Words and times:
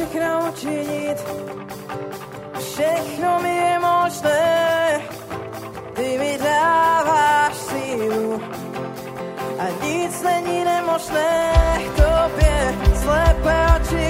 všechno 0.00 0.48
učinit, 0.52 1.18
všechno 2.58 3.38
mi 3.42 3.56
je 3.56 3.78
možné, 3.78 5.00
ty 5.94 6.18
mi 6.18 6.38
dáváš 6.38 7.56
sílu. 7.56 8.40
A 9.58 9.84
nic 9.84 10.22
není 10.22 10.64
nemožné, 10.64 11.52
k 11.78 11.96
tobě 11.96 12.74
slepé 13.02 13.66
oči 13.76 14.09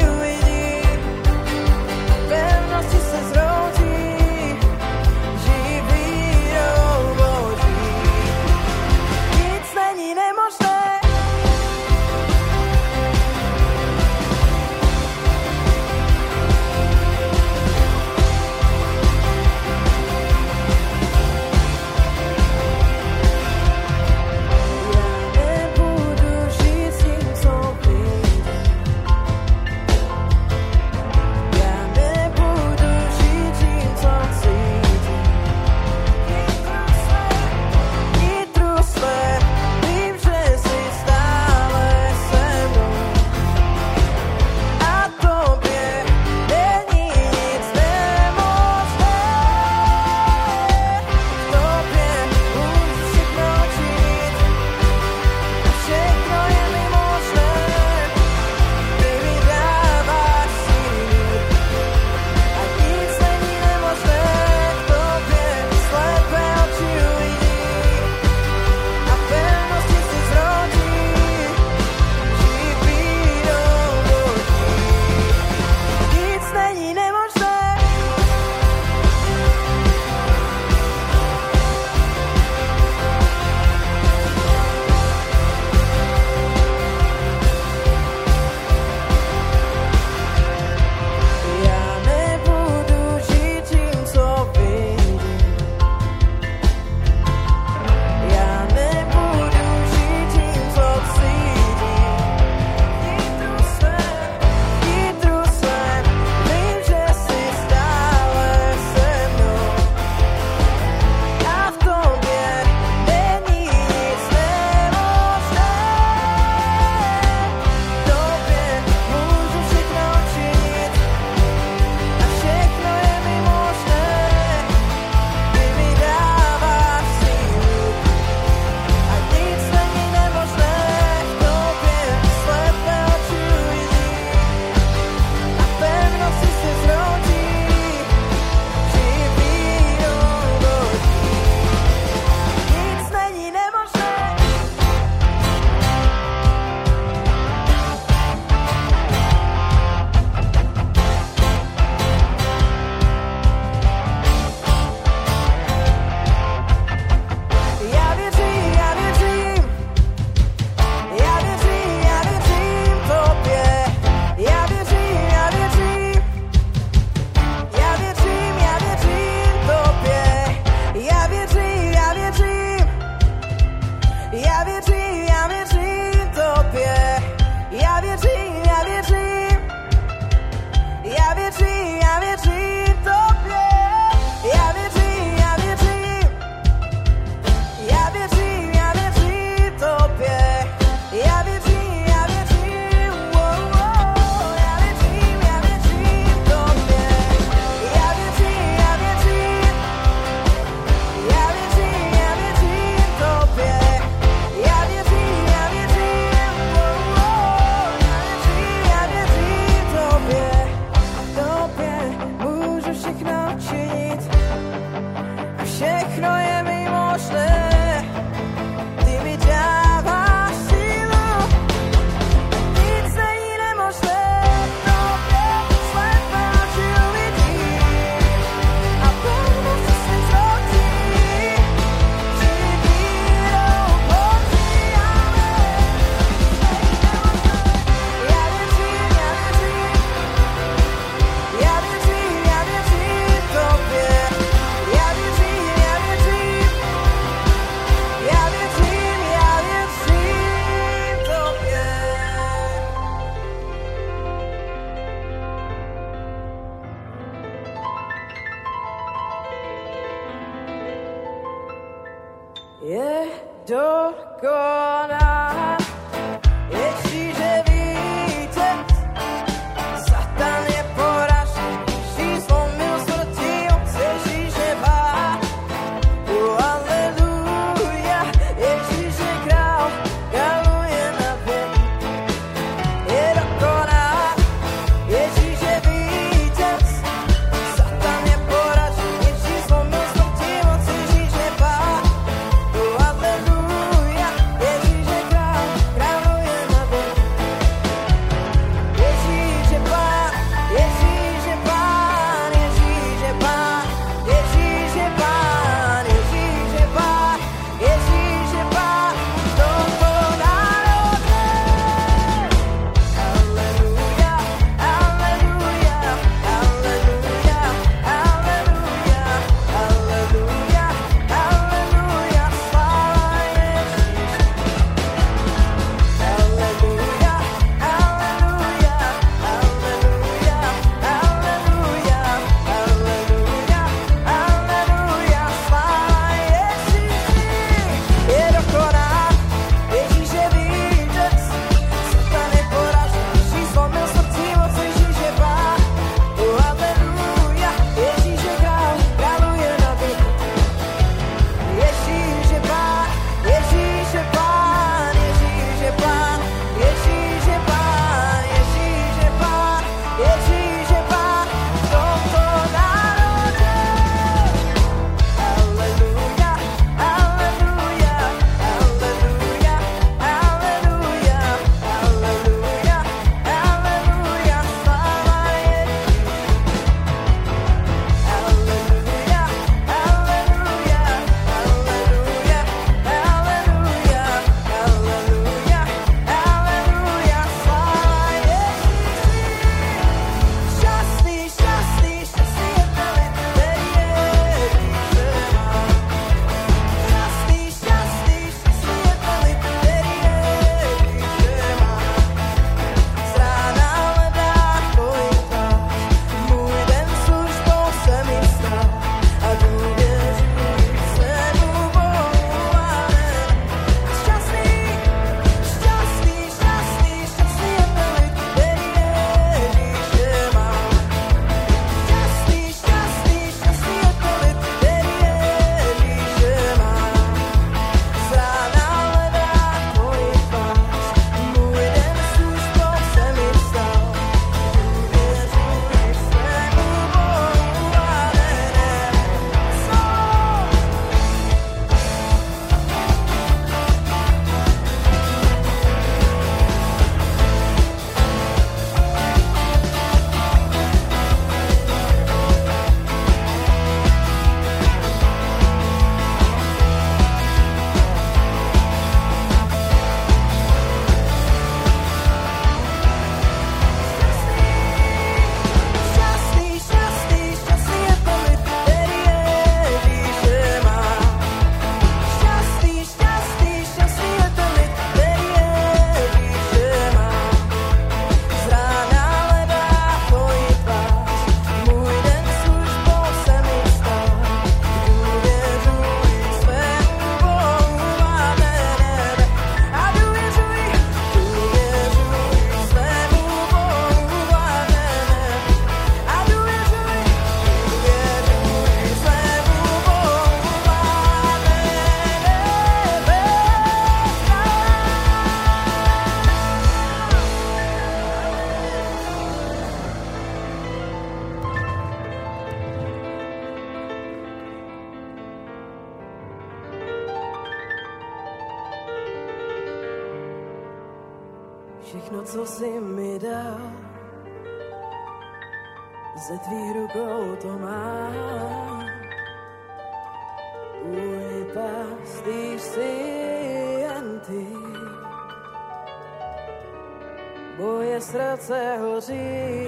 moje 537.80 538.20
srdce 538.20 538.98
hoří, 539.00 539.86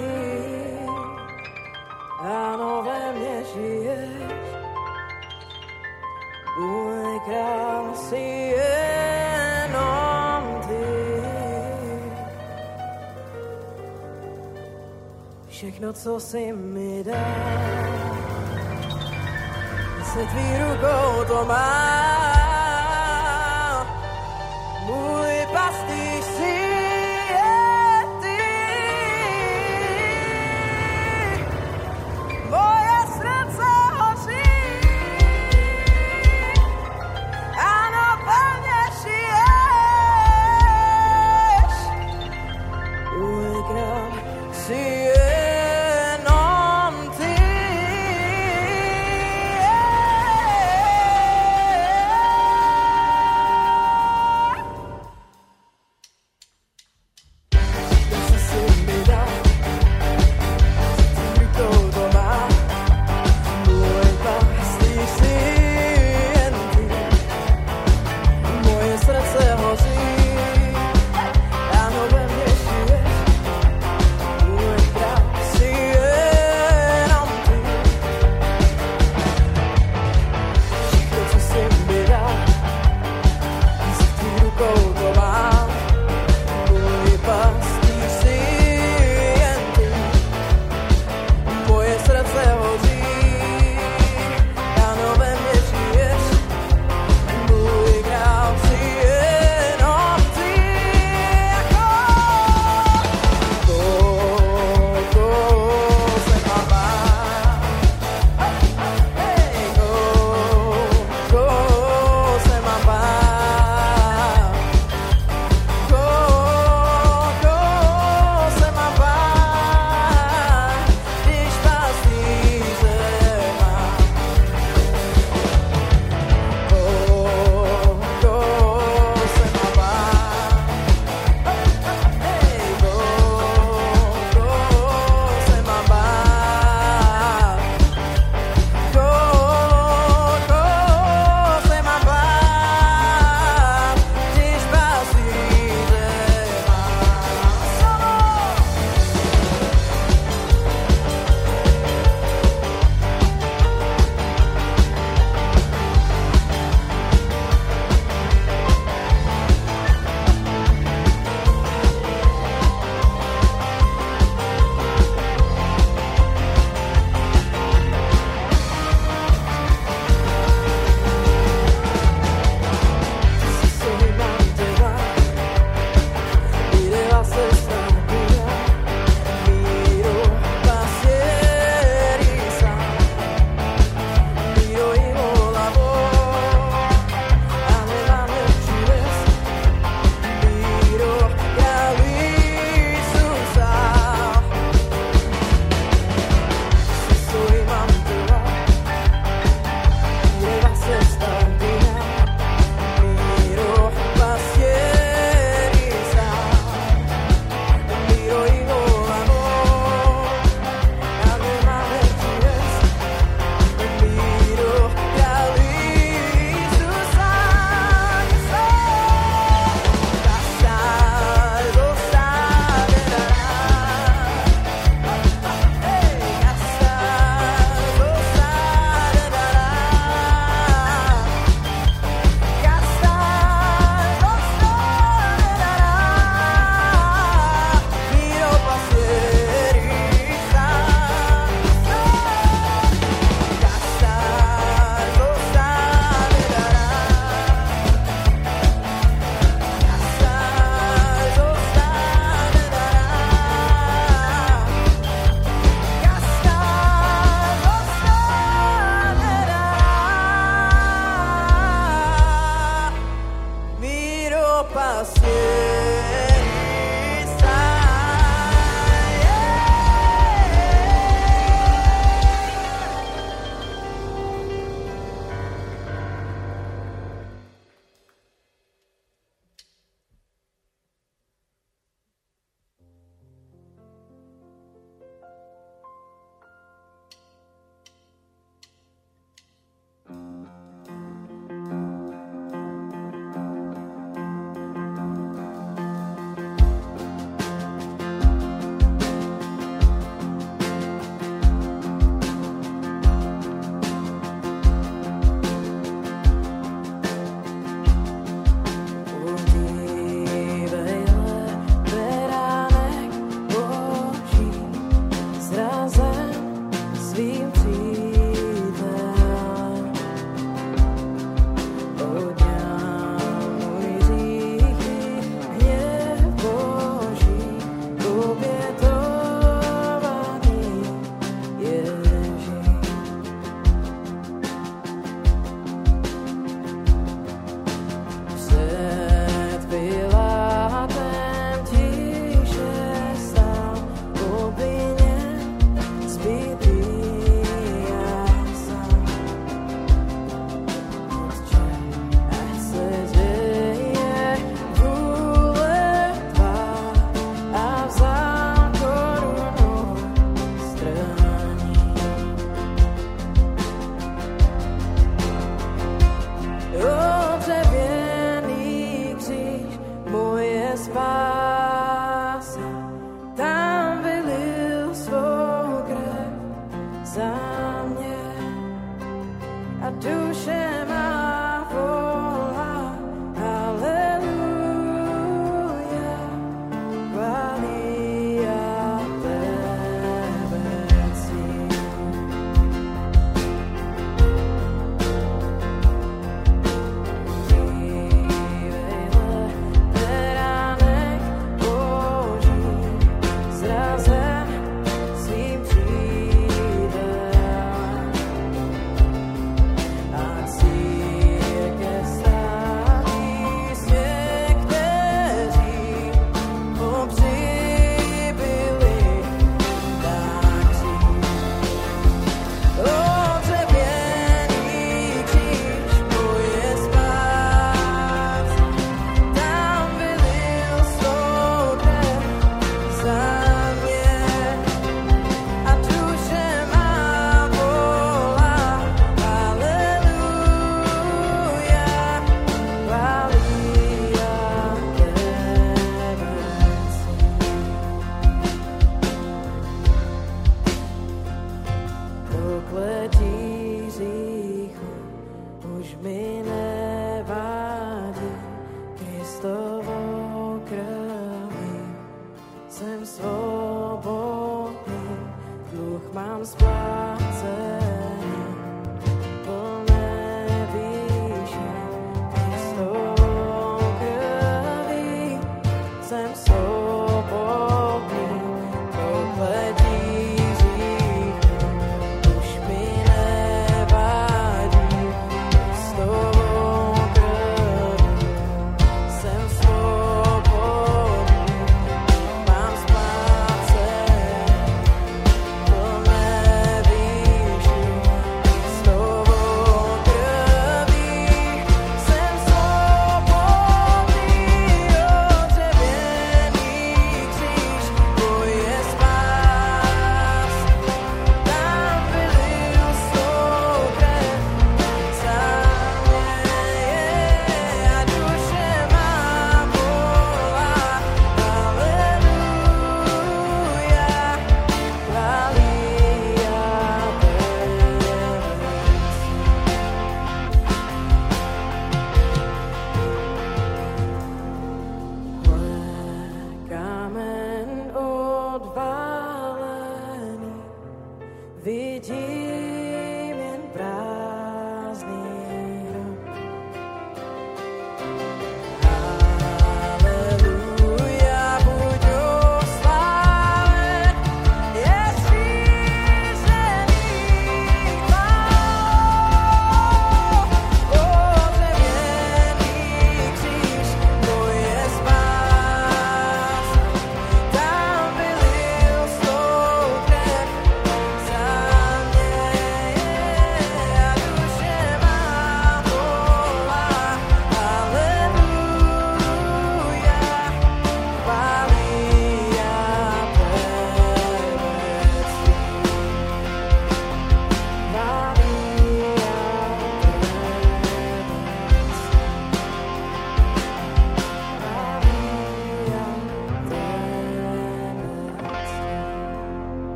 ano, 2.21 2.83
ve 2.83 3.13
mně 3.13 3.45
žiješ, 3.55 4.33
můj 6.59 7.21
král 7.27 7.95
si 7.95 8.55
jenom 8.57 9.41
ty. 10.69 10.85
Všechno, 15.49 15.93
co 15.93 16.21
si 16.21 16.53
mi 16.53 17.05
dal, 17.05 17.17
se 20.05 20.27
tvý 20.27 20.59
rukou 20.59 21.25
to 21.29 21.45
má. 21.45 22.02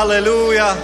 Haleluja. 0.00 0.78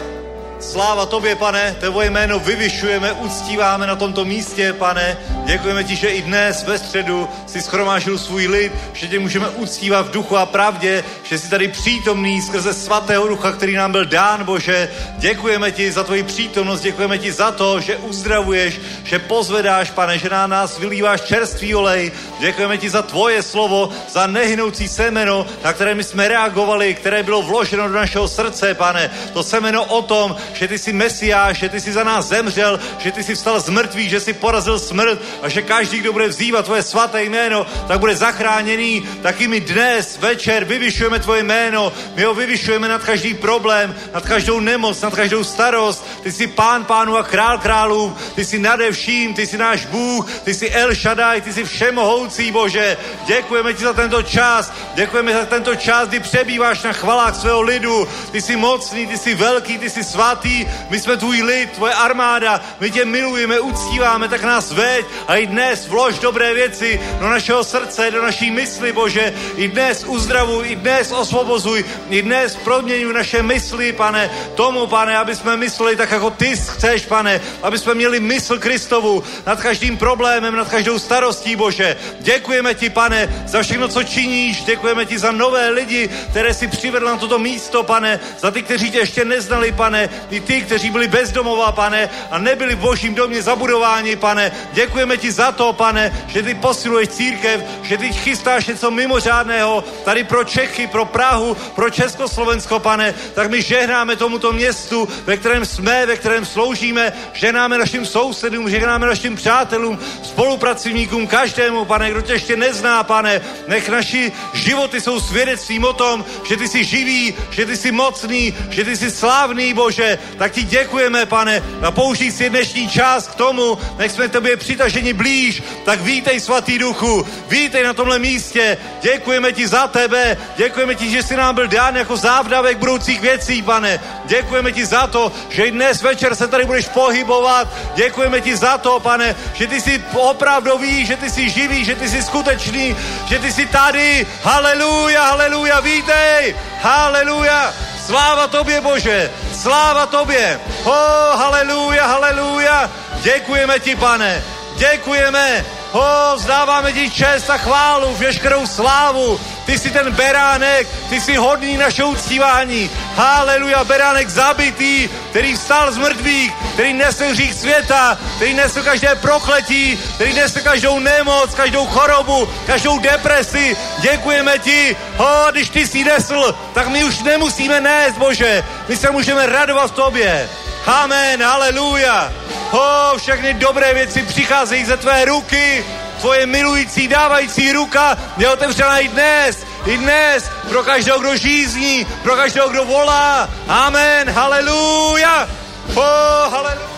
Sláva 0.60 1.06
tobě, 1.06 1.36
pane, 1.36 1.76
tvoje 1.80 2.10
jméno 2.10 2.38
vyvyšujeme, 2.38 3.12
uctíváme 3.12 3.86
na 3.86 3.96
tomto 3.96 4.24
místě, 4.24 4.72
pane. 4.72 5.16
Děkujeme 5.44 5.84
ti, 5.84 5.96
že 5.96 6.08
i 6.08 6.22
dnes 6.22 6.64
ve 6.64 6.78
středu 6.78 7.28
si 7.46 7.62
schromážil 7.62 8.18
svůj 8.18 8.46
lid, 8.46 8.72
že 8.92 9.08
tě 9.08 9.18
můžeme 9.18 9.48
uctívat 9.48 10.08
v 10.08 10.10
duchu 10.10 10.36
a 10.36 10.46
pravdě, 10.46 11.04
že 11.24 11.38
jsi 11.38 11.50
tady 11.50 11.68
přítomný 11.68 12.42
skrze 12.42 12.74
svatého 12.74 13.28
ducha, 13.28 13.52
který 13.52 13.74
nám 13.74 13.92
byl 13.92 14.04
dán, 14.04 14.44
Bože. 14.44 14.90
Děkujeme 15.18 15.72
ti 15.72 15.92
za 15.92 16.04
tvoji 16.04 16.22
přítomnost, 16.22 16.80
děkujeme 16.80 17.18
ti 17.18 17.32
za 17.32 17.50
to, 17.50 17.80
že 17.80 17.96
uzdravuješ, 17.96 18.80
že 19.04 19.18
pozvedáš, 19.18 19.90
pane, 19.90 20.18
že 20.18 20.28
na 20.28 20.46
nás 20.46 20.78
vylíváš 20.78 21.20
čerstvý 21.20 21.74
olej. 21.74 22.12
Děkujeme 22.40 22.78
ti 22.78 22.90
za 22.90 23.02
tvoje 23.02 23.42
slovo, 23.42 23.88
za 24.16 24.26
nehynoucí 24.26 24.88
semeno, 24.88 25.46
na 25.64 25.72
které 25.72 25.94
my 25.94 26.04
jsme 26.04 26.28
reagovali, 26.28 26.94
které 26.94 27.22
bylo 27.22 27.42
vloženo 27.42 27.88
do 27.88 27.94
našeho 27.94 28.28
srdce, 28.28 28.74
pane. 28.74 29.10
To 29.32 29.42
semeno 29.42 29.84
o 29.84 30.02
tom, 30.02 30.36
že 30.52 30.68
ty 30.68 30.78
jsi 30.78 30.92
Mesiáš, 30.92 31.58
že 31.58 31.68
ty 31.68 31.80
jsi 31.80 31.92
za 31.92 32.04
nás 32.04 32.28
zemřel, 32.28 32.80
že 32.98 33.12
ty 33.12 33.24
jsi 33.24 33.34
vstal 33.34 33.60
z 33.60 33.68
mrtvých, 33.68 34.10
že 34.10 34.20
jsi 34.20 34.32
porazil 34.32 34.78
smrt 34.78 35.20
a 35.42 35.48
že 35.48 35.62
každý, 35.62 35.98
kdo 35.98 36.12
bude 36.12 36.28
vzývat 36.28 36.64
tvoje 36.64 36.82
svaté 36.82 37.24
jméno, 37.24 37.66
tak 37.88 38.00
bude 38.00 38.16
zachráněný. 38.16 39.04
Taky 39.22 39.48
my 39.48 39.60
dnes, 39.60 40.18
večer, 40.18 40.64
vyvyšujeme 40.64 41.18
tvoje 41.18 41.42
jméno, 41.42 41.92
my 42.14 42.24
ho 42.24 42.34
vyvyšujeme 42.34 42.88
nad 42.88 43.04
každý 43.04 43.34
problém, 43.34 43.94
nad 44.14 44.24
každou 44.24 44.60
nemoc, 44.60 45.00
nad 45.00 45.14
každou 45.14 45.44
starost. 45.44 46.06
Ty 46.22 46.32
jsi 46.32 46.46
pán 46.46 46.84
pánu 46.84 47.16
a 47.16 47.22
král 47.22 47.58
králů, 47.58 48.16
ty 48.34 48.44
jsi 48.44 48.58
nade 48.58 48.92
vším, 48.92 49.34
ty 49.34 49.46
jsi 49.46 49.58
náš 49.58 49.86
Bůh, 49.86 50.32
ty 50.44 50.54
jsi 50.54 50.70
El 50.70 50.94
Shaddai, 50.94 51.40
ty 51.40 51.52
jsi 51.52 51.64
všemohoucí 51.64 52.52
Bože. 52.52 52.96
Děkujeme 53.26 53.74
ti 53.74 53.84
za 53.84 54.05
tento 54.08 54.22
čas, 54.22 54.72
děkujeme 54.94 55.32
za 55.32 55.46
tento 55.46 55.74
čas, 55.74 56.08
kdy 56.08 56.20
přebýváš 56.20 56.82
na 56.82 56.92
chvalách 56.92 57.36
svého 57.36 57.62
lidu. 57.62 58.08
Ty 58.32 58.42
jsi 58.42 58.56
mocný, 58.56 59.06
ty 59.06 59.18
jsi 59.18 59.34
velký, 59.34 59.78
ty 59.78 59.90
jsi 59.90 60.04
svatý, 60.04 60.66
my 60.90 61.00
jsme 61.00 61.16
tvůj 61.16 61.42
lid, 61.42 61.72
tvoje 61.72 61.94
armáda, 61.94 62.60
my 62.80 62.90
tě 62.90 63.04
milujeme, 63.04 63.60
uctíváme, 63.60 64.28
tak 64.28 64.42
nás 64.42 64.72
veď 64.72 65.06
a 65.28 65.36
i 65.36 65.46
dnes 65.46 65.88
vlož 65.88 66.18
dobré 66.18 66.54
věci 66.54 67.00
do 67.20 67.28
našeho 67.28 67.64
srdce, 67.64 68.10
do 68.10 68.22
naší 68.22 68.50
mysli, 68.50 68.92
Bože. 68.92 69.34
I 69.56 69.68
dnes 69.68 70.04
uzdravuj, 70.06 70.70
i 70.70 70.76
dnes 70.76 71.12
osvobozuj, 71.12 71.84
i 72.10 72.22
dnes 72.22 72.56
proměňuj 72.56 73.12
naše 73.12 73.42
mysli, 73.42 73.92
pane, 73.92 74.30
tomu, 74.54 74.86
pane, 74.86 75.18
aby 75.18 75.34
jsme 75.34 75.56
mysleli 75.56 75.96
tak, 75.96 76.10
jako 76.10 76.30
ty 76.30 76.56
chceš, 76.56 77.06
pane, 77.06 77.40
aby 77.62 77.78
jsme 77.78 77.94
měli 77.94 78.20
mysl 78.20 78.58
Kristovu 78.58 79.22
nad 79.46 79.60
každým 79.60 79.96
problémem, 79.96 80.56
nad 80.56 80.68
každou 80.68 80.98
starostí, 80.98 81.56
Bože. 81.56 81.96
Děkujeme 82.20 82.74
ti, 82.74 82.90
pane, 82.90 83.44
za 83.46 83.62
všechno, 83.62 83.88
co 83.88 83.95
činíš, 84.02 84.64
děkujeme 84.64 85.04
ti 85.04 85.18
za 85.18 85.32
nové 85.32 85.68
lidi, 85.68 86.08
které 86.30 86.54
si 86.54 86.68
přivedl 86.68 87.06
na 87.06 87.16
toto 87.16 87.38
místo, 87.38 87.82
pane, 87.82 88.20
za 88.38 88.50
ty, 88.50 88.62
kteří 88.62 88.90
tě 88.90 88.98
ještě 88.98 89.24
neznali, 89.24 89.72
pane, 89.72 90.08
i 90.30 90.40
ty, 90.40 90.62
kteří 90.62 90.90
byli 90.90 91.08
bezdomová, 91.08 91.72
pane, 91.72 92.10
a 92.30 92.38
nebyli 92.38 92.74
v 92.74 92.78
božím 92.78 93.14
domě 93.14 93.42
zabudováni, 93.42 94.16
pane. 94.16 94.52
Děkujeme 94.72 95.16
ti 95.16 95.32
za 95.32 95.52
to, 95.52 95.72
pane, 95.72 96.26
že 96.26 96.42
ty 96.42 96.54
posiluješ 96.54 97.08
církev, 97.08 97.64
že 97.82 97.98
ty 97.98 98.12
chystáš 98.12 98.66
něco 98.66 98.90
mimořádného 98.90 99.84
tady 100.04 100.24
pro 100.24 100.44
Čechy, 100.44 100.86
pro 100.86 101.04
Prahu, 101.04 101.56
pro 101.74 101.90
Československo, 101.90 102.78
pane. 102.78 103.14
Tak 103.34 103.50
my 103.50 103.62
žehnáme 103.62 104.16
tomuto 104.16 104.52
městu, 104.52 105.08
ve 105.24 105.36
kterém 105.36 105.64
jsme, 105.64 106.06
ve 106.06 106.16
kterém 106.16 106.46
sloužíme, 106.46 107.12
žehnáme 107.32 107.78
našim 107.78 108.06
sousedům, 108.06 108.70
žehnáme 108.70 109.06
našim 109.06 109.36
přátelům, 109.36 109.98
spolupracovníkům, 110.22 111.26
každému, 111.26 111.84
pane, 111.84 112.10
kdo 112.10 112.20
tě 112.20 112.32
ještě 112.32 112.56
nezná, 112.56 113.04
pane. 113.04 113.40
Nech 113.68 113.85
naši 113.88 114.32
životy 114.52 115.00
jsou 115.00 115.20
svědectvím 115.20 115.84
o 115.84 115.92
tom, 115.92 116.24
že 116.48 116.56
ty 116.56 116.68
jsi 116.68 116.84
živý, 116.84 117.34
že 117.50 117.66
ty 117.66 117.76
jsi 117.76 117.92
mocný, 117.92 118.54
že 118.70 118.84
ty 118.84 118.96
jsi 118.96 119.10
slávný, 119.10 119.74
Bože. 119.74 120.18
Tak 120.38 120.52
ti 120.52 120.62
děkujeme, 120.62 121.26
pane, 121.26 121.62
a 121.82 121.90
použij 121.90 122.32
si 122.32 122.50
dnešní 122.50 122.88
čas 122.88 123.28
k 123.28 123.34
tomu, 123.34 123.78
nech 123.98 124.12
jsme 124.12 124.28
tobě 124.28 124.56
přitaženi 124.56 125.12
blíž, 125.12 125.62
tak 125.84 126.00
vítej, 126.00 126.40
svatý 126.40 126.78
duchu, 126.78 127.26
vítej 127.48 127.84
na 127.84 127.92
tomhle 127.92 128.18
místě. 128.18 128.78
Děkujeme 129.02 129.52
ti 129.52 129.68
za 129.68 129.86
tebe, 129.86 130.36
děkujeme 130.56 130.94
ti, 130.94 131.10
že 131.10 131.22
jsi 131.22 131.36
nám 131.36 131.54
byl 131.54 131.66
dán 131.66 131.96
jako 131.96 132.16
závdavek 132.16 132.78
budoucích 132.78 133.20
věcí, 133.20 133.62
pane. 133.62 134.00
Děkujeme 134.24 134.72
ti 134.72 134.86
za 134.86 135.06
to, 135.06 135.32
že 135.50 135.64
i 135.64 135.70
dnes 135.70 136.02
večer 136.02 136.34
se 136.34 136.48
tady 136.48 136.64
budeš 136.64 136.88
pohybovat. 136.88 137.68
Děkujeme 137.94 138.40
ti 138.40 138.56
za 138.56 138.78
to, 138.78 139.00
pane, 139.00 139.36
že 139.54 139.66
ty 139.66 139.80
jsi 139.80 140.04
opravdový, 140.14 141.06
že 141.06 141.16
ty 141.16 141.30
jsi 141.30 141.50
živý, 141.50 141.84
že 141.84 141.94
ty 141.94 142.08
jsi 142.08 142.22
skutečný, 142.22 142.96
že 143.28 143.38
ty 143.38 143.52
jsi 143.52 143.65
tady. 143.66 144.26
Haleluja, 144.42 145.24
haleluja, 145.24 145.80
vítej. 145.80 146.56
Haleluja. 146.82 147.74
Sláva 148.06 148.46
tobě, 148.46 148.80
Bože. 148.80 149.30
Sláva 149.54 150.06
tobě. 150.06 150.60
Oh, 150.84 151.38
haleluja, 151.38 152.06
haleluja. 152.06 152.90
Děkujeme 153.22 153.80
ti, 153.80 153.96
pane. 153.96 154.44
Děkujeme. 154.76 155.64
Ho, 155.92 156.36
vzdáváme 156.36 156.92
ti 156.92 157.10
čest 157.10 157.50
a 157.50 157.58
chválu, 157.58 158.14
veškerou 158.14 158.66
slávu. 158.66 159.40
Ty 159.66 159.78
jsi 159.78 159.90
ten 159.90 160.10
beránek, 160.10 160.88
ty 161.08 161.20
jsi 161.20 161.36
hodný 161.36 161.76
naše 161.76 162.04
uctívání. 162.04 162.90
Haleluja, 163.14 163.84
beránek 163.84 164.28
zabitý, 164.28 165.08
který 165.30 165.54
vstal 165.54 165.92
z 165.92 165.98
mrtvých, 165.98 166.52
který 166.72 166.92
nesl 166.92 167.24
hřích 167.24 167.54
světa, 167.54 168.18
který 168.36 168.54
nesl 168.54 168.82
každé 168.82 169.14
prokletí, 169.14 169.98
který 170.14 170.34
nesl 170.34 170.60
každou 170.60 170.98
nemoc, 170.98 171.54
každou 171.54 171.86
chorobu, 171.86 172.48
každou 172.66 172.98
depresi. 172.98 173.76
Děkujeme 174.00 174.58
ti. 174.58 174.96
Ho, 175.16 175.46
když 175.50 175.70
ty 175.70 175.86
jsi 175.86 176.04
nesl, 176.04 176.54
tak 176.74 176.88
my 176.88 177.04
už 177.04 177.22
nemusíme 177.22 177.80
nést, 177.80 178.18
Bože. 178.18 178.64
My 178.88 178.96
se 178.96 179.10
můžeme 179.10 179.46
radovat 179.46 179.90
v 179.90 179.94
tobě. 179.94 180.48
Amen, 180.86 181.42
haleluja. 181.42 182.32
Ho, 182.70 183.12
všechny 183.18 183.54
dobré 183.54 183.94
věci 183.94 184.22
přicházejí 184.22 184.84
ze 184.84 184.96
tvé 184.96 185.24
ruky. 185.24 185.84
Tvoje 186.20 186.46
milující, 186.46 187.08
dávající 187.08 187.72
ruka 187.72 188.18
je 188.36 188.48
otevřená 188.48 188.98
i 188.98 189.08
dnes. 189.08 189.66
I 189.86 189.98
dnes 189.98 190.50
pro 190.68 190.82
každého, 190.82 191.18
kdo 191.18 191.36
žízní, 191.36 192.06
pro 192.22 192.36
každého, 192.36 192.68
kdo 192.68 192.84
volá. 192.84 193.48
Amen, 193.68 194.30
haleluja. 194.30 195.48
Ho, 195.94 196.50
haleluja. 196.50 196.95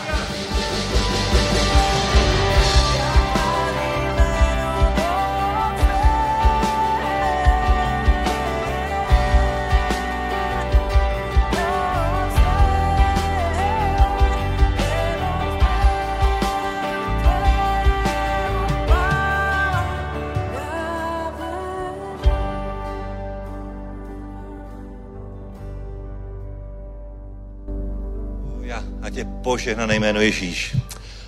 Ať 29.19 29.27
je 29.27 29.43
požehnané 29.43 29.95
jméno 29.97 30.21
Ježíš. 30.21 30.77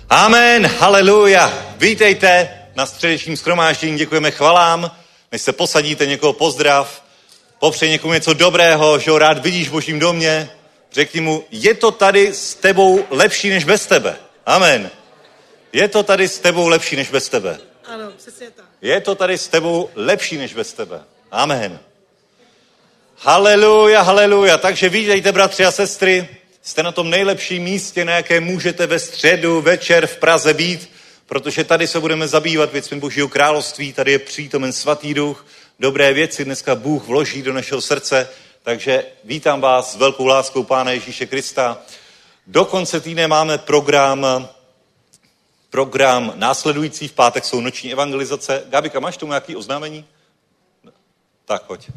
Amen, 0.09 0.65
haleluja. 0.65 1.67
Vítejte 1.77 2.49
na 2.75 2.85
středečním 2.85 3.37
schromáždění, 3.37 3.97
děkujeme 3.97 4.31
chvalám. 4.31 4.91
Než 5.31 5.41
se 5.41 5.51
posadíte, 5.51 6.05
někoho 6.05 6.33
pozdrav, 6.33 7.03
popřej 7.59 7.89
někomu 7.89 8.13
něco 8.13 8.33
dobrého, 8.33 8.99
že 8.99 9.11
ho 9.11 9.17
rád 9.17 9.37
vidíš 9.37 9.67
v 9.67 9.71
božím 9.71 9.99
domě. 9.99 10.49
Řekni 10.91 11.21
mu, 11.21 11.43
je 11.51 11.73
to 11.73 11.91
tady 11.91 12.33
s 12.33 12.55
tebou 12.55 13.05
lepší 13.09 13.49
než 13.49 13.63
bez 13.63 13.87
tebe. 13.87 14.15
Amen. 14.45 14.91
Je 15.73 15.87
to 15.87 16.03
tady 16.03 16.27
s 16.27 16.39
tebou 16.39 16.67
lepší 16.67 16.95
než 16.95 17.09
bez 17.09 17.29
tebe. 17.29 17.59
Ano, 17.85 18.11
přesně 18.17 18.51
tak. 18.51 18.65
Je 18.81 19.01
to 19.01 19.15
tady 19.15 19.37
s 19.37 19.47
tebou 19.47 19.89
lepší 19.95 20.37
než 20.37 20.53
bez 20.53 20.73
tebe. 20.73 21.01
Amen. 21.31 21.79
Haleluja, 23.17 24.01
haleluja. 24.01 24.57
Takže 24.57 24.89
vítejte, 24.89 25.31
bratři 25.31 25.65
a 25.65 25.71
sestry. 25.71 26.40
Jste 26.63 26.83
na 26.83 26.91
tom 26.91 27.09
nejlepším 27.09 27.63
místě, 27.63 28.05
na 28.05 28.13
jaké 28.13 28.39
můžete 28.39 28.87
ve 28.87 28.99
středu, 28.99 29.61
večer 29.61 30.07
v 30.07 30.17
Praze 30.17 30.53
být, 30.53 30.89
protože 31.25 31.63
tady 31.63 31.87
se 31.87 31.99
budeme 31.99 32.27
zabývat 32.27 32.71
věcmi 32.71 32.99
Božího 32.99 33.27
království, 33.27 33.93
tady 33.93 34.11
je 34.11 34.19
přítomen 34.19 34.73
svatý 34.73 35.13
duch, 35.13 35.45
dobré 35.79 36.13
věci 36.13 36.45
dneska 36.45 36.75
Bůh 36.75 37.07
vloží 37.07 37.41
do 37.41 37.53
našeho 37.53 37.81
srdce, 37.81 38.29
takže 38.63 39.05
vítám 39.23 39.61
vás 39.61 39.93
s 39.93 39.95
velkou 39.95 40.25
láskou 40.25 40.63
Pána 40.63 40.91
Ježíše 40.91 41.25
Krista. 41.25 41.81
Do 42.47 42.65
konce 42.65 42.99
týdne 42.99 43.27
máme 43.27 43.57
program, 43.57 44.49
program 45.69 46.33
následující, 46.35 47.07
v 47.07 47.13
pátek 47.13 47.45
jsou 47.45 47.61
noční 47.61 47.91
evangelizace. 47.91 48.63
Gabika, 48.69 48.99
máš 48.99 49.17
tomu 49.17 49.31
nějaký 49.31 49.55
oznámení? 49.55 50.05
Tak, 51.45 51.63
pojď. 51.63 51.89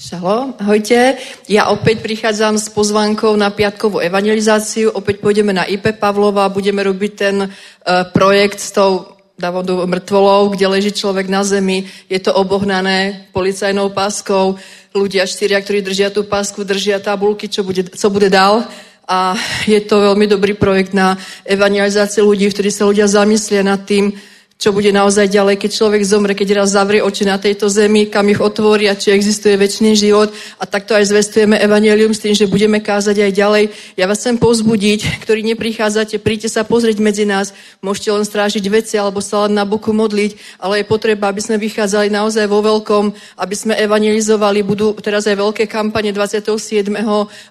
Šalo, 0.00 0.56
ahojte. 0.56 1.20
Ja 1.44 1.68
opäť 1.68 2.00
prichádzam 2.00 2.56
s 2.56 2.72
pozvánkou 2.72 3.36
na 3.36 3.52
piatkovú 3.52 4.00
evangelizáciu. 4.00 4.88
Opäť 4.96 5.20
pôjdeme 5.20 5.52
na 5.52 5.68
IP 5.68 5.92
Pavlova, 5.92 6.48
budeme 6.48 6.80
robiť 6.80 7.12
ten 7.12 7.44
uh, 7.44 8.08
projekt 8.08 8.64
s 8.64 8.72
tou 8.72 9.20
Davodou 9.36 9.84
mŕtvolou, 9.84 10.56
kde 10.56 10.72
leží 10.72 10.96
človek 10.96 11.28
na 11.28 11.44
zemi. 11.44 11.84
Je 12.08 12.16
to 12.16 12.32
obohnané 12.32 13.28
policajnou 13.36 13.92
páskou. 13.92 14.56
Ľudia 14.96 15.28
štyria, 15.28 15.60
ktorí 15.60 15.84
držia 15.84 16.08
tú 16.08 16.24
pásku, 16.24 16.64
držia 16.64 16.96
tabulky, 16.96 17.52
čo 17.52 17.60
bude, 17.60 17.84
co 17.84 18.06
bude 18.08 18.32
dál. 18.32 18.64
A 19.04 19.36
je 19.68 19.84
to 19.84 20.00
veľmi 20.00 20.24
dobrý 20.24 20.56
projekt 20.56 20.96
na 20.96 21.20
evangelizáciu 21.44 22.24
ľudí, 22.24 22.48
v 22.48 22.56
ktorí 22.56 22.70
sa 22.72 22.88
ľudia 22.88 23.04
zamyslia 23.04 23.60
nad 23.60 23.84
tým, 23.84 24.16
čo 24.60 24.76
bude 24.76 24.92
naozaj 24.92 25.32
ďalej, 25.32 25.56
keď 25.56 25.70
človek 25.72 26.04
zomre, 26.04 26.36
keď 26.36 26.60
raz 26.60 26.76
zavrie 26.76 27.00
oči 27.00 27.24
na 27.24 27.40
tejto 27.40 27.72
zemi, 27.72 28.12
kam 28.12 28.28
ich 28.28 28.36
otvorí 28.36 28.92
a 28.92 28.94
či 28.94 29.08
existuje 29.16 29.56
väčší 29.56 29.96
život. 29.96 30.28
A 30.60 30.68
takto 30.68 30.92
aj 30.92 31.08
zvestujeme 31.08 31.56
evanelium 31.56 32.12
s 32.12 32.20
tým, 32.20 32.36
že 32.36 32.44
budeme 32.44 32.76
kázať 32.84 33.24
aj 33.24 33.32
ďalej. 33.32 33.64
Ja 33.96 34.04
vás 34.04 34.20
chcem 34.20 34.36
povzbudiť, 34.36 35.24
ktorí 35.24 35.40
neprichádzate, 35.56 36.20
príďte 36.20 36.52
sa 36.52 36.68
pozrieť 36.68 37.00
medzi 37.00 37.24
nás. 37.24 37.56
Môžete 37.80 38.12
len 38.12 38.20
strážiť 38.20 38.60
veci 38.68 39.00
alebo 39.00 39.24
sa 39.24 39.48
len 39.48 39.56
na 39.56 39.64
boku 39.64 39.96
modliť, 39.96 40.60
ale 40.60 40.84
je 40.84 40.90
potreba, 40.92 41.32
aby 41.32 41.40
sme 41.40 41.56
vychádzali 41.56 42.12
naozaj 42.12 42.44
vo 42.44 42.60
veľkom, 42.60 43.16
aby 43.40 43.54
sme 43.56 43.80
evangelizovali. 43.80 44.60
Budú 44.60 44.92
teraz 45.00 45.24
aj 45.24 45.40
veľké 45.40 45.64
kampane 45.72 46.12
27. 46.12 46.84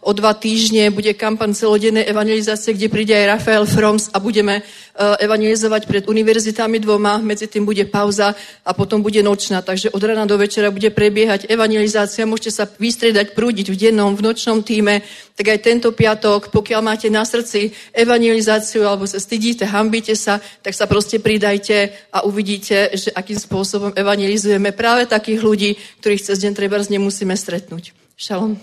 o 0.06 0.12
dva 0.13 0.38
týždne. 0.38 0.93
Bude 0.93 1.17
kampan 1.17 1.58
celodennej 1.58 2.06
evangelizácie, 2.06 2.78
kde 2.78 2.93
príde 2.93 3.17
aj 3.17 3.41
Rafael 3.41 3.65
Froms 3.65 4.13
a 4.13 4.22
budeme 4.22 4.62
evangelizovať 5.00 5.88
pred 5.88 6.04
univerzitami 6.12 6.78
dvoma, 7.00 7.24
medzi 7.24 7.48
tým 7.48 7.64
bude 7.64 7.88
pauza 7.88 8.36
a 8.68 8.76
potom 8.76 9.00
bude 9.00 9.24
nočná. 9.24 9.64
Takže 9.64 9.96
od 9.96 10.04
rana 10.04 10.28
do 10.28 10.36
večera 10.36 10.68
bude 10.68 10.92
prebiehať 10.92 11.48
evangelizácia, 11.48 12.28
môžete 12.28 12.52
sa 12.52 12.68
vystriedať, 12.68 13.32
prúdiť 13.32 13.72
v 13.72 13.80
dennom, 13.80 14.12
v 14.20 14.28
nočnom 14.28 14.60
týme, 14.60 15.00
tak 15.40 15.56
aj 15.56 15.64
tento 15.64 15.96
piatok, 15.96 16.52
pokiaľ 16.52 16.82
máte 16.84 17.08
na 17.08 17.24
srdci 17.24 17.72
evangelizáciu 17.96 18.84
alebo 18.84 19.08
sa 19.08 19.24
stydíte, 19.24 19.64
hambíte 19.64 20.12
sa, 20.20 20.44
tak 20.60 20.76
sa 20.76 20.84
proste 20.92 21.24
pridajte 21.24 21.96
a 22.12 22.28
uvidíte, 22.28 22.92
že 23.00 23.16
akým 23.16 23.40
spôsobom 23.40 23.96
evangelizujeme 23.96 24.76
práve 24.76 25.08
takých 25.08 25.40
ľudí, 25.40 25.72
ktorých 26.04 26.26
cez 26.28 26.44
deň 26.44 26.52
treba 26.52 26.76
nemusíme 26.84 27.32
stretnúť. 27.32 27.96
Šalom. 28.20 28.60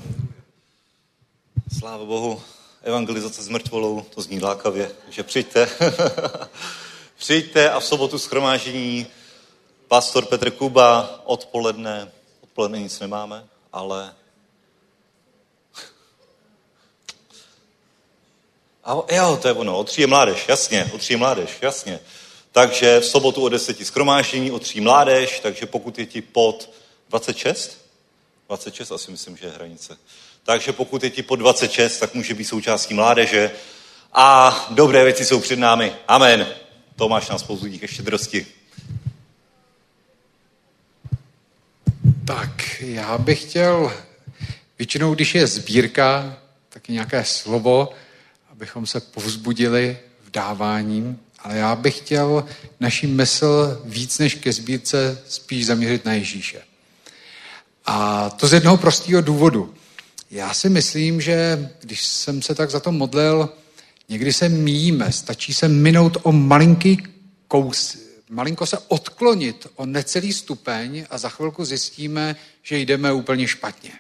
Sláva 1.73 2.05
Bohu 2.05 2.37
evangelizace 2.85 3.43
s 3.43 3.49
mrtvolou, 3.49 4.05
to 4.15 4.21
zní 4.21 4.41
lákavě, 4.41 4.91
že 5.11 5.23
přijďte. 5.23 5.69
přijďte 7.17 7.71
a 7.71 7.81
v 7.81 7.85
sobotu 7.85 8.19
schromáždění 8.19 9.07
pastor 9.89 10.27
Petr 10.27 10.51
Kuba 10.51 11.21
odpoledne, 11.25 12.13
odpoledne 12.41 12.79
nic 12.79 13.01
nemáme, 13.01 13.45
ale 13.73 14.15
a 18.85 19.15
jo, 19.15 19.39
to 19.43 19.49
je 19.49 19.55
ono, 19.55 19.79
o 19.79 19.85
tří 19.85 20.01
je 20.01 20.07
mládež, 20.07 20.49
jasně, 20.49 20.91
o 20.95 20.99
tří 20.99 21.13
je 21.13 21.17
mládež, 21.17 21.51
jasně. 21.63 22.01
Takže 22.53 23.01
v 23.01 23.07
sobotu 23.07 23.43
o 23.43 23.49
deseti 23.49 23.85
schromáždění, 23.85 24.51
o 24.51 24.59
tří 24.59 24.81
mládež, 24.81 25.41
takže 25.41 25.67
pokud 25.67 25.99
je 25.99 26.07
ti 26.07 26.23
pod 26.23 26.71
26, 27.09 27.79
26 28.47 28.93
asi 28.93 29.11
myslím, 29.11 29.37
že 29.37 29.47
je 29.47 29.53
hranice. 29.53 29.99
Takže 30.43 30.73
pokud 30.73 31.05
je 31.05 31.11
ti 31.11 31.23
po 31.23 31.37
26, 31.37 31.99
tak 31.99 32.15
může 32.15 32.35
být 32.35 32.45
součástí 32.45 32.95
mládeže. 32.95 33.51
A 34.13 34.67
dobré 34.71 35.05
věci 35.05 35.25
jsou 35.25 35.41
před 35.41 35.59
námi. 35.59 35.97
Amen. 36.09 36.47
Tomáš 36.97 37.29
nás 37.29 37.43
povzbudí 37.43 37.79
ke 37.79 37.89
štědrosti. 37.89 38.47
Tak, 42.25 42.81
já 42.81 43.19
bych 43.19 43.43
chtěl, 43.43 43.93
většinou, 44.79 45.15
když 45.15 45.35
je 45.35 45.47
sbírka, 45.47 46.37
tak 46.69 46.89
nějaké 46.89 47.25
slovo, 47.25 47.89
abychom 48.53 48.87
se 48.87 49.01
povzbudili 49.01 49.99
v 50.25 50.31
dáváním, 50.31 51.19
ale 51.39 51.57
já 51.57 51.77
bych 51.77 51.99
chtěl 51.99 52.45
naší 52.81 53.07
mysl 53.07 53.83
víc 53.85 54.19
než 54.19 54.35
ke 54.35 54.53
sbírce 54.53 55.23
spíš 55.29 55.67
zaměřit 55.67 56.05
na 56.05 56.13
Ježíše. 56.13 56.63
A 57.87 58.31
to 58.31 58.49
z 58.49 58.53
jednoho 58.53 58.77
prostého 58.77 59.21
důvodu. 59.21 59.75
Já 60.31 60.55
si 60.55 60.69
myslím, 60.69 61.21
že 61.21 61.71
když 61.81 62.03
jsem 62.03 62.43
se 62.43 62.55
tak 62.55 62.71
za 62.71 62.81
to 62.81 62.93
modlil, 62.93 63.49
někdy 64.09 64.33
se 64.33 64.49
míjíme, 64.49 65.13
stačí 65.13 65.55
se 65.55 65.69
minout 65.69 66.17
o 66.23 66.33
malinký 66.33 67.03
kous, 67.49 67.99
malinko 68.31 68.67
se 68.67 68.79
odklonit 68.79 69.67
o 69.77 69.87
necelý 69.87 70.33
stupeň 70.33 71.07
a 71.11 71.19
za 71.19 71.29
chvilku 71.29 71.65
zjistíme, 71.65 72.37
že 72.63 72.79
jdeme 72.79 73.13
úplně 73.13 73.49
špatně. 73.49 73.93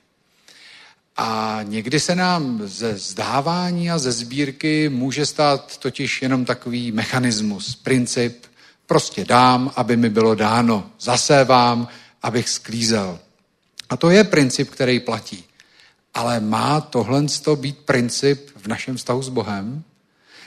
A 1.16 1.61
někdy 1.62 2.01
se 2.01 2.14
nám 2.14 2.61
ze 2.64 2.99
zdávání 2.99 3.90
a 3.90 3.99
ze 3.99 4.12
sbírky 4.12 4.88
může 4.88 5.27
stát 5.27 5.77
totiž 5.77 6.23
jenom 6.23 6.45
takový 6.45 6.92
mechanismus, 6.92 7.75
princip, 7.75 8.47
prostě 8.87 9.25
dám, 9.25 9.73
aby 9.77 9.97
mi 9.97 10.11
bylo 10.11 10.35
dáno, 10.35 10.90
zasévám, 11.01 11.88
abych 12.23 12.49
sklízel. 12.49 13.19
A 13.88 13.97
to 13.97 14.11
je 14.11 14.25
princip, 14.25 14.71
který 14.71 15.01
platí. 15.01 15.45
Ale 16.14 16.40
má 16.40 16.81
tohle 16.81 17.25
být 17.55 17.79
princip 17.79 18.51
v 18.57 18.66
našem 18.66 18.97
vztahu 18.97 19.23
s 19.23 19.29
Bohem? 19.29 19.83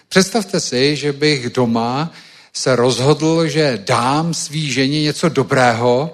Představte 0.10 0.60
si, 0.60 0.95
že 0.95 1.13
bych 1.13 1.50
doma 1.50 2.12
se 2.54 2.76
rozhodl, 2.76 3.48
že 3.48 3.84
dám 3.86 4.34
svý 4.34 4.72
ženě 4.72 5.02
něco 5.02 5.30
dobrého, 5.30 6.13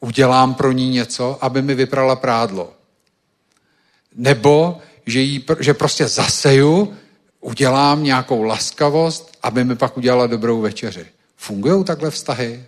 udělám 0.00 0.54
pro 0.54 0.72
ní 0.72 0.90
něco, 0.90 1.44
aby 1.44 1.62
mi 1.62 1.74
vyprala 1.74 2.16
prádlo. 2.16 2.72
Nebo 4.14 4.78
že, 5.06 5.20
jí, 5.20 5.44
že 5.60 5.74
prostě 5.74 6.08
zaseju, 6.08 6.96
udělám 7.40 8.04
nějakou 8.04 8.42
laskavost, 8.42 9.38
aby 9.42 9.64
mi 9.64 9.76
pak 9.76 9.96
udělala 9.96 10.26
dobrou 10.26 10.60
večeři. 10.60 11.06
Fungují 11.36 11.84
takhle 11.84 12.10
vztahy? 12.10 12.64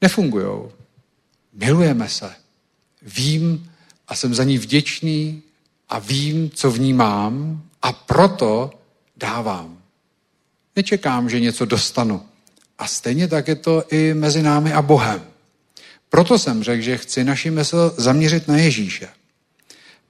Nefungují. 0.00 0.70
Milujeme 1.52 2.08
se. 2.08 2.34
Vím 3.02 3.70
a 4.08 4.14
jsem 4.14 4.34
za 4.34 4.44
ní 4.44 4.58
vděčný 4.58 5.42
a 5.88 5.98
vím, 5.98 6.50
co 6.50 6.70
v 6.70 6.80
ní 6.80 6.92
mám 6.92 7.63
a 7.84 7.92
proto 7.92 8.70
dávám. 9.16 9.78
Nečekám, 10.76 11.30
že 11.30 11.40
něco 11.40 11.64
dostanu. 11.64 12.22
A 12.78 12.86
stejně 12.86 13.28
tak 13.28 13.48
je 13.48 13.54
to 13.54 13.84
i 13.90 14.14
mezi 14.14 14.42
námi 14.42 14.72
a 14.72 14.82
Bohem. 14.82 15.24
Proto 16.08 16.38
jsem 16.38 16.62
řekl, 16.62 16.82
že 16.82 16.98
chci 16.98 17.24
naši 17.24 17.50
mysl 17.50 17.94
zaměřit 17.96 18.48
na 18.48 18.56
Ježíše. 18.56 19.08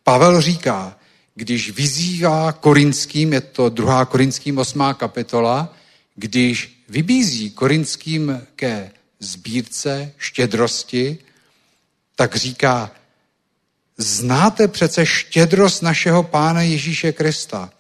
Pavel 0.03 0.41
říká, 0.41 0.97
když 1.35 1.71
vyzývá 1.71 2.53
korinským, 2.53 3.33
je 3.33 3.41
to 3.41 3.69
druhá 3.69 4.05
korinským 4.05 4.59
osmá 4.59 4.95
kapitola, 4.95 5.75
když 6.15 6.85
vybízí 6.89 7.51
korinským 7.51 8.47
ke 8.57 8.91
sbírce 9.21 10.13
štědrosti, 10.19 11.19
tak 12.17 12.37
říká, 12.37 12.91
znáte 13.97 14.69
přece 14.69 15.07
štědrost 15.07 15.83
našeho 15.83 16.23
Pána 16.23 16.63
Ježíše 16.63 17.13
Krista. 17.13 17.73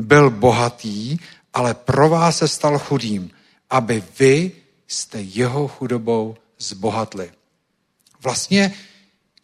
Byl 0.00 0.30
bohatý, 0.30 1.18
ale 1.54 1.74
pro 1.74 2.08
vás 2.08 2.38
se 2.38 2.48
stal 2.48 2.78
chudým, 2.78 3.30
aby 3.70 4.02
vy 4.18 4.52
jste 4.86 5.20
jeho 5.20 5.68
chudobou 5.68 6.36
zbohatli. 6.58 7.30
Vlastně, 8.22 8.74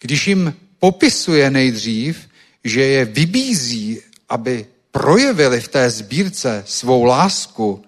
když 0.00 0.28
jim 0.28 0.54
popisuje 0.78 1.50
nejdřív, 1.50 2.28
že 2.64 2.80
je 2.82 3.04
vybízí, 3.04 4.00
aby 4.28 4.66
projevili 4.90 5.60
v 5.60 5.68
té 5.68 5.90
sbírce 5.90 6.64
svou 6.66 7.04
lásku, 7.04 7.84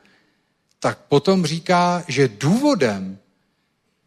tak 0.81 0.99
potom 0.99 1.47
říká, 1.47 2.05
že 2.09 2.29
důvodem 2.29 3.19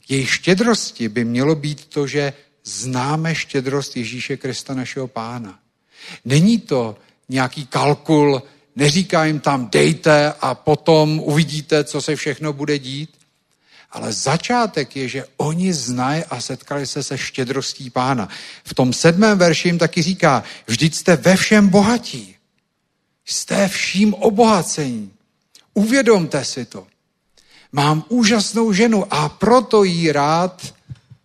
jejich 0.09 0.33
štědrosti 0.33 1.09
by 1.09 1.25
mělo 1.25 1.55
být 1.55 1.85
to, 1.85 2.07
že 2.07 2.33
známe 2.63 3.35
štědrost 3.35 3.97
Ježíše 3.97 4.37
Krista 4.37 4.73
našeho 4.73 5.07
pána. 5.07 5.59
Není 6.25 6.59
to 6.59 6.97
nějaký 7.29 7.65
kalkul, 7.65 8.43
neříká 8.75 9.25
jim 9.25 9.39
tam 9.39 9.69
dejte 9.69 10.33
a 10.41 10.55
potom 10.55 11.19
uvidíte, 11.19 11.83
co 11.83 12.01
se 12.01 12.15
všechno 12.15 12.53
bude 12.53 12.79
dít. 12.79 13.09
Ale 13.91 14.13
začátek 14.13 14.95
je, 14.95 15.07
že 15.07 15.25
oni 15.37 15.73
znají 15.73 16.23
a 16.29 16.41
setkali 16.41 16.87
se 16.87 17.03
se 17.03 17.17
štědrostí 17.17 17.89
pána. 17.89 18.29
V 18.63 18.73
tom 18.73 18.93
sedmém 18.93 19.37
verši 19.37 19.67
jim 19.67 19.77
taky 19.77 20.01
říká, 20.01 20.43
vždyť 20.67 20.95
jste 20.95 21.15
ve 21.15 21.35
všem 21.35 21.69
bohatí. 21.69 22.35
Jste 23.25 23.67
vším 23.67 24.13
obohacení. 24.13 25.11
Uvědomte 25.73 26.45
si 26.45 26.65
to. 26.65 26.87
Mám 27.71 28.03
úžasnou 28.09 28.73
ženu 28.73 29.13
a 29.13 29.29
proto 29.29 29.83
jí 29.83 30.11
rád 30.11 30.73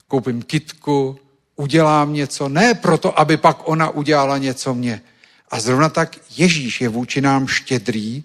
koupím 0.09 0.43
kitku, 0.43 1.19
udělám 1.57 2.13
něco, 2.13 2.49
ne 2.49 2.75
proto, 2.75 3.19
aby 3.19 3.37
pak 3.37 3.69
ona 3.69 3.91
udělala 3.91 4.39
něco 4.39 4.75
mě. 4.75 5.03
A 5.51 5.61
zrovna 5.61 5.89
tak 5.89 6.17
Ježíš 6.37 6.81
je 6.81 6.89
vůči 6.89 7.21
nám 7.21 7.47
štědrý. 7.47 8.25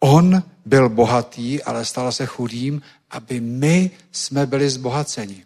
On 0.00 0.42
byl 0.64 0.88
bohatý, 0.88 1.62
ale 1.62 1.84
stal 1.84 2.12
se 2.12 2.26
chudým, 2.26 2.82
aby 3.10 3.40
my 3.40 3.90
jsme 4.12 4.46
byli 4.46 4.70
zbohaceni. 4.70 5.44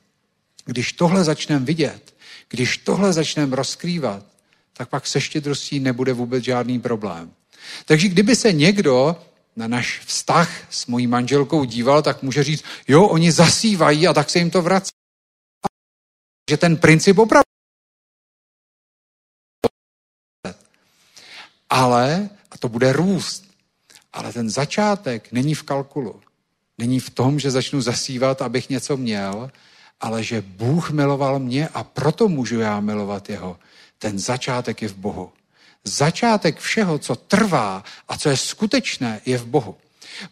Když 0.64 0.92
tohle 0.92 1.24
začneme 1.24 1.64
vidět, 1.64 2.14
když 2.48 2.78
tohle 2.78 3.12
začneme 3.12 3.56
rozkrývat, 3.56 4.22
tak 4.72 4.88
pak 4.88 5.06
se 5.06 5.20
štědrostí 5.20 5.80
nebude 5.80 6.12
vůbec 6.12 6.44
žádný 6.44 6.80
problém. 6.80 7.30
Takže 7.84 8.08
kdyby 8.08 8.36
se 8.36 8.52
někdo 8.52 9.16
na 9.56 9.68
náš 9.68 10.00
vztah 10.06 10.50
s 10.70 10.86
mojí 10.86 11.06
manželkou 11.06 11.64
díval, 11.64 12.02
tak 12.02 12.22
může 12.22 12.44
říct, 12.44 12.64
jo, 12.88 13.04
oni 13.04 13.32
zasívají 13.32 14.08
a 14.08 14.12
tak 14.12 14.30
se 14.30 14.38
jim 14.38 14.50
to 14.50 14.62
vrací. 14.62 14.95
Že 16.50 16.56
ten 16.56 16.76
princip 16.76 17.18
opravdu. 17.18 17.46
Ale, 21.70 22.28
a 22.50 22.58
to 22.58 22.68
bude 22.68 22.92
růst, 22.92 23.44
ale 24.12 24.32
ten 24.32 24.50
začátek 24.50 25.32
není 25.32 25.54
v 25.54 25.62
kalkulu. 25.62 26.20
Není 26.78 27.00
v 27.00 27.10
tom, 27.10 27.38
že 27.38 27.50
začnu 27.50 27.80
zasívat, 27.80 28.42
abych 28.42 28.70
něco 28.70 28.96
měl, 28.96 29.50
ale 30.00 30.22
že 30.22 30.40
Bůh 30.40 30.90
miloval 30.90 31.38
mě 31.38 31.68
a 31.68 31.84
proto 31.84 32.28
můžu 32.28 32.60
já 32.60 32.80
milovat 32.80 33.30
jeho. 33.30 33.58
Ten 33.98 34.18
začátek 34.18 34.82
je 34.82 34.88
v 34.88 34.96
Bohu. 34.96 35.32
Začátek 35.84 36.58
všeho, 36.58 36.98
co 36.98 37.16
trvá 37.16 37.84
a 38.08 38.18
co 38.18 38.28
je 38.28 38.36
skutečné, 38.36 39.20
je 39.26 39.38
v 39.38 39.46
Bohu. 39.46 39.76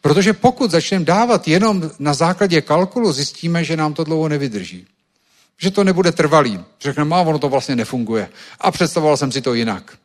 Protože 0.01 0.33
pokud 0.33 0.71
začneme 0.71 1.05
dávat 1.05 1.49
jenom 1.49 1.91
na 1.99 2.15
základě 2.15 2.61
kalkulu, 2.61 3.13
zjistíme, 3.13 3.65
že 3.65 3.77
nám 3.77 3.95
to 3.95 4.05
dlouho 4.05 4.29
nevydrží. 4.29 4.87
Že 5.65 5.71
to 5.71 5.85
nebude 5.85 6.13
trvalý. 6.13 6.61
Řekneme, 6.81 7.11
má, 7.11 7.21
ono 7.21 7.39
to 7.39 7.49
vlastně 7.49 7.77
nefunguje. 7.77 8.29
A 8.61 8.71
představoval 8.71 9.17
jsem 9.17 9.33
si 9.33 9.41
to 9.41 9.55
jinak. 9.55 9.99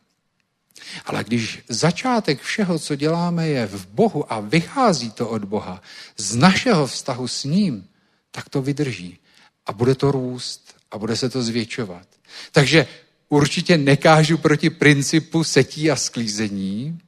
Ale 1.06 1.24
když 1.24 1.64
začátek 1.70 2.42
všeho, 2.42 2.80
co 2.80 2.96
děláme, 2.96 3.48
je 3.48 3.68
v 3.68 3.88
Bohu 3.88 4.34
a 4.34 4.40
vychází 4.40 5.12
to 5.12 5.30
od 5.30 5.44
Boha, 5.46 5.82
z 6.18 6.36
našeho 6.36 6.88
vztahu 6.88 7.28
s 7.28 7.44
ním, 7.44 7.88
tak 8.32 8.50
to 8.50 8.62
vydrží. 8.62 9.18
A 9.66 9.74
bude 9.74 9.96
to 9.96 10.12
růst 10.12 10.76
a 10.92 10.98
bude 10.98 11.16
se 11.16 11.30
to 11.30 11.44
zvětšovat. 11.44 12.08
Takže 12.52 12.88
určitě 13.30 13.78
nekážu 13.78 14.38
proti 14.38 14.70
principu 14.70 15.44
setí 15.44 15.92
a 15.92 15.96
sklízení, 15.96 17.00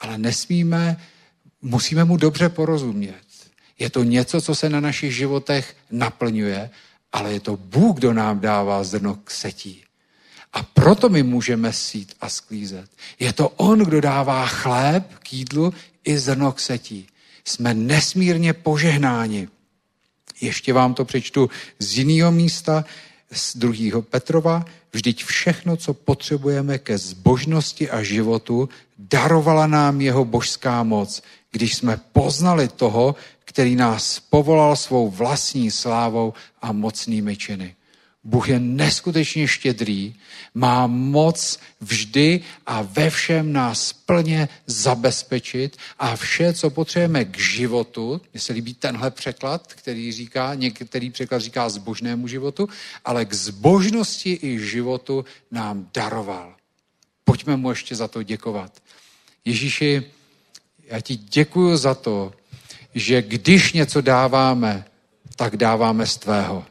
ale 0.00 0.18
nesmíme, 0.18 0.96
musíme 1.62 2.04
mu 2.04 2.16
dobře 2.16 2.48
porozumět. 2.48 3.26
Je 3.78 3.90
to 3.90 4.02
něco, 4.02 4.40
co 4.40 4.54
se 4.54 4.70
na 4.70 4.80
našich 4.80 5.14
životech 5.14 5.76
naplňuje, 5.90 6.70
ale 7.12 7.32
je 7.32 7.40
to 7.40 7.56
Bůh, 7.56 7.96
kdo 7.96 8.12
nám 8.12 8.40
dává 8.40 8.84
zrno 8.84 9.14
k 9.24 9.30
setí. 9.30 9.84
A 10.52 10.62
proto 10.62 11.08
my 11.08 11.22
můžeme 11.22 11.72
sít 11.72 12.14
a 12.20 12.28
sklízet. 12.28 12.90
Je 13.18 13.32
to 13.32 13.48
On, 13.48 13.78
kdo 13.78 14.00
dává 14.00 14.46
chléb 14.46 15.14
k 15.18 15.32
jídlu 15.32 15.74
i 16.04 16.18
zrno 16.18 16.52
k 16.52 16.60
setí. 16.60 17.06
Jsme 17.44 17.74
nesmírně 17.74 18.52
požehnáni. 18.52 19.48
Ještě 20.40 20.72
vám 20.72 20.94
to 20.94 21.04
přečtu 21.04 21.50
z 21.78 21.98
jiného 21.98 22.32
místa, 22.32 22.84
z 23.32 23.56
druhého 23.56 24.02
Petrova. 24.02 24.64
Vždyť 24.92 25.24
všechno, 25.24 25.76
co 25.76 25.94
potřebujeme 25.94 26.78
ke 26.78 26.98
zbožnosti 26.98 27.90
a 27.90 28.02
životu, 28.02 28.68
darovala 28.98 29.66
nám 29.66 30.00
jeho 30.00 30.24
božská 30.24 30.82
moc, 30.82 31.22
když 31.52 31.74
jsme 31.74 32.00
poznali 32.12 32.68
toho, 32.68 33.14
který 33.44 33.76
nás 33.76 34.20
povolal 34.20 34.76
svou 34.76 35.10
vlastní 35.10 35.70
slávou 35.70 36.34
a 36.62 36.72
mocnými 36.72 37.36
činy. 37.36 37.74
Bůh 38.24 38.48
je 38.48 38.60
neskutečně 38.60 39.48
štědrý, 39.48 40.14
má 40.54 40.86
moc 40.86 41.58
vždy 41.80 42.40
a 42.66 42.82
ve 42.82 43.10
všem 43.10 43.52
nás 43.52 43.92
plně 43.92 44.48
zabezpečit 44.66 45.76
a 45.98 46.16
vše, 46.16 46.52
co 46.52 46.70
potřebujeme 46.70 47.24
k 47.24 47.38
životu, 47.38 48.20
mně 48.32 48.40
se 48.40 48.52
líbí 48.52 48.74
tenhle 48.74 49.10
překlad, 49.10 49.72
který 49.72 50.12
říká, 50.12 50.54
některý 50.54 51.10
překlad 51.10 51.38
říká 51.38 51.68
zbožnému 51.68 52.28
životu, 52.28 52.68
ale 53.04 53.24
k 53.24 53.34
zbožnosti 53.34 54.38
i 54.42 54.58
životu 54.58 55.24
nám 55.50 55.90
daroval. 55.94 56.56
Pojďme 57.24 57.56
mu 57.56 57.70
ještě 57.70 57.96
za 57.96 58.08
to 58.08 58.22
děkovat. 58.22 58.82
Ježíši, 59.44 60.02
já 60.84 61.00
ti 61.00 61.16
děkuji 61.16 61.76
za 61.76 61.94
to, 61.94 62.32
že 62.94 63.22
když 63.22 63.72
něco 63.72 64.00
dáváme, 64.00 64.84
tak 65.36 65.56
dáváme 65.56 66.06
z 66.06 66.16
tvého. 66.16 66.64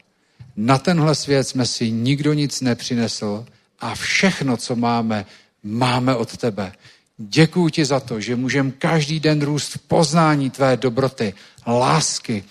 Na 0.58 0.78
tenhle 0.78 1.16
svět 1.16 1.44
jsme 1.44 1.66
si 1.66 1.92
nikdo 1.92 2.34
nic 2.34 2.62
nepřinesl 2.62 3.46
a 3.80 3.96
všechno, 3.96 4.58
co 4.58 4.76
máme, 4.76 5.26
máme 5.64 6.16
od 6.16 6.38
tebe. 6.38 6.72
Děkuji 7.18 7.70
ti 7.70 7.86
za 7.86 8.00
to, 8.00 8.20
že 8.20 8.36
můžeme 8.36 8.72
každý 8.72 9.20
den 9.20 9.42
růst 9.42 9.70
v 9.74 9.80
poznání 9.80 10.50
tvé 10.50 10.78
dobroty, 10.78 11.34
lásky 11.68 12.44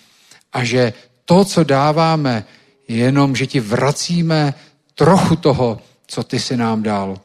a 0.53 0.63
že 0.63 0.93
to, 1.25 1.45
co 1.45 1.63
dáváme, 1.63 2.45
je 2.87 2.97
jenom, 2.97 3.35
že 3.35 3.47
ti 3.47 3.59
vracíme 3.59 4.53
trochu 4.95 5.35
toho, 5.35 5.81
co 6.07 6.23
ty 6.23 6.39
si 6.39 6.57
nám 6.57 6.83
dal. 6.83 7.21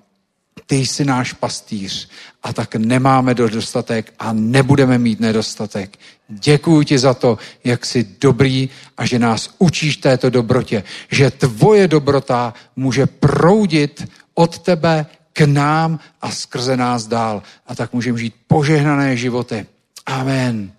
Ty 0.66 0.76
jsi 0.76 1.04
náš 1.04 1.32
pastýř 1.32 2.08
a 2.42 2.52
tak 2.52 2.74
nemáme 2.74 3.34
dostatek 3.34 4.14
a 4.18 4.32
nebudeme 4.32 4.98
mít 4.98 5.20
nedostatek. 5.20 5.98
Děkuji 6.38 6.82
ti 6.82 6.98
za 6.98 7.14
to, 7.14 7.38
jak 7.64 7.86
jsi 7.86 8.06
dobrý 8.20 8.68
a 8.96 9.06
že 9.06 9.18
nás 9.18 9.54
učíš 9.58 9.96
této 9.96 10.30
dobrotě, 10.30 10.84
že 11.10 11.30
tvoje 11.30 11.88
dobrota 11.88 12.54
může 12.76 13.06
proudit 13.06 14.08
od 14.34 14.58
tebe 14.58 15.06
k 15.32 15.40
nám 15.40 15.98
a 16.22 16.30
skrze 16.30 16.76
nás 16.76 17.06
dál. 17.06 17.42
A 17.66 17.74
tak 17.74 17.92
můžeme 17.92 18.18
žít 18.18 18.34
požehnané 18.46 19.16
životy. 19.16 19.66
Amen. 20.06 20.72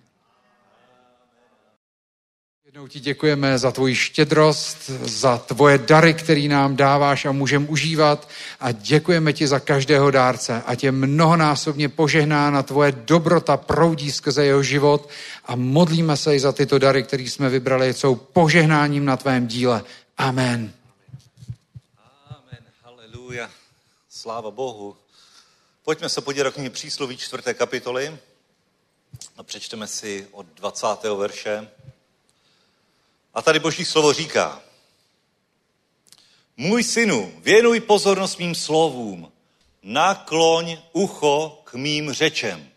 Jednou 2.83 2.91
ti 2.91 2.99
děkujeme 2.99 3.57
za 3.57 3.71
tvoji 3.71 3.95
štědrost, 3.95 4.89
za 5.03 5.37
tvoje 5.37 5.77
dary, 5.77 6.13
který 6.13 6.47
nám 6.47 6.75
dáváš 6.75 7.25
a 7.25 7.31
můžeme 7.31 7.67
užívat 7.67 8.29
a 8.59 8.71
děkujeme 8.71 9.33
ti 9.33 9.47
za 9.47 9.59
každého 9.59 10.11
dárce. 10.11 10.63
A 10.65 10.75
tě 10.75 10.91
mnohonásobně 10.91 11.89
požehnána 11.89 12.63
tvoje 12.63 12.91
dobrota 12.91 13.57
proudí 13.57 14.11
skrze 14.11 14.45
jeho 14.45 14.63
život 14.63 15.09
a 15.45 15.55
modlíme 15.55 16.17
se 16.17 16.35
i 16.35 16.39
za 16.39 16.51
tyto 16.51 16.79
dary, 16.79 17.03
které 17.03 17.23
jsme 17.23 17.49
vybrali, 17.49 17.93
jsou 17.93 18.15
požehnáním 18.15 19.05
na 19.05 19.17
tvém 19.17 19.47
díle. 19.47 19.83
Amen. 20.17 20.73
Amen, 22.29 22.63
haleluja. 22.83 23.49
Sláva 24.09 24.51
Bohu. 24.51 24.95
Pojďme 25.83 26.09
se 26.09 26.21
podívat 26.21 26.53
k 26.53 26.69
přísloví 26.69 27.17
čtvrté 27.17 27.53
kapitoly 27.53 28.17
a 29.37 29.43
přečteme 29.43 29.87
si 29.87 30.27
od 30.31 30.45
20. 30.55 30.87
verše. 31.17 31.67
A 33.33 33.41
tady 33.41 33.59
Boží 33.59 33.85
slovo 33.85 34.13
říká, 34.13 34.61
můj 36.57 36.83
synu, 36.83 37.33
věnuj 37.37 37.79
pozornost 37.79 38.39
mým 38.39 38.55
slovům, 38.55 39.31
nakloň 39.83 40.77
ucho 40.91 41.61
k 41.63 41.73
mým 41.73 42.13
řečem, 42.13 42.69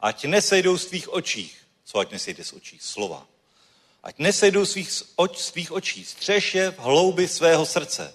ať 0.00 0.24
nesejdou 0.24 0.78
z 0.78 0.86
tvých 0.86 1.12
očích, 1.12 1.56
co 1.84 1.98
ať 1.98 2.10
nesejde 2.10 2.44
z 2.44 2.52
očí, 2.52 2.78
slova, 2.80 3.26
ať 4.02 4.18
nesejdou 4.18 4.64
svých, 4.64 5.02
oč, 5.16 5.38
svých 5.38 5.72
očí, 5.72 6.04
střeš 6.04 6.54
je 6.54 6.70
v 6.70 6.78
hloubi 6.78 7.28
svého 7.28 7.66
srdce, 7.66 8.14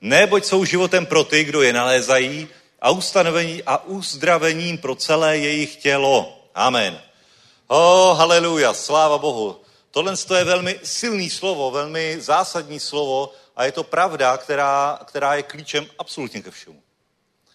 neboť 0.00 0.44
jsou 0.44 0.64
životem 0.64 1.06
pro 1.06 1.24
ty, 1.24 1.44
kdo 1.44 1.62
je 1.62 1.72
nalézají 1.72 2.48
a 2.80 2.90
ustanovení 2.90 3.62
a 3.62 3.84
uzdravením 3.84 4.78
pro 4.78 4.94
celé 4.94 5.38
jejich 5.38 5.76
tělo. 5.76 6.46
Amen. 6.54 7.02
Oh, 7.66 8.18
haleluja, 8.18 8.74
sláva 8.74 9.18
Bohu. 9.18 9.60
Tohle 9.90 10.14
je 10.38 10.44
velmi 10.44 10.80
silný 10.82 11.30
slovo, 11.30 11.70
velmi 11.70 12.16
zásadní 12.20 12.80
slovo 12.80 13.32
a 13.56 13.64
je 13.64 13.72
to 13.72 13.84
pravda, 13.84 14.36
která, 14.36 14.98
která 15.04 15.34
je 15.34 15.42
klíčem 15.42 15.86
absolutně 15.98 16.42
ke 16.42 16.50
všemu. 16.50 16.82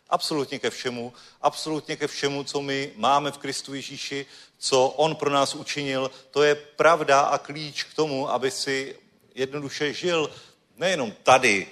Absolutně 0.10 0.60
ke 0.60 0.70
všemu, 0.70 1.14
absolutně 1.42 1.96
ke 1.96 2.08
všemu, 2.08 2.44
co 2.44 2.62
my 2.62 2.92
máme 2.96 3.32
v 3.32 3.38
Kristu 3.38 3.74
Ježíši, 3.74 4.26
co 4.58 4.88
On 4.88 5.16
pro 5.16 5.30
nás 5.30 5.56
učinil. 5.56 6.12
To 6.32 6.44
je 6.44 6.56
pravda 6.56 7.20
a 7.22 7.38
klíč 7.38 7.84
k 7.84 7.94
tomu, 7.94 8.30
aby 8.30 8.52
si 8.52 8.96
jednoduše 9.36 9.94
žil 9.94 10.32
nejenom 10.78 11.14
tady 11.24 11.68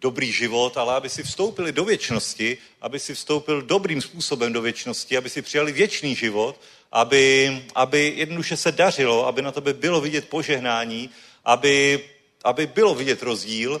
dobrý 0.00 0.32
život, 0.32 0.76
ale 0.76 0.94
aby 0.94 1.08
si 1.08 1.22
vstoupili 1.22 1.72
do 1.72 1.84
věčnosti, 1.84 2.58
aby 2.80 2.98
si 3.00 3.14
vstoupil 3.14 3.62
dobrým 3.62 4.02
způsobem 4.02 4.52
do 4.52 4.62
věčnosti, 4.62 5.16
aby 5.16 5.30
si 5.30 5.42
přijali 5.42 5.72
věčný 5.72 6.14
život 6.14 6.60
aby, 6.92 7.62
aby 7.74 8.12
jednoduše 8.16 8.56
se 8.56 8.72
dařilo, 8.72 9.26
aby 9.26 9.42
na 9.42 9.52
tebe 9.52 9.72
bylo 9.72 10.00
vidět 10.00 10.28
požehnání, 10.28 11.10
aby, 11.44 12.04
aby 12.44 12.66
bylo 12.66 12.94
vidět 12.94 13.22
rozdíl. 13.22 13.80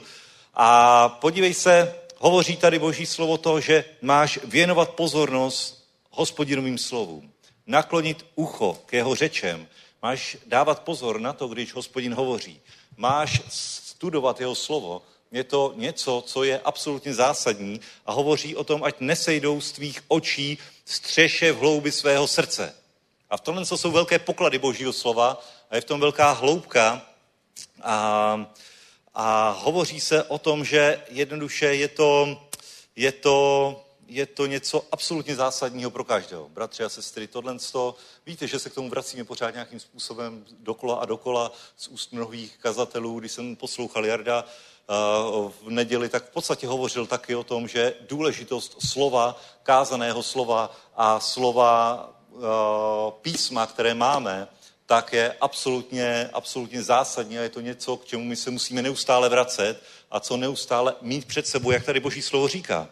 A 0.54 1.08
podívej 1.08 1.54
se, 1.54 1.94
hovoří 2.16 2.56
tady 2.56 2.78
Boží 2.78 3.06
slovo 3.06 3.38
to, 3.38 3.60
že 3.60 3.84
máš 4.02 4.38
věnovat 4.44 4.90
pozornost 4.90 5.88
hospodinovým 6.10 6.78
slovům, 6.78 7.32
naklonit 7.66 8.26
ucho 8.34 8.78
k 8.86 8.92
jeho 8.92 9.14
řečem, 9.14 9.66
máš 10.02 10.36
dávat 10.46 10.82
pozor 10.82 11.20
na 11.20 11.32
to, 11.32 11.48
když 11.48 11.74
hospodin 11.74 12.14
hovoří, 12.14 12.60
máš 12.96 13.42
studovat 13.48 14.40
jeho 14.40 14.54
slovo, 14.54 15.02
je 15.32 15.44
to 15.44 15.72
něco, 15.76 16.22
co 16.26 16.44
je 16.44 16.60
absolutně 16.60 17.14
zásadní 17.14 17.80
a 18.06 18.12
hovoří 18.12 18.56
o 18.56 18.64
tom, 18.64 18.84
ať 18.84 19.00
nesejdou 19.00 19.60
z 19.60 19.72
tvých 19.72 20.00
očí 20.08 20.58
střeše 20.84 21.52
v 21.52 21.58
hloubi 21.58 21.92
svého 21.92 22.26
srdce. 22.26 22.74
A 23.30 23.36
v 23.36 23.40
tomhle 23.40 23.66
jsou 23.66 23.90
velké 23.90 24.18
poklady 24.18 24.58
Božího 24.58 24.92
slova 24.92 25.40
a 25.70 25.74
je 25.74 25.80
v 25.80 25.84
tom 25.84 26.00
velká 26.00 26.30
hloubka 26.30 27.02
a, 27.82 28.46
a 29.14 29.50
hovoří 29.50 30.00
se 30.00 30.24
o 30.24 30.38
tom, 30.38 30.64
že 30.64 31.04
jednoduše 31.08 31.66
je 31.66 31.88
to, 31.88 32.38
je 32.96 33.12
to, 33.12 33.80
je 34.06 34.26
to 34.26 34.46
něco 34.46 34.84
absolutně 34.92 35.36
zásadního 35.36 35.90
pro 35.90 36.04
každého. 36.04 36.48
Bratři 36.48 36.84
a 36.84 36.88
sestry, 36.88 37.26
tohle 37.26 37.58
to, 37.72 37.94
víte, 38.26 38.46
že 38.46 38.58
se 38.58 38.70
k 38.70 38.74
tomu 38.74 38.88
vracíme 38.88 39.24
pořád 39.24 39.50
nějakým 39.50 39.80
způsobem 39.80 40.44
dokola 40.58 40.96
a 40.96 41.04
dokola 41.04 41.52
z 41.76 41.88
úst 41.88 42.12
mnohých 42.12 42.56
kazatelů. 42.56 43.20
Když 43.20 43.32
jsem 43.32 43.56
poslouchal 43.56 44.06
Jarda 44.06 44.44
v 45.48 45.70
neděli, 45.70 46.08
tak 46.08 46.24
v 46.24 46.30
podstatě 46.30 46.66
hovořil 46.66 47.06
taky 47.06 47.34
o 47.34 47.44
tom, 47.44 47.68
že 47.68 47.94
důležitost 48.00 48.76
slova, 48.88 49.40
kázaného 49.62 50.22
slova 50.22 50.76
a 50.96 51.20
slova 51.20 52.08
Eh, 52.10 52.17
písma, 53.22 53.66
které 53.66 53.94
máme, 53.94 54.48
tak 54.86 55.12
je 55.12 55.36
absolutně, 55.40 56.30
absolutně 56.32 56.82
zásadní 56.82 57.38
a 57.38 57.42
je 57.42 57.48
to 57.48 57.60
něco, 57.60 57.96
k 57.96 58.04
čemu 58.04 58.24
my 58.24 58.36
se 58.36 58.50
musíme 58.50 58.82
neustále 58.82 59.28
vracet 59.28 59.82
a 60.10 60.20
co 60.20 60.36
neustále 60.36 60.94
mít 61.00 61.24
před 61.24 61.46
sebou, 61.46 61.70
jak 61.70 61.84
tady 61.84 62.00
Boží 62.00 62.22
slovo 62.22 62.48
říká. 62.48 62.88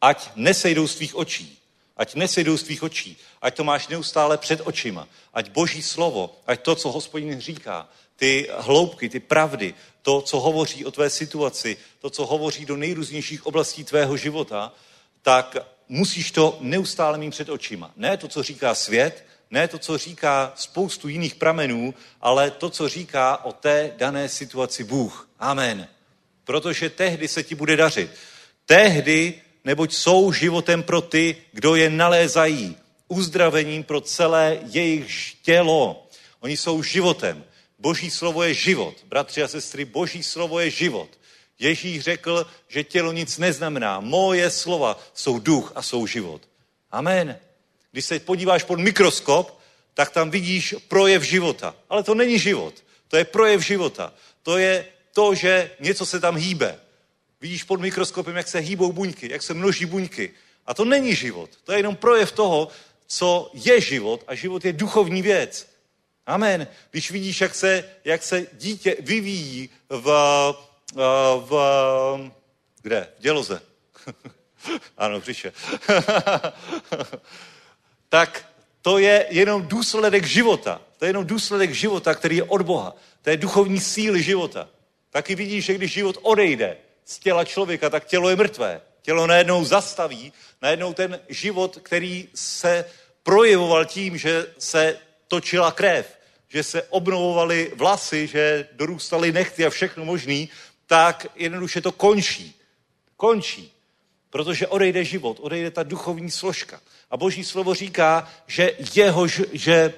Ať 0.00 0.30
nesejdou 0.36 0.88
z 0.88 0.94
tvých 0.94 1.14
očí, 1.14 1.58
ať 1.96 2.14
nesejdou 2.14 2.56
z 2.56 2.62
tvých 2.62 2.82
očí, 2.82 3.16
ať 3.42 3.56
to 3.56 3.64
máš 3.64 3.88
neustále 3.88 4.38
před 4.38 4.60
očima, 4.64 5.08
ať 5.34 5.50
Boží 5.50 5.82
slovo, 5.82 6.36
ať 6.46 6.62
to, 6.62 6.74
co 6.74 6.92
hospodin 6.92 7.40
říká, 7.40 7.88
ty 8.16 8.48
hloubky, 8.58 9.08
ty 9.08 9.20
pravdy, 9.20 9.74
to, 10.02 10.22
co 10.22 10.40
hovoří 10.40 10.84
o 10.84 10.90
tvé 10.90 11.10
situaci, 11.10 11.76
to, 12.00 12.10
co 12.10 12.26
hovoří 12.26 12.66
do 12.66 12.76
nejrůznějších 12.76 13.46
oblastí 13.46 13.84
tvého 13.84 14.16
života, 14.16 14.72
tak 15.22 15.56
musíš 15.88 16.30
to 16.30 16.58
neustále 16.60 17.18
mít 17.18 17.30
před 17.30 17.48
očima. 17.48 17.92
Ne 17.96 18.16
to, 18.16 18.28
co 18.28 18.42
říká 18.42 18.74
svět, 18.74 19.24
ne 19.50 19.68
to, 19.68 19.78
co 19.78 19.98
říká 19.98 20.52
spoustu 20.56 21.08
jiných 21.08 21.34
pramenů, 21.34 21.94
ale 22.20 22.50
to, 22.50 22.70
co 22.70 22.88
říká 22.88 23.44
o 23.44 23.52
té 23.52 23.92
dané 23.96 24.28
situaci 24.28 24.84
Bůh. 24.84 25.28
Amen. 25.38 25.88
Protože 26.44 26.90
tehdy 26.90 27.28
se 27.28 27.42
ti 27.42 27.54
bude 27.54 27.76
dařit. 27.76 28.10
Tehdy, 28.66 29.34
neboť 29.64 29.94
jsou 29.94 30.32
životem 30.32 30.82
pro 30.82 31.00
ty, 31.00 31.36
kdo 31.52 31.74
je 31.74 31.90
nalézají, 31.90 32.76
uzdravením 33.08 33.84
pro 33.84 34.00
celé 34.00 34.58
jejich 34.64 35.34
tělo. 35.42 36.06
Oni 36.40 36.56
jsou 36.56 36.82
životem. 36.82 37.44
Boží 37.78 38.10
slovo 38.10 38.42
je 38.42 38.54
život. 38.54 38.94
Bratři 39.04 39.42
a 39.42 39.48
sestry, 39.48 39.84
Boží 39.84 40.22
slovo 40.22 40.60
je 40.60 40.70
život. 40.70 41.08
Ježíš 41.58 42.00
řekl, 42.02 42.46
že 42.68 42.84
tělo 42.84 43.12
nic 43.12 43.38
neznamená. 43.38 44.00
Moje 44.00 44.50
slova 44.50 45.00
jsou 45.14 45.38
duch 45.38 45.72
a 45.74 45.82
jsou 45.82 46.06
život. 46.06 46.42
Amen. 46.90 47.38
Když 47.92 48.04
se 48.04 48.18
podíváš 48.20 48.62
pod 48.62 48.78
mikroskop, 48.78 49.60
tak 49.94 50.10
tam 50.10 50.30
vidíš 50.30 50.74
projev 50.88 51.22
života. 51.22 51.74
Ale 51.88 52.02
to 52.02 52.14
není 52.14 52.38
život. 52.38 52.74
To 53.08 53.16
je 53.16 53.24
projev 53.24 53.60
života. 53.60 54.12
To 54.42 54.58
je 54.58 54.86
to, 55.12 55.34
že 55.34 55.70
něco 55.80 56.06
se 56.06 56.20
tam 56.20 56.36
hýbe. 56.36 56.78
Vidíš 57.40 57.64
pod 57.64 57.80
mikroskopem, 57.80 58.36
jak 58.36 58.48
se 58.48 58.58
hýbou 58.58 58.92
buňky, 58.92 59.32
jak 59.32 59.42
se 59.42 59.54
množí 59.54 59.86
buňky. 59.86 60.30
A 60.66 60.74
to 60.74 60.84
není 60.84 61.14
život. 61.14 61.50
To 61.64 61.72
je 61.72 61.78
jenom 61.78 61.96
projev 61.96 62.32
toho, 62.32 62.68
co 63.06 63.50
je 63.54 63.80
život 63.80 64.24
a 64.26 64.34
život 64.34 64.64
je 64.64 64.72
duchovní 64.72 65.22
věc. 65.22 65.68
Amen. 66.26 66.66
Když 66.90 67.10
vidíš, 67.10 67.40
jak 67.40 67.54
se, 67.54 67.84
jak 68.04 68.22
se 68.22 68.46
dítě 68.52 68.96
vyvíjí 69.00 69.70
v 69.88 70.08
v, 70.94 72.30
kde? 72.82 73.08
V 73.18 73.22
děloze. 73.22 73.62
ano, 74.98 75.20
přiše. 75.20 75.52
tak 78.08 78.44
to 78.82 78.98
je 78.98 79.26
jenom 79.30 79.62
důsledek 79.62 80.24
života. 80.24 80.80
To 80.98 81.04
je 81.04 81.08
jenom 81.08 81.26
důsledek 81.26 81.72
života, 81.72 82.14
který 82.14 82.36
je 82.36 82.42
od 82.42 82.62
Boha. 82.62 82.96
To 83.22 83.30
je 83.30 83.36
duchovní 83.36 83.80
síly 83.80 84.22
života. 84.22 84.68
Taky 85.10 85.34
vidíš, 85.34 85.64
že 85.64 85.74
když 85.74 85.92
život 85.92 86.18
odejde 86.22 86.76
z 87.04 87.18
těla 87.18 87.44
člověka, 87.44 87.90
tak 87.90 88.04
tělo 88.04 88.30
je 88.30 88.36
mrtvé. 88.36 88.80
Tělo 89.02 89.26
najednou 89.26 89.64
zastaví, 89.64 90.32
najednou 90.62 90.92
ten 90.92 91.20
život, 91.28 91.78
který 91.82 92.28
se 92.34 92.84
projevoval 93.22 93.84
tím, 93.84 94.18
že 94.18 94.46
se 94.58 94.98
točila 95.28 95.72
krev, 95.72 96.18
že 96.48 96.62
se 96.62 96.82
obnovovaly 96.82 97.72
vlasy, 97.74 98.26
že 98.26 98.68
dorůstaly 98.72 99.32
nechty 99.32 99.66
a 99.66 99.70
všechno 99.70 100.04
možný, 100.04 100.48
tak 100.86 101.26
jednoduše 101.34 101.80
to 101.80 101.92
končí. 101.92 102.54
Končí. 103.16 103.72
Protože 104.30 104.66
odejde 104.66 105.04
život, 105.04 105.36
odejde 105.40 105.70
ta 105.70 105.82
duchovní 105.82 106.30
složka. 106.30 106.80
A 107.10 107.16
Boží 107.16 107.44
slovo 107.44 107.74
říká, 107.74 108.28
že 108.46 108.76
jeho, 108.94 109.26
že 109.52 109.94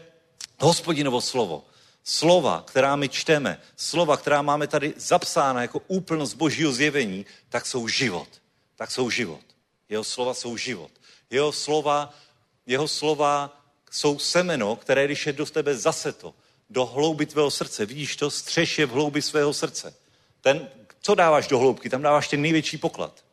hospodinovo 0.61 1.21
slovo, 1.21 1.65
slova, 2.05 2.65
která 2.67 2.97
my 2.97 3.09
čteme, 3.09 3.61
slova, 3.77 4.17
která 4.17 4.43
máme 4.43 4.67
tady 4.67 4.95
zapsána 4.97 5.63
jako 5.63 5.81
úplnost 5.87 6.35
Božího 6.35 6.73
zjevení, 6.73 7.27
tak 7.49 7.67
jsou 7.67 7.89
život. 7.89 8.29
tak 8.77 8.91
jsou 8.91 9.11
život. 9.11 9.41
Jeho 9.89 10.05
slova 10.05 10.35
jsou 10.35 10.57
život. 10.57 10.91
Jeho 11.31 11.53
slova, 11.53 12.15
jeho 12.67 12.89
slova 12.89 13.61
jsou 13.91 14.19
semeno, 14.19 14.77
které 14.77 15.05
když 15.05 15.27
je 15.27 15.33
do 15.33 15.47
tebe 15.47 15.77
zaseto, 15.77 16.35
do 16.71 16.87
hlouby 16.87 17.27
tvého 17.27 17.51
srdce, 17.51 17.87
vidíš 17.87 18.17
to, 18.17 18.31
střeš 18.31 18.79
je 18.79 18.87
v 18.87 18.91
hloubi 18.91 19.23
svého 19.23 19.55
srdce. 19.55 19.95
Ten, 20.47 20.69
co 21.01 21.15
dáváš 21.15 21.47
do 21.47 21.59
hloubky? 21.59 21.91
Tam 21.91 22.03
dáváš 22.03 22.29
ten 22.29 22.43
největší 22.43 22.79
poklad. 22.79 23.25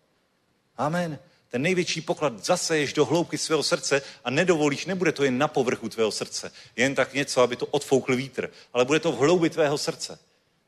Amen. 0.78 1.20
Ten 1.50 1.62
největší 1.62 2.02
poklad 2.02 2.46
zaseješ 2.46 2.94
do 2.94 3.06
hloubky 3.06 3.38
svého 3.38 3.64
srdce 3.64 4.02
a 4.24 4.30
nedovolíš, 4.30 4.86
nebude 4.86 5.12
to 5.12 5.24
jen 5.24 5.38
na 5.38 5.48
povrchu 5.48 5.90
tvého 5.90 6.12
srdce, 6.12 6.52
jen 6.76 6.96
tak 6.96 7.14
něco, 7.14 7.42
aby 7.42 7.56
to 7.56 7.66
odfoukl 7.66 8.16
vítr, 8.16 8.50
ale 8.74 8.86
bude 8.86 9.00
to 9.00 9.12
v 9.12 9.18
hloubi 9.18 9.50
tvého 9.50 9.78
srdce. 9.78 10.20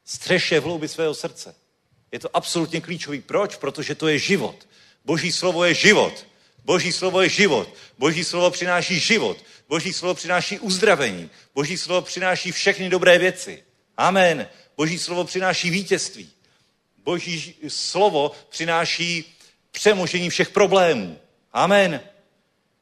Střeše 0.03 0.59
v 0.59 0.63
hloubi 0.63 0.87
svého 0.87 1.13
srdce. 1.13 1.55
Je 2.11 2.19
to 2.19 2.29
absolutně 2.33 2.81
klíčový. 2.81 3.21
Proč? 3.21 3.55
Protože 3.55 3.95
to 3.95 4.07
je 4.07 4.19
život. 4.19 4.67
Boží 5.05 5.31
slovo 5.31 5.63
je 5.63 5.73
život. 5.73 6.27
Boží 6.65 6.91
slovo 6.91 7.21
je 7.21 7.29
život. 7.29 7.73
Boží 7.97 8.23
slovo 8.23 8.51
přináší 8.51 8.99
život. 8.99 9.37
Boží 9.69 9.93
slovo 9.93 10.13
přináší 10.13 10.59
uzdravení. 10.59 11.29
Boží 11.55 11.77
slovo 11.77 12.01
přináší 12.01 12.51
všechny 12.51 12.89
dobré 12.89 13.17
věci. 13.17 13.63
Amen. 13.97 14.47
Boží 14.77 14.99
slovo 14.99 15.23
přináší 15.23 15.69
vítězství. 15.69 16.34
Boží 17.05 17.55
slovo 17.67 18.31
přináší 18.49 19.25
přemožení 19.71 20.29
všech 20.29 20.49
problémů. 20.49 21.17
Amen. 21.53 22.01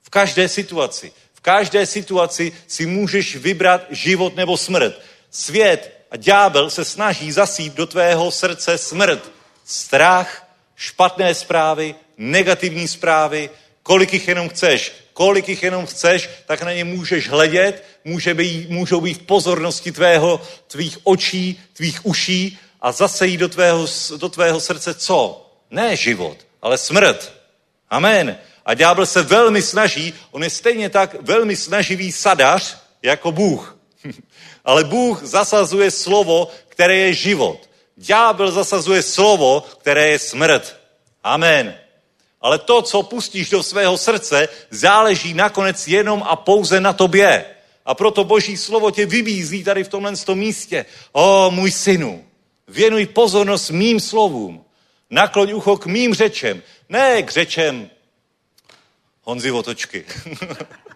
V 0.04 0.10
každé 0.10 0.50
situaci. 0.50 1.12
V 1.34 1.42
každé 1.42 1.86
situaci 1.86 2.52
si 2.68 2.86
můžeš 2.86 3.36
vybrat 3.36 3.86
život 3.90 4.36
nebo 4.36 4.58
smrt. 4.58 5.02
Svět 5.32 6.06
a 6.12 6.18
ďábel 6.18 6.70
se 6.70 6.86
snaží 6.86 7.32
zasít 7.32 7.74
do 7.74 7.86
tvého 7.86 8.32
srdce 8.32 8.78
smrt. 8.78 9.32
Strach, 9.66 10.48
špatné 10.76 11.36
zprávy, 11.36 11.96
negativní 12.18 12.88
zprávy, 12.88 13.50
kolik 13.84 14.14
jich 14.14 14.28
jenom 14.28 14.50
chceš. 14.50 14.94
Kolik 15.14 15.50
jich 15.50 15.64
jenom 15.64 15.86
chceš, 15.86 16.30
tak 16.46 16.62
na 16.62 16.74
ně 16.74 16.84
můžeš 16.84 17.30
hledět, 17.30 17.84
může 18.06 18.34
být, 18.34 18.70
můžou 18.70 19.02
být 19.02 19.14
v 19.14 19.26
pozornosti 19.26 19.92
tvého, 19.92 20.42
tvých 20.68 20.98
očí, 21.04 21.62
tvých 21.74 22.06
uší 22.06 22.60
a 22.84 22.92
zase 22.92 23.28
jít 23.28 23.38
do 23.38 23.50
tvého, 23.50 23.88
do 24.18 24.30
tvého 24.30 24.60
srdce 24.60 24.94
co? 24.94 25.50
Ne 25.72 25.96
život, 25.96 26.38
ale 26.62 26.78
smrt. 26.78 27.34
Amen. 27.90 28.38
A 28.66 28.74
ďábel 28.74 29.06
se 29.06 29.22
velmi 29.22 29.62
snaží, 29.62 30.14
on 30.32 30.44
je 30.44 30.50
stejně 30.50 30.90
tak 30.90 31.16
velmi 31.22 31.56
snaživý 31.56 32.12
sadař 32.12 32.78
jako 33.02 33.32
Bůh. 33.32 33.78
ale 34.66 34.84
Bůh 34.84 35.24
zasazuje 35.24 35.92
slovo, 35.92 36.48
které 36.68 36.96
je 36.98 37.14
život. 37.14 37.70
Ďábel 37.96 38.52
zasazuje 38.52 39.02
slovo, 39.02 39.64
které 39.78 40.08
je 40.08 40.20
smrt. 40.20 40.78
Amen. 41.24 41.76
Ale 42.42 42.60
to, 42.60 42.82
co 42.82 43.04
pustíš 43.04 43.50
do 43.50 43.64
svého 43.64 43.98
srdce, 43.98 44.48
záleží 44.72 45.34
nakonec 45.34 45.88
jenom 45.88 46.24
a 46.28 46.36
pouze 46.36 46.80
na 46.80 46.94
tobě. 46.94 47.46
A 47.86 47.96
proto 47.96 48.24
Boží 48.24 48.58
slovo 48.58 48.92
tě 48.92 49.06
vybízí 49.06 49.64
tady 49.64 49.84
v 49.84 49.90
tomhle 49.90 50.14
místě. 50.34 50.86
O, 51.12 51.52
můj 51.52 51.72
synu, 51.72 52.24
věnuj 52.68 53.06
pozornost 53.06 53.70
mým 53.70 54.00
slovům. 54.00 54.66
Nakloň 55.10 55.52
ucho 55.52 55.78
k 55.78 55.86
mým 55.86 56.14
řečem, 56.14 56.62
ne 56.90 57.24
k 57.24 57.32
řečem 57.32 57.90
Honzi 59.22 59.52
Votočky. 59.52 60.06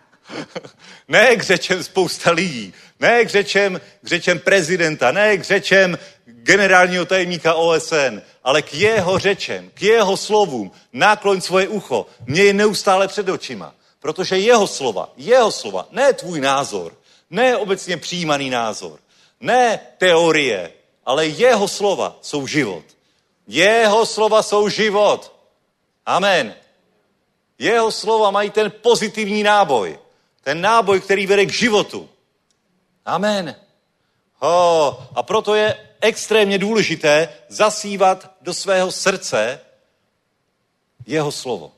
ne 1.08 1.36
k 1.36 1.44
řečem 1.44 1.84
spousta 1.84 2.32
lidí, 2.32 2.74
ne 3.00 3.26
k 3.26 3.30
řečem, 3.30 3.82
k 4.02 4.08
řečem 4.08 4.40
prezidenta, 4.40 5.12
ne 5.12 5.38
k 5.38 5.44
řečem 5.44 5.98
generálního 6.26 7.06
tajemníka 7.06 7.54
OSN, 7.54 8.22
ale 8.44 8.62
k 8.62 8.74
jeho 8.74 9.20
řečem, 9.20 9.72
k 9.74 9.82
jeho 9.82 10.18
slovům, 10.18 10.72
nákloň 10.94 11.42
svoje 11.42 11.68
ucho, 11.68 12.06
měj 12.26 12.54
neustále 12.54 13.08
před 13.08 13.30
očima. 13.30 13.76
Protože 14.00 14.38
jeho 14.38 14.68
slova, 14.68 15.14
jeho 15.18 15.52
slova, 15.52 15.88
ne 15.92 16.14
tvůj 16.14 16.42
názor, 16.42 16.98
ne 17.30 17.58
obecně 17.58 17.98
přijímaný 17.98 18.50
názor, 18.50 19.00
ne 19.42 19.80
teorie, 19.98 20.72
ale 21.08 21.28
jeho 21.28 21.68
slova 21.68 22.20
jsou 22.22 22.48
život. 22.48 22.84
Jeho 23.48 24.06
slova 24.06 24.44
jsou 24.44 24.70
život. 24.70 25.32
Amen. 26.06 26.56
Jeho 27.60 27.92
slova 27.92 28.32
mají 28.32 28.50
ten 28.50 28.72
pozitivní 28.82 29.44
náboj. 29.44 30.00
Ten 30.44 30.62
náboj, 30.62 31.00
který 31.00 31.28
vede 31.28 31.46
k 31.46 31.54
životu. 31.54 32.10
Amen. 33.06 33.56
Oh, 34.40 34.96
a 35.16 35.24
proto 35.24 35.56
je 35.56 35.88
extrémně 36.02 36.58
důležité 36.58 37.30
zasívat 37.48 38.32
do 38.42 38.54
svého 38.54 38.92
srdce 38.92 39.60
jeho 41.06 41.32
slovo. 41.32 41.72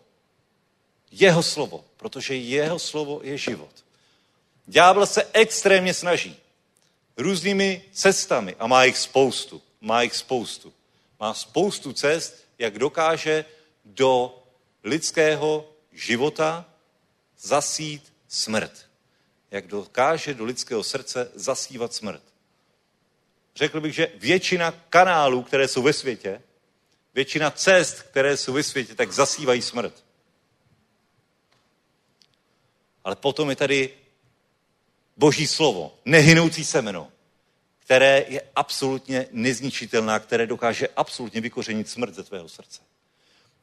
Jeho 1.11 1.43
slovo, 1.43 1.84
protože 1.97 2.36
jeho 2.36 2.80
slovo 2.80 3.19
je 3.23 3.38
život. 3.38 3.71
Ďábel 4.67 5.05
se 5.05 5.27
extrémně 5.34 5.93
snaží 5.93 6.38
různými 7.20 7.82
cestami 7.91 8.55
a 8.59 8.67
má 8.67 8.84
jich 8.84 8.97
spoustu. 8.97 9.61
Má 9.82 10.01
jich 10.01 10.15
spoustu 10.15 10.74
má 11.20 11.34
spoustu 11.34 11.93
cest, 11.93 12.47
jak 12.59 12.80
dokáže 12.80 13.45
do 13.86 14.43
lidského 14.84 15.74
života 15.91 16.65
zasít 17.39 18.13
smrt. 18.28 18.86
Jak 19.51 19.67
dokáže 19.67 20.34
do 20.34 20.45
lidského 20.45 20.84
srdce 20.84 21.32
zasívat 21.36 21.93
smrt. 21.93 22.24
Řekl 23.55 23.82
bych, 23.82 23.93
že 23.95 24.11
většina 24.15 24.72
kanálů, 24.72 25.43
které 25.43 25.67
jsou 25.67 25.82
ve 25.82 25.93
světě, 25.93 26.41
většina 27.13 27.51
cest, 27.51 28.01
které 28.01 28.38
jsou 28.38 28.53
ve 28.53 28.63
světě, 28.63 28.95
tak 28.95 29.11
zasívají 29.11 29.61
smrt. 29.61 30.03
Ale 33.03 33.15
potom 33.15 33.49
je 33.49 33.55
tady 33.55 33.97
Boží 35.20 35.47
slovo, 35.47 35.93
nehynoucí 36.05 36.65
semeno, 36.65 37.07
které 37.80 38.26
je 38.28 38.41
absolutně 38.55 39.26
nezničitelná, 39.32 40.20
které 40.20 40.47
dokáže 40.47 40.88
absolutně 40.95 41.41
vykořenit 41.41 41.89
smrt 41.89 42.15
ze 42.15 42.24
tvého 42.24 42.49
srdce. 42.49 42.82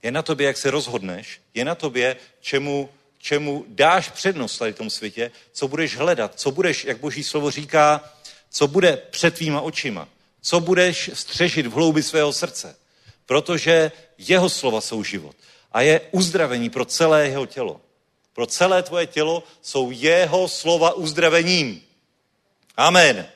Je 0.02 0.10
na 0.10 0.22
tobě, 0.22 0.46
jak 0.46 0.56
se 0.56 0.70
rozhodneš, 0.70 1.40
je 1.54 1.64
na 1.64 1.74
tobě, 1.74 2.16
čemu, 2.40 2.88
čemu 3.18 3.64
dáš 3.68 4.08
přednost 4.08 4.58
tady 4.58 4.72
v 4.72 4.76
tom 4.76 4.90
světě, 4.90 5.30
co 5.52 5.68
budeš 5.68 5.96
hledat, 5.96 6.32
co 6.40 6.50
budeš, 6.50 6.84
jak 6.84 6.98
Boží 6.98 7.24
slovo 7.24 7.50
říká, 7.50 8.12
co 8.50 8.68
bude 8.68 8.96
před 8.96 9.34
tvýma 9.34 9.60
očima, 9.60 10.08
co 10.40 10.60
budeš 10.60 11.10
střežit 11.14 11.66
v 11.66 11.72
hloubi 11.72 12.02
svého 12.02 12.32
srdce. 12.32 12.76
Protože 13.26 13.92
jeho 14.18 14.48
slova 14.48 14.80
jsou 14.80 15.02
život 15.02 15.36
a 15.72 15.80
je 15.80 16.00
uzdravení 16.10 16.70
pro 16.70 16.84
celé 16.84 17.26
jeho 17.26 17.46
tělo. 17.46 17.80
Pro 18.36 18.46
celé 18.46 18.82
tvoje 18.82 19.06
tělo 19.06 19.42
jsou 19.62 19.90
jeho 19.90 20.48
slova 20.48 20.92
uzdravením. 20.92 21.82
Amen. 22.76 23.26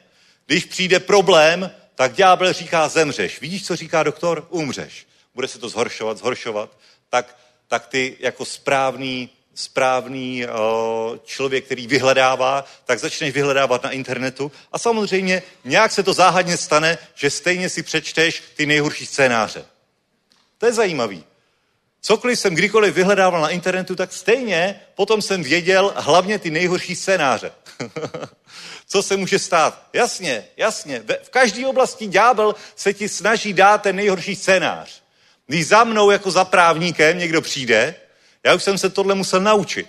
Když 0.46 0.64
přijde 0.64 1.00
problém, 1.00 1.70
tak 1.94 2.12
ďábel 2.12 2.52
říká 2.52 2.88
zemřeš. 2.88 3.40
Vidíš, 3.40 3.66
co 3.66 3.76
říká 3.76 4.02
doktor? 4.02 4.46
Umřeš. 4.50 5.06
Bude 5.34 5.48
se 5.48 5.58
to 5.58 5.68
zhoršovat, 5.68 6.18
zhoršovat. 6.18 6.70
Tak, 7.08 7.36
tak 7.68 7.86
ty 7.86 8.16
jako 8.20 8.44
správný, 8.44 9.30
správný 9.54 10.46
o, 10.46 11.18
člověk, 11.24 11.64
který 11.64 11.86
vyhledává, 11.86 12.64
tak 12.84 12.98
začneš 12.98 13.34
vyhledávat 13.34 13.82
na 13.82 13.90
internetu 13.90 14.52
a 14.72 14.78
samozřejmě 14.78 15.42
nějak 15.64 15.92
se 15.92 16.02
to 16.02 16.12
záhadně 16.12 16.56
stane, 16.56 16.98
že 17.14 17.30
stejně 17.30 17.68
si 17.68 17.82
přečteš 17.82 18.42
ty 18.56 18.66
nejhorší 18.66 19.06
scénáře. 19.06 19.64
To 20.58 20.66
je 20.66 20.72
zajímavý. 20.72 21.24
Cokoliv 22.00 22.38
jsem 22.38 22.54
kdykoliv 22.54 22.94
vyhledával 22.94 23.40
na 23.40 23.48
internetu, 23.48 23.96
tak 23.96 24.12
stejně 24.12 24.80
potom 24.94 25.22
jsem 25.22 25.42
věděl 25.42 25.92
hlavně 25.96 26.38
ty 26.38 26.50
nejhorší 26.50 26.96
scénáře. 26.96 27.52
Co 28.86 29.02
se 29.02 29.16
může 29.16 29.38
stát? 29.38 29.86
Jasně, 29.92 30.44
jasně. 30.56 31.02
V 31.22 31.30
každé 31.30 31.66
oblasti 31.66 32.06
ďábel 32.06 32.54
se 32.76 32.94
ti 32.94 33.08
snaží 33.08 33.52
dát 33.52 33.82
ten 33.82 33.96
nejhorší 33.96 34.36
scénář. 34.36 35.02
Když 35.46 35.66
za 35.66 35.84
mnou 35.84 36.10
jako 36.10 36.30
za 36.30 36.44
právníkem 36.44 37.18
někdo 37.18 37.40
přijde, 37.40 37.94
já 38.44 38.54
už 38.54 38.62
jsem 38.62 38.78
se 38.78 38.90
tohle 38.90 39.14
musel 39.14 39.40
naučit. 39.40 39.86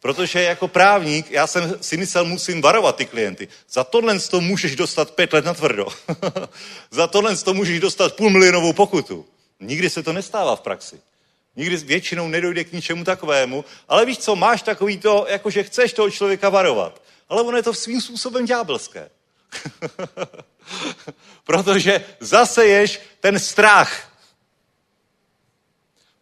Protože 0.00 0.42
jako 0.42 0.68
právník, 0.68 1.30
já 1.30 1.46
jsem 1.46 1.74
si 1.80 1.96
myslel, 1.96 2.24
musím 2.24 2.62
varovat 2.62 2.96
ty 2.96 3.06
klienty. 3.06 3.48
Za 3.70 3.84
tohle 3.84 4.18
to 4.18 4.40
můžeš 4.40 4.76
dostat 4.76 5.10
pět 5.10 5.32
let 5.32 5.44
na 5.44 5.54
tvrdo. 5.54 5.86
za 6.90 7.06
tohle 7.06 7.36
to 7.36 7.54
můžeš 7.54 7.80
dostat 7.80 8.14
půl 8.14 8.30
milionovou 8.30 8.72
pokutu. 8.72 9.26
Nikdy 9.60 9.90
se 9.90 10.02
to 10.02 10.12
nestává 10.12 10.56
v 10.56 10.60
praxi. 10.60 11.00
Nikdy 11.56 11.76
většinou 11.76 12.28
nedojde 12.28 12.64
k 12.64 12.72
ničemu 12.72 13.04
takovému, 13.04 13.64
ale 13.88 14.06
víš 14.06 14.18
co, 14.18 14.36
máš 14.36 14.62
takový 14.62 14.98
to, 14.98 15.26
jako 15.28 15.50
že 15.50 15.62
chceš 15.62 15.92
toho 15.92 16.10
člověka 16.10 16.48
varovat. 16.48 17.02
Ale 17.28 17.42
ono 17.42 17.56
je 17.56 17.62
to 17.62 17.74
svým 17.74 18.00
způsobem 18.00 18.46
ďábelské. 18.46 19.10
Protože 21.44 22.04
zaseješ 22.20 23.00
ten 23.20 23.38
strach. 23.38 24.12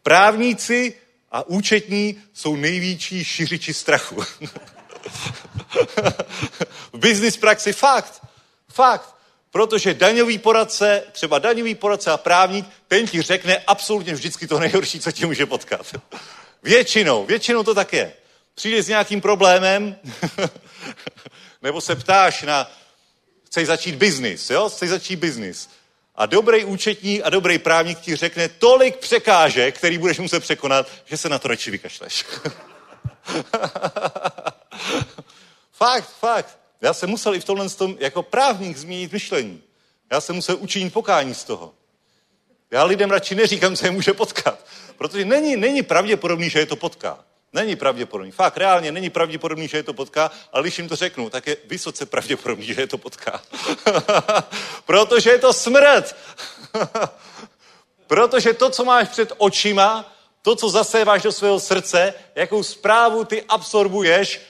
Právníci 0.02 0.94
a 1.30 1.42
účetní 1.46 2.22
jsou 2.32 2.56
největší 2.56 3.24
šiřiči 3.24 3.74
strachu. 3.74 4.22
v 6.92 6.98
business 6.98 7.36
praxi 7.36 7.72
fakt. 7.72 8.26
Fakt. 8.68 9.15
Protože 9.56 9.94
daňový 9.94 10.38
poradce, 10.38 11.02
třeba 11.12 11.38
daňový 11.38 11.74
poradce 11.74 12.10
a 12.10 12.16
právník, 12.16 12.66
ten 12.88 13.06
ti 13.06 13.22
řekne 13.22 13.58
absolutně 13.66 14.14
vždycky 14.14 14.46
to 14.46 14.58
nejhorší, 14.58 15.00
co 15.00 15.12
ti 15.12 15.26
může 15.26 15.46
potkat. 15.46 15.94
Většinou, 16.62 17.26
většinou 17.26 17.62
to 17.62 17.74
tak 17.74 17.92
je. 17.92 18.12
Přijdeš 18.54 18.84
s 18.84 18.88
nějakým 18.88 19.20
problémem, 19.20 19.96
nebo 21.62 21.80
se 21.80 21.96
ptáš 21.96 22.42
na, 22.42 22.70
chceš 23.46 23.66
začít 23.66 23.94
biznis, 23.94 24.50
jo? 24.50 24.68
Chceš 24.68 24.90
začít 24.90 25.16
biznis. 25.16 25.70
A 26.14 26.26
dobrý 26.26 26.64
účetní 26.64 27.22
a 27.22 27.30
dobrý 27.30 27.58
právník 27.58 28.00
ti 28.00 28.16
řekne 28.16 28.48
tolik 28.48 28.96
překážek, 28.96 29.78
který 29.78 29.98
budeš 29.98 30.18
muset 30.18 30.40
překonat, 30.40 30.90
že 31.04 31.16
se 31.16 31.28
na 31.28 31.38
to 31.38 31.48
radši 31.48 31.70
vykašleš. 31.70 32.24
fakt, 35.72 36.08
fakt. 36.20 36.65
Já 36.80 36.94
jsem 36.94 37.10
musel 37.10 37.34
i 37.34 37.40
v 37.40 37.44
tomhle 37.44 37.68
tom 37.68 37.96
jako 38.00 38.22
právník 38.22 38.76
změnit 38.76 39.12
myšlení. 39.12 39.62
Já 40.12 40.20
jsem 40.20 40.36
musel 40.36 40.56
učinit 40.60 40.92
pokání 40.92 41.34
z 41.34 41.44
toho. 41.44 41.74
Já 42.70 42.84
lidem 42.84 43.10
radši 43.10 43.34
neříkám, 43.34 43.76
co 43.76 43.86
je 43.86 43.90
může 43.90 44.12
potkat. 44.12 44.66
Protože 44.98 45.24
není, 45.24 45.56
není 45.56 45.82
pravděpodobný, 45.82 46.50
že 46.50 46.58
je 46.58 46.66
to 46.66 46.76
potká. 46.76 47.24
Není 47.52 47.76
pravděpodobný. 47.76 48.32
Fakt, 48.32 48.56
reálně 48.56 48.92
není 48.92 49.10
pravděpodobný, 49.10 49.68
že 49.68 49.76
je 49.76 49.82
to 49.82 49.92
potká, 49.92 50.30
ale 50.52 50.62
když 50.62 50.78
jim 50.78 50.88
to 50.88 50.96
řeknu, 50.96 51.30
tak 51.30 51.46
je 51.46 51.56
vysoce 51.64 52.06
pravděpodobný, 52.06 52.66
že 52.66 52.80
je 52.80 52.86
to 52.86 52.98
potká. 52.98 53.42
Protože 54.86 55.30
je 55.30 55.38
to 55.38 55.52
smrt. 55.52 56.16
Protože 58.06 58.52
to, 58.52 58.70
co 58.70 58.84
máš 58.84 59.08
před 59.08 59.32
očima, 59.38 60.12
to, 60.42 60.56
co 60.56 60.68
zaséváš 60.68 61.22
do 61.22 61.32
svého 61.32 61.60
srdce, 61.60 62.14
jakou 62.34 62.62
zprávu 62.62 63.24
ty 63.24 63.42
absorbuješ, 63.42 64.40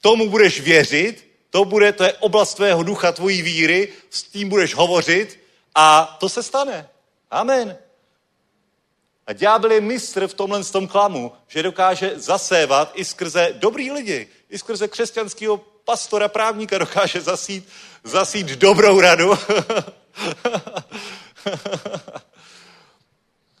tomu 0.00 0.30
budeš 0.30 0.60
věřit, 0.60 1.23
to 1.54 1.64
bude, 1.64 1.92
to 1.92 2.04
je 2.04 2.12
oblast 2.12 2.54
tvého 2.54 2.82
ducha, 2.82 3.12
tvojí 3.12 3.42
víry, 3.42 3.92
s 4.10 4.22
tím 4.22 4.48
budeš 4.48 4.74
hovořit 4.74 5.40
a 5.74 6.16
to 6.20 6.28
se 6.28 6.42
stane. 6.42 6.88
Amen. 7.30 7.78
A 9.26 9.32
ďábel 9.32 9.72
je 9.72 9.80
mistr 9.80 10.26
v 10.26 10.34
tomhle 10.34 10.64
tom 10.64 10.88
klamu, 10.88 11.32
že 11.48 11.62
dokáže 11.62 12.12
zasévat 12.18 12.92
i 12.94 13.04
skrze 13.04 13.48
dobrý 13.52 13.92
lidi, 13.92 14.28
i 14.50 14.58
skrze 14.58 14.88
křesťanského 14.88 15.56
pastora, 15.84 16.28
právníka 16.28 16.78
dokáže 16.78 17.20
zasít, 17.20 17.68
zasít 18.04 18.46
dobrou 18.46 19.00
radu. 19.00 19.38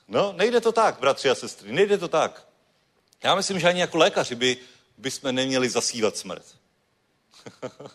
no, 0.08 0.34
nejde 0.36 0.60
to 0.60 0.72
tak, 0.72 0.98
bratři 1.00 1.30
a 1.30 1.34
sestry, 1.34 1.72
nejde 1.72 1.98
to 1.98 2.08
tak. 2.08 2.46
Já 3.22 3.34
myslím, 3.34 3.60
že 3.60 3.68
ani 3.68 3.80
jako 3.80 3.98
lékaři 3.98 4.34
by, 4.34 4.56
by 4.98 5.10
jsme 5.10 5.32
neměli 5.32 5.68
zasívat 5.68 6.16
smrt. 6.16 6.63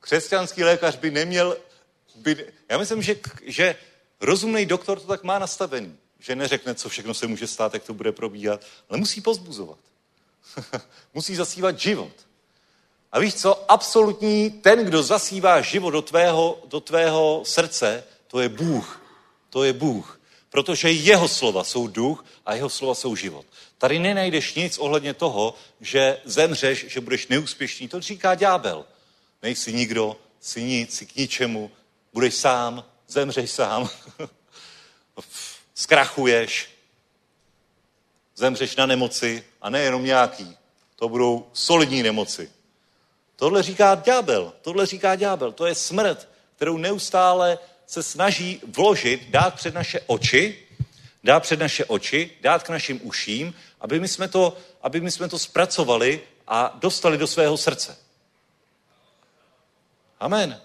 Křesťanský 0.00 0.64
lékař 0.64 0.96
by 0.96 1.10
neměl... 1.10 1.56
By, 2.14 2.52
já 2.68 2.78
myslím, 2.78 3.02
že, 3.02 3.16
že 3.44 3.76
rozumný 4.20 4.66
doktor 4.66 5.00
to 5.00 5.06
tak 5.06 5.22
má 5.22 5.38
nastavený 5.38 5.98
že 6.22 6.36
neřekne, 6.36 6.74
co 6.74 6.88
všechno 6.88 7.14
se 7.14 7.26
může 7.26 7.46
stát, 7.46 7.74
jak 7.74 7.82
to 7.82 7.94
bude 7.94 8.12
probíhat, 8.12 8.60
ale 8.90 8.98
musí 8.98 9.20
pozbuzovat. 9.20 9.78
musí 11.14 11.34
zasívat 11.34 11.78
život. 11.78 12.12
A 13.12 13.18
víš 13.18 13.34
co? 13.34 13.70
Absolutní 13.70 14.50
ten, 14.50 14.84
kdo 14.84 15.02
zasívá 15.02 15.60
život 15.60 15.90
do 15.90 16.02
tvého, 16.02 16.62
do 16.66 16.80
tvého 16.80 17.42
srdce, 17.44 18.04
to 18.26 18.40
je 18.40 18.48
Bůh. 18.48 19.02
To 19.50 19.64
je 19.64 19.72
Bůh. 19.72 20.20
Protože 20.50 20.90
jeho 20.90 21.28
slova 21.28 21.64
jsou 21.64 21.86
duch 21.86 22.24
a 22.46 22.54
jeho 22.54 22.68
slova 22.68 22.94
jsou 22.94 23.16
život. 23.16 23.46
Tady 23.82 23.98
nenajdeš 23.98 24.54
nic 24.54 24.78
ohledně 24.78 25.14
toho, 25.14 25.54
že 25.80 26.18
zemřeš, 26.24 26.86
že 26.88 27.00
budeš 27.00 27.26
neúspěšný. 27.26 27.88
To 27.88 28.00
říká 28.00 28.34
ďábel. 28.34 28.84
Nejsi 29.42 29.72
nikdo, 29.72 30.16
jsi 30.40 30.62
nic, 30.62 30.94
jsi 30.94 31.06
k 31.06 31.16
ničemu, 31.16 31.70
budeš 32.12 32.34
sám, 32.34 32.84
zemřeš 33.08 33.50
sám. 33.50 33.88
zkrachuješ, 35.74 36.70
zemřeš 38.36 38.76
na 38.76 38.86
nemoci 38.86 39.44
a 39.62 39.70
nejenom 39.70 40.04
nějaký. 40.04 40.56
To 40.96 41.08
budou 41.08 41.46
solidní 41.52 42.02
nemoci. 42.02 42.50
Tohle 43.36 43.62
říká 43.62 43.94
ďábel, 43.94 44.52
tohle 44.62 44.86
říká 44.86 45.16
ďábel. 45.16 45.52
To 45.52 45.66
je 45.66 45.74
smrt, 45.74 46.28
kterou 46.56 46.76
neustále 46.76 47.58
se 47.86 48.02
snaží 48.02 48.60
vložit, 48.76 49.30
dát 49.30 49.54
před 49.54 49.74
naše 49.74 50.00
oči, 50.06 50.61
dát 51.24 51.40
před 51.40 51.60
naše 51.60 51.84
oči, 51.84 52.30
dát 52.40 52.62
k 52.62 52.68
našim 52.68 53.00
uším, 53.02 53.54
aby 53.80 54.00
my 54.00 54.08
jsme 54.08 54.28
to, 54.28 54.56
aby 54.82 55.00
my 55.00 55.10
jsme 55.10 55.28
to 55.28 55.38
zpracovali 55.38 56.20
a 56.48 56.76
dostali 56.80 57.18
do 57.18 57.26
svého 57.26 57.56
srdce. 57.56 57.96
Amen. 60.20 60.60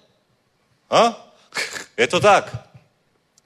Ha? 0.92 1.34
Je 1.98 2.08
to 2.08 2.20
tak. 2.20 2.70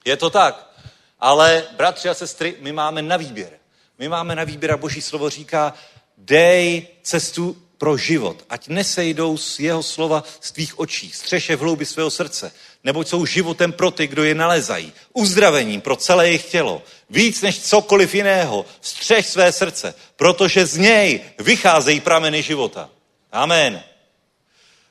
Je 0.04 0.16
to 0.16 0.30
tak. 0.30 0.72
Ale, 1.20 1.64
bratři 1.76 2.08
a 2.08 2.14
sestry, 2.14 2.56
my 2.60 2.72
máme 2.72 3.02
na 3.02 3.16
výběr. 3.16 3.50
My 3.98 4.08
máme 4.08 4.34
na 4.34 4.44
výběr 4.44 4.72
a 4.72 4.76
Boží 4.76 5.02
slovo 5.02 5.30
říká, 5.30 5.74
dej 6.18 6.86
cestu 7.02 7.61
pro 7.82 7.98
život, 7.98 8.46
ať 8.46 8.68
nesejdou 8.68 9.34
z 9.34 9.58
jeho 9.58 9.82
slova 9.82 10.22
z 10.40 10.52
tvých 10.52 10.78
očí, 10.78 11.10
střeše 11.10 11.56
v 11.56 11.60
hloubi 11.60 11.86
svého 11.86 12.10
srdce, 12.10 12.52
neboť 12.84 13.08
jsou 13.08 13.26
životem 13.26 13.72
pro 13.72 13.90
ty, 13.90 14.06
kdo 14.06 14.22
je 14.24 14.34
nalezají, 14.34 14.92
uzdravením 15.12 15.80
pro 15.80 15.96
celé 15.96 16.26
jejich 16.26 16.44
tělo, 16.44 16.82
víc 17.10 17.42
než 17.42 17.60
cokoliv 17.60 18.14
jiného, 18.14 18.64
střeš 18.80 19.26
své 19.26 19.52
srdce, 19.52 19.94
protože 20.16 20.66
z 20.66 20.76
něj 20.76 21.20
vycházejí 21.38 22.00
prameny 22.00 22.42
života. 22.42 22.90
Amen. 23.32 23.82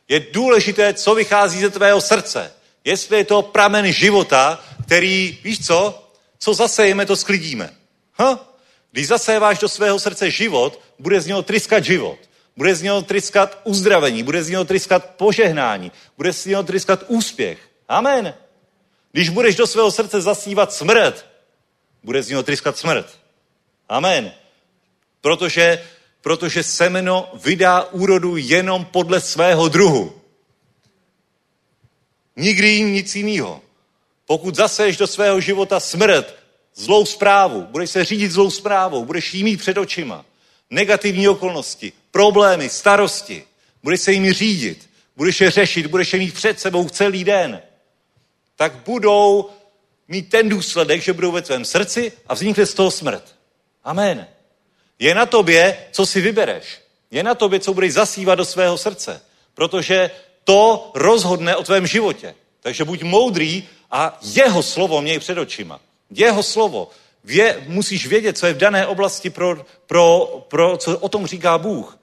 Je 0.07 0.19
důležité, 0.19 0.93
co 0.93 1.15
vychází 1.15 1.59
ze 1.59 1.69
tvého 1.69 2.01
srdce. 2.01 2.51
Jestli 2.83 3.17
je 3.17 3.25
to 3.25 3.41
pramen 3.41 3.91
života, 3.91 4.59
který, 4.85 5.39
víš 5.43 5.65
co, 5.65 6.11
co 6.39 6.53
zasejeme, 6.53 7.05
to 7.05 7.15
sklidíme. 7.15 7.71
Ha? 8.13 8.51
Když 8.91 9.07
zaséváš 9.07 9.59
do 9.59 9.69
svého 9.69 9.99
srdce 9.99 10.31
život, 10.31 10.79
bude 10.99 11.21
z 11.21 11.27
něho 11.27 11.41
tryskat 11.41 11.83
život. 11.83 12.30
Bude 12.57 12.75
z 12.75 12.81
něho 12.81 13.01
tryskat 13.01 13.61
uzdravení, 13.63 14.23
bude 14.23 14.43
z 14.43 14.49
něho 14.49 14.65
tryskat 14.65 15.05
požehnání, 15.05 15.91
bude 16.17 16.33
z 16.33 16.45
něho 16.45 16.63
tryskat 16.63 17.03
úspěch. 17.07 17.59
Amen. 17.87 18.33
Když 19.11 19.29
budeš 19.29 19.55
do 19.55 19.67
svého 19.67 19.91
srdce 19.91 20.21
zasívat 20.21 20.73
smrt, 20.73 21.25
bude 22.03 22.23
z 22.23 22.29
něho 22.29 22.43
tryskat 22.43 22.77
smrt. 22.77 23.19
Amen. 23.89 24.33
Protože, 25.21 25.83
protože 26.21 26.63
semeno 26.63 27.31
vydá 27.33 27.83
úrodu 27.83 28.37
jenom 28.37 28.85
podle 28.85 29.21
svého 29.21 29.69
druhu. 29.69 30.21
Nikdy 32.35 32.67
jim 32.67 32.93
nic 32.93 33.15
jiného. 33.15 33.61
Pokud 34.25 34.55
zaseješ 34.55 34.97
do 34.97 35.07
svého 35.07 35.41
života 35.41 35.79
smrt, 35.79 36.35
zlou 36.75 37.05
zprávu, 37.05 37.61
budeš 37.61 37.89
se 37.89 38.05
řídit 38.05 38.31
zlou 38.31 38.51
zprávou, 38.51 39.05
budeš 39.05 39.33
jí 39.33 39.43
mít 39.43 39.57
před 39.57 39.77
očima, 39.77 40.25
negativní 40.69 41.27
okolnosti, 41.27 41.93
problémy, 42.11 42.69
starosti, 42.69 43.43
budeš 43.83 44.01
se 44.01 44.11
jimi 44.11 44.33
řídit, 44.33 44.89
budeš 45.15 45.41
je 45.41 45.51
řešit, 45.51 45.87
budeš 45.87 46.13
je 46.13 46.19
mít 46.19 46.33
před 46.33 46.59
sebou 46.59 46.89
celý 46.89 47.23
den, 47.23 47.61
tak 48.55 48.73
budou 48.85 49.49
mít 50.07 50.29
ten 50.29 50.49
důsledek, 50.49 51.01
že 51.01 51.13
budou 51.13 51.31
ve 51.31 51.41
tvém 51.41 51.65
srdci 51.65 52.11
a 52.27 52.33
vznikne 52.33 52.65
z 52.65 52.73
toho 52.73 52.91
smrt. 52.91 53.35
Amen. 53.83 54.27
Je 54.99 55.15
na 55.15 55.25
tobě, 55.25 55.77
co 55.91 56.05
si 56.05 56.21
vybereš. 56.21 56.63
Je 57.11 57.23
na 57.23 57.35
tobě, 57.35 57.59
co 57.59 57.73
budeš 57.73 57.93
zasívat 57.93 58.35
do 58.35 58.45
svého 58.45 58.77
srdce. 58.77 59.21
Protože 59.53 60.11
to 60.43 60.91
rozhodne 60.95 61.55
o 61.55 61.63
tvém 61.63 61.87
životě. 61.87 62.35
Takže 62.61 62.85
buď 62.85 63.03
moudrý 63.03 63.67
a 63.91 64.19
jeho 64.21 64.63
slovo 64.63 65.01
měj 65.01 65.19
před 65.19 65.37
očima. 65.37 65.79
Jeho 66.09 66.43
slovo. 66.43 66.89
Vě, 67.23 67.63
musíš 67.67 68.07
vědět, 68.07 68.37
co 68.37 68.45
je 68.47 68.53
v 68.53 68.57
dané 68.57 68.87
oblasti, 68.87 69.29
pro, 69.29 69.65
pro, 69.85 70.27
pro, 70.47 70.77
co 70.77 70.99
o 70.99 71.09
tom 71.09 71.27
říká 71.27 71.57
Bůh. 71.57 71.97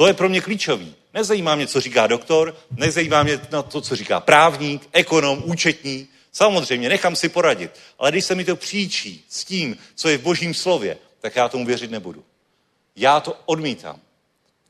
To 0.00 0.06
je 0.06 0.14
pro 0.14 0.28
mě 0.28 0.40
klíčový. 0.40 0.94
Nezajímá 1.14 1.54
mě, 1.54 1.66
co 1.66 1.80
říká 1.80 2.06
doktor, 2.06 2.56
nezajímá 2.70 3.22
mě 3.22 3.40
na 3.50 3.62
to, 3.62 3.80
co 3.80 3.96
říká 3.96 4.20
právník, 4.20 4.88
ekonom, 4.92 5.42
účetní. 5.44 6.08
Samozřejmě, 6.32 6.88
nechám 6.88 7.16
si 7.16 7.28
poradit. 7.28 7.70
Ale 7.98 8.10
když 8.10 8.24
se 8.24 8.34
mi 8.34 8.44
to 8.44 8.56
příčí 8.56 9.24
s 9.28 9.44
tím, 9.44 9.76
co 9.94 10.08
je 10.08 10.18
v 10.18 10.22
božím 10.22 10.54
slově, 10.54 10.98
tak 11.20 11.36
já 11.36 11.48
tomu 11.48 11.66
věřit 11.66 11.90
nebudu. 11.90 12.24
Já 12.96 13.20
to 13.20 13.36
odmítám. 13.46 14.00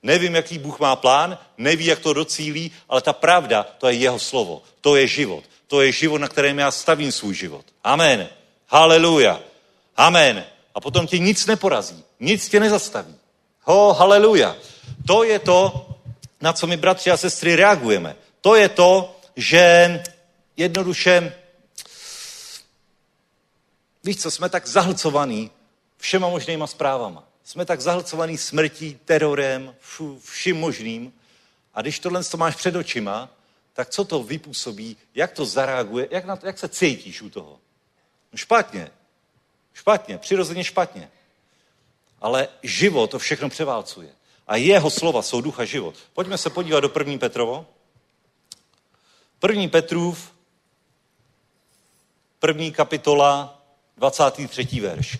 Nevím, 0.02 0.34
jaký 0.34 0.58
Bůh 0.58 0.80
má 0.80 0.96
plán, 0.96 1.38
neví, 1.58 1.86
jak 1.86 1.98
to 1.98 2.12
docílí, 2.12 2.72
ale 2.88 3.00
ta 3.00 3.12
pravda, 3.12 3.66
to 3.78 3.88
je 3.88 3.94
jeho 3.94 4.18
slovo. 4.18 4.62
To 4.80 4.96
je 4.96 5.06
život. 5.06 5.44
To 5.66 5.82
je 5.82 5.92
život, 5.92 6.18
na 6.18 6.28
kterém 6.28 6.58
já 6.58 6.70
stavím 6.70 7.12
svůj 7.12 7.34
život. 7.34 7.64
Amen. 7.84 8.28
Haleluja. 8.66 9.40
Amen. 9.96 10.44
A 10.74 10.80
potom 10.80 11.06
tě 11.06 11.18
nic 11.18 11.46
neporazí. 11.46 12.04
Nic 12.20 12.48
tě 12.48 12.60
nezastaví. 12.60 13.19
Ho, 13.70 13.94
haleluja. 13.94 14.56
To 15.06 15.24
je 15.24 15.38
to, 15.38 15.86
na 16.40 16.52
co 16.52 16.66
my, 16.66 16.76
bratři 16.76 17.10
a 17.10 17.16
sestry, 17.16 17.56
reagujeme. 17.56 18.16
To 18.40 18.54
je 18.54 18.68
to, 18.68 19.16
že 19.36 20.02
jednoduše, 20.56 21.34
víš 24.04 24.22
co, 24.22 24.30
jsme 24.30 24.48
tak 24.48 24.66
zahlcovaní 24.66 25.50
všema 25.98 26.28
možnýma 26.28 26.66
zprávama. 26.66 27.24
Jsme 27.44 27.64
tak 27.64 27.80
zahlcovaní 27.80 28.38
smrtí, 28.38 28.98
terorem, 29.04 29.74
vším 30.24 30.56
možným. 30.56 31.12
A 31.74 31.82
když 31.82 31.98
tohle 31.98 32.24
to 32.24 32.36
máš 32.36 32.56
před 32.56 32.76
očima, 32.76 33.28
tak 33.72 33.90
co 33.90 34.04
to 34.04 34.22
vypůsobí, 34.22 34.96
jak 35.14 35.32
to 35.32 35.44
zareaguje, 35.44 36.08
jak, 36.10 36.24
na 36.24 36.36
to, 36.36 36.46
jak 36.46 36.58
se 36.58 36.68
cítíš 36.68 37.22
u 37.22 37.30
toho? 37.30 37.58
No 38.32 38.36
špatně. 38.36 38.90
Špatně, 39.74 40.18
přirozeně 40.18 40.64
špatně. 40.64 41.10
Ale 42.20 42.48
život 42.62 43.10
to 43.10 43.18
všechno 43.18 43.48
převálcuje. 43.48 44.08
A 44.48 44.56
jeho 44.56 44.90
slova 44.90 45.22
jsou 45.22 45.40
ducha 45.40 45.64
život. 45.64 45.94
Pojďme 46.14 46.38
se 46.38 46.50
podívat 46.50 46.80
do 46.80 46.88
první 46.88 47.18
Petrovo. 47.18 47.66
První 49.38 49.68
Petrův, 49.68 50.32
první 52.38 52.72
kapitola, 52.72 53.62
23. 53.96 54.80
verš. 54.80 55.18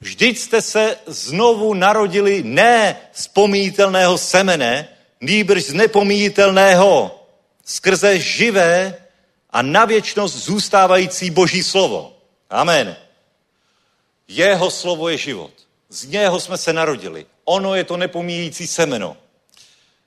Vždyť 0.00 0.38
jste 0.38 0.62
se 0.62 0.96
znovu 1.06 1.74
narodili 1.74 2.42
ne 2.42 2.96
z 3.12 3.28
pomíjitelného 3.28 4.18
semene, 4.18 4.88
nýbrž 5.20 5.62
z 5.62 5.72
nepomíjitelného, 5.72 7.20
skrze 7.64 8.18
živé 8.18 8.94
a 9.50 9.62
na 9.62 9.84
věčnost 9.84 10.36
zůstávající 10.36 11.30
boží 11.30 11.62
slovo. 11.62 12.16
Amen. 12.50 12.96
Jeho 14.28 14.70
slovo 14.70 15.08
je 15.08 15.16
život. 15.16 15.50
Z 15.88 16.04
něho 16.04 16.40
jsme 16.40 16.58
se 16.58 16.72
narodili. 16.72 17.26
Ono 17.44 17.74
je 17.74 17.84
to 17.84 17.96
nepomíjící 17.96 18.66
semeno. 18.66 19.16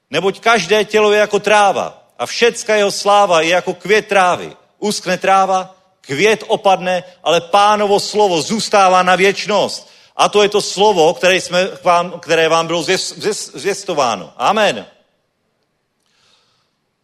Neboť 0.09 0.39
každé 0.39 0.86
tělo 0.86 1.11
je 1.11 1.19
jako 1.19 1.39
tráva 1.39 2.03
a 2.19 2.25
všecka 2.25 2.75
jeho 2.75 2.91
sláva 2.91 3.41
je 3.41 3.49
jako 3.49 3.73
květ 3.73 4.07
trávy. 4.07 4.55
Uskne 4.79 5.17
tráva, 5.17 5.75
květ 6.01 6.43
opadne, 6.47 7.03
ale 7.23 7.41
pánovo 7.41 7.99
slovo 7.99 8.41
zůstává 8.41 9.03
na 9.03 9.15
věčnost. 9.15 9.89
A 10.15 10.29
to 10.29 10.43
je 10.43 10.49
to 10.49 10.61
slovo, 10.61 11.13
které, 11.13 11.36
jsme 11.36 11.67
vám, 11.84 12.19
které 12.19 12.49
vám 12.49 12.67
bylo 12.67 12.84
zvěstováno. 13.53 14.34
Amen. 14.38 14.86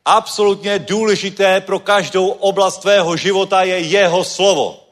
Absolutně 0.05 0.79
důležité 0.79 1.61
pro 1.61 1.79
každou 1.79 2.27
oblast 2.27 2.77
tvého 2.77 3.17
života 3.17 3.63
je 3.63 3.79
jeho 3.79 4.23
slovo. 4.23 4.83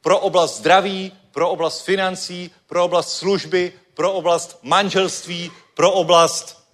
Pro 0.00 0.18
oblast 0.18 0.56
zdraví, 0.56 1.12
pro 1.34 1.50
oblast 1.50 1.84
financí, 1.84 2.50
pro 2.66 2.84
oblast 2.84 3.16
služby, 3.16 3.72
pro 3.94 4.12
oblast 4.12 4.58
manželství, 4.62 5.50
pro 5.74 5.92
oblast 5.92 6.64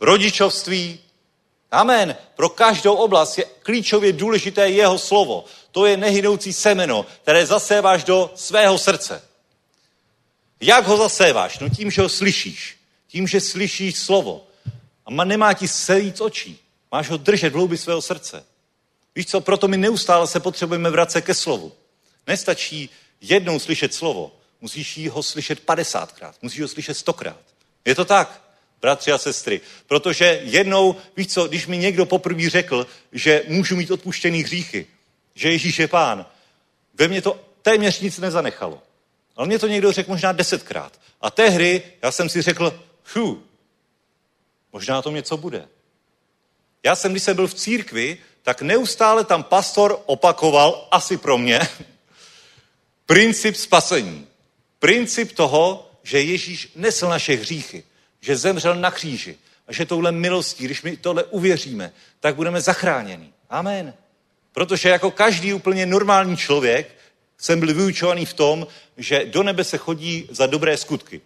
rodičovství. 0.00 1.00
Amen. 1.70 2.16
Pro 2.34 2.48
každou 2.48 2.94
oblast 2.94 3.38
je 3.38 3.44
klíčově 3.62 4.12
důležité 4.12 4.68
jeho 4.68 4.98
slovo. 4.98 5.44
To 5.70 5.86
je 5.86 5.96
nehynoucí 5.96 6.52
semeno, 6.52 7.06
které 7.22 7.46
zaséváš 7.46 8.04
do 8.04 8.30
svého 8.34 8.78
srdce. 8.78 9.22
Jak 10.60 10.86
ho 10.86 10.96
zaséváš? 10.96 11.58
No 11.58 11.68
tím, 11.68 11.90
že 11.90 12.02
ho 12.02 12.08
slyšíš. 12.08 12.76
Tím, 13.08 13.26
že 13.26 13.40
slyšíš 13.40 13.98
slovo. 13.98 14.46
A 15.06 15.24
nemá 15.24 15.54
ti 15.54 15.68
sejít 15.68 16.20
očí. 16.20 16.58
Máš 16.92 17.10
ho 17.10 17.16
držet 17.16 17.50
v 17.50 17.54
hloubi 17.54 17.78
svého 17.78 18.02
srdce. 18.02 18.44
Víš 19.14 19.26
co, 19.26 19.40
proto 19.40 19.68
my 19.68 19.76
neustále 19.76 20.26
se 20.26 20.40
potřebujeme 20.40 20.90
vracet 20.90 21.22
ke 21.22 21.34
slovu. 21.34 21.72
Nestačí 22.26 22.90
jednou 23.20 23.58
slyšet 23.58 23.94
slovo, 23.94 24.36
musíš 24.60 25.08
ho 25.08 25.22
slyšet 25.22 25.60
padesátkrát, 25.60 26.36
musíš 26.42 26.60
ho 26.60 26.68
slyšet 26.68 26.94
stokrát. 26.94 27.40
Je 27.84 27.94
to 27.94 28.04
tak, 28.04 28.42
bratři 28.80 29.12
a 29.12 29.18
sestry. 29.18 29.60
Protože 29.86 30.40
jednou, 30.42 30.96
víš 31.16 31.32
co, 31.32 31.48
když 31.48 31.66
mi 31.66 31.78
někdo 31.78 32.06
poprvé 32.06 32.50
řekl, 32.50 32.86
že 33.12 33.42
můžu 33.48 33.76
mít 33.76 33.90
odpuštěný 33.90 34.42
hříchy, 34.42 34.86
že 35.34 35.48
Ježíš 35.48 35.78
je 35.78 35.88
pán, 35.88 36.26
ve 36.94 37.08
mně 37.08 37.22
to 37.22 37.40
téměř 37.62 38.00
nic 38.00 38.18
nezanechalo. 38.18 38.82
Ale 39.36 39.46
mě 39.46 39.58
to 39.58 39.66
někdo 39.66 39.92
řekl 39.92 40.10
možná 40.10 40.32
desetkrát. 40.32 41.00
A 41.20 41.30
tehdy 41.30 41.82
já 42.02 42.12
jsem 42.12 42.28
si 42.28 42.42
řekl, 42.42 42.80
hu, 43.14 43.42
možná 44.72 45.02
to 45.02 45.10
něco 45.10 45.36
bude. 45.36 45.68
Já 46.84 46.96
jsem, 46.96 47.10
když 47.10 47.22
jsem 47.22 47.36
byl 47.36 47.46
v 47.46 47.54
církvi, 47.54 48.18
tak 48.42 48.62
neustále 48.62 49.24
tam 49.24 49.42
pastor 49.42 50.02
opakoval, 50.06 50.88
asi 50.90 51.16
pro 51.16 51.38
mě, 51.38 51.60
princip 53.06 53.56
spasení. 53.56 54.26
Princip 54.78 55.32
toho, 55.32 55.90
že 56.02 56.20
Ježíš 56.20 56.72
nesl 56.76 57.08
naše 57.08 57.36
hříchy, 57.36 57.84
že 58.20 58.36
zemřel 58.36 58.74
na 58.74 58.90
kříži 58.90 59.36
a 59.68 59.72
že 59.72 59.86
touhle 59.86 60.12
milostí, 60.12 60.64
když 60.64 60.82
my 60.82 60.96
tohle 60.96 61.24
uvěříme, 61.24 61.92
tak 62.20 62.34
budeme 62.34 62.60
zachráněni. 62.60 63.32
Amen. 63.50 63.94
Protože 64.52 64.88
jako 64.88 65.10
každý 65.10 65.52
úplně 65.52 65.86
normální 65.86 66.36
člověk 66.36 66.96
jsem 67.38 67.60
byl 67.60 67.74
vyučovaný 67.74 68.26
v 68.26 68.32
tom, 68.32 68.66
že 68.96 69.24
do 69.24 69.42
nebe 69.42 69.64
se 69.64 69.78
chodí 69.78 70.28
za 70.30 70.46
dobré 70.46 70.76
skutky. 70.76 71.20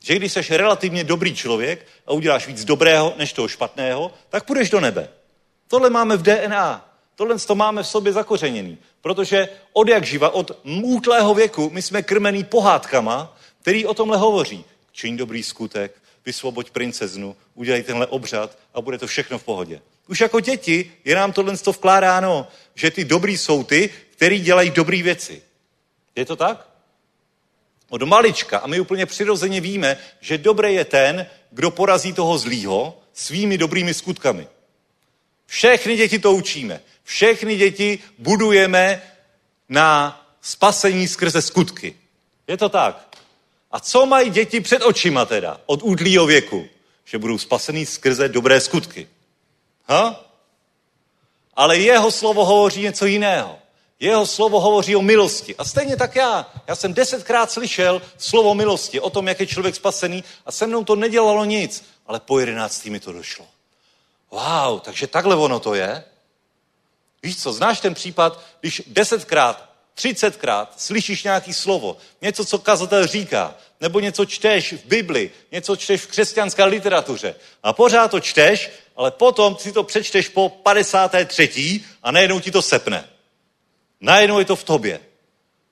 Že 0.00 0.16
když 0.16 0.32
jsi 0.32 0.56
relativně 0.56 1.04
dobrý 1.04 1.34
člověk 1.34 1.86
a 2.06 2.12
uděláš 2.12 2.46
víc 2.46 2.64
dobrého 2.64 3.14
než 3.18 3.32
toho 3.32 3.48
špatného, 3.48 4.12
tak 4.28 4.44
půjdeš 4.44 4.70
do 4.70 4.80
nebe. 4.80 5.08
Tohle 5.68 5.90
máme 5.90 6.16
v 6.16 6.22
DNA. 6.22 6.89
Tohle 7.16 7.38
to 7.38 7.54
máme 7.54 7.82
v 7.82 7.86
sobě 7.86 8.12
zakořeněný. 8.12 8.78
Protože 9.00 9.48
od 9.72 9.88
jak 9.88 10.04
živa, 10.04 10.30
od 10.30 10.60
útlého 10.82 11.34
věku, 11.34 11.70
my 11.72 11.82
jsme 11.82 12.02
krmený 12.02 12.44
pohádkama, 12.44 13.36
který 13.62 13.86
o 13.86 13.94
tomhle 13.94 14.18
hovoří. 14.18 14.64
Čiň 14.92 15.16
dobrý 15.16 15.42
skutek, 15.42 15.94
vysvoboď 16.26 16.70
princeznu, 16.70 17.36
udělej 17.54 17.82
tenhle 17.82 18.06
obřad 18.06 18.58
a 18.74 18.80
bude 18.80 18.98
to 18.98 19.06
všechno 19.06 19.38
v 19.38 19.44
pohodě. 19.44 19.80
Už 20.08 20.20
jako 20.20 20.40
děti 20.40 20.92
je 21.04 21.14
nám 21.14 21.32
tohle 21.32 21.56
to 21.56 21.72
vkládáno, 21.72 22.48
že 22.74 22.90
ty 22.90 23.04
dobrý 23.04 23.38
jsou 23.38 23.64
ty, 23.64 23.90
který 24.10 24.40
dělají 24.40 24.70
dobré 24.70 25.02
věci. 25.02 25.42
Je 26.16 26.24
to 26.24 26.36
tak? 26.36 26.68
Od 27.88 28.02
malička. 28.02 28.58
A 28.58 28.66
my 28.66 28.80
úplně 28.80 29.06
přirozeně 29.06 29.60
víme, 29.60 29.96
že 30.20 30.38
dobrý 30.38 30.74
je 30.74 30.84
ten, 30.84 31.26
kdo 31.50 31.70
porazí 31.70 32.12
toho 32.12 32.38
zlýho 32.38 32.98
svými 33.12 33.58
dobrými 33.58 33.94
skutkami. 33.94 34.46
Všechny 35.46 35.96
děti 35.96 36.18
to 36.18 36.32
učíme. 36.32 36.80
Všechny 37.10 37.56
děti 37.56 37.98
budujeme 38.18 39.02
na 39.68 40.22
spasení 40.40 41.08
skrze 41.08 41.42
skutky. 41.42 41.96
Je 42.46 42.56
to 42.56 42.68
tak? 42.68 43.16
A 43.70 43.80
co 43.80 44.06
mají 44.06 44.30
děti 44.30 44.60
před 44.60 44.82
očima 44.82 45.24
teda 45.24 45.60
od 45.66 45.82
útlýho 45.82 46.26
věku? 46.26 46.68
Že 47.04 47.18
budou 47.18 47.38
spasený 47.38 47.86
skrze 47.86 48.28
dobré 48.28 48.60
skutky. 48.60 49.08
Ha? 49.84 50.24
Ale 51.54 51.78
jeho 51.78 52.10
slovo 52.10 52.44
hovoří 52.44 52.82
něco 52.82 53.06
jiného. 53.06 53.58
Jeho 54.00 54.26
slovo 54.26 54.60
hovoří 54.60 54.96
o 54.96 55.02
milosti. 55.02 55.56
A 55.56 55.64
stejně 55.64 55.96
tak 55.96 56.16
já. 56.16 56.52
Já 56.66 56.76
jsem 56.76 56.94
desetkrát 56.94 57.50
slyšel 57.50 58.02
slovo 58.18 58.54
milosti, 58.54 59.00
o 59.00 59.10
tom, 59.10 59.28
jak 59.28 59.40
je 59.40 59.46
člověk 59.46 59.74
spasený 59.74 60.24
a 60.46 60.52
se 60.52 60.66
mnou 60.66 60.84
to 60.84 60.96
nedělalo 60.96 61.44
nic. 61.44 61.84
Ale 62.06 62.20
po 62.20 62.38
jedenáctý 62.38 62.90
mi 62.90 63.00
to 63.00 63.12
došlo. 63.12 63.46
Wow, 64.30 64.80
takže 64.80 65.06
takhle 65.06 65.36
ono 65.36 65.60
to 65.60 65.74
je. 65.74 66.04
Víš 67.22 67.42
co, 67.42 67.52
znáš 67.52 67.80
ten 67.80 67.94
případ, 67.94 68.40
když 68.60 68.82
desetkrát, 68.86 69.70
třicetkrát 69.94 70.80
slyšíš 70.80 71.22
nějaký 71.24 71.52
slovo, 71.52 71.96
něco, 72.22 72.44
co 72.44 72.58
kazatel 72.58 73.06
říká, 73.06 73.54
nebo 73.80 74.00
něco 74.00 74.24
čteš 74.24 74.72
v 74.72 74.84
Bibli, 74.84 75.30
něco 75.52 75.76
čteš 75.76 76.00
v 76.00 76.06
křesťanské 76.06 76.64
literatuře 76.64 77.34
a 77.62 77.72
pořád 77.72 78.10
to 78.10 78.20
čteš, 78.20 78.70
ale 78.96 79.10
potom 79.10 79.56
si 79.56 79.72
to 79.72 79.82
přečteš 79.82 80.28
po 80.28 80.48
53. 80.48 81.80
a 82.02 82.10
najednou 82.10 82.40
ti 82.40 82.50
to 82.50 82.62
sepne. 82.62 83.08
Najednou 84.00 84.38
je 84.38 84.44
to 84.44 84.56
v 84.56 84.64
tobě. 84.64 85.00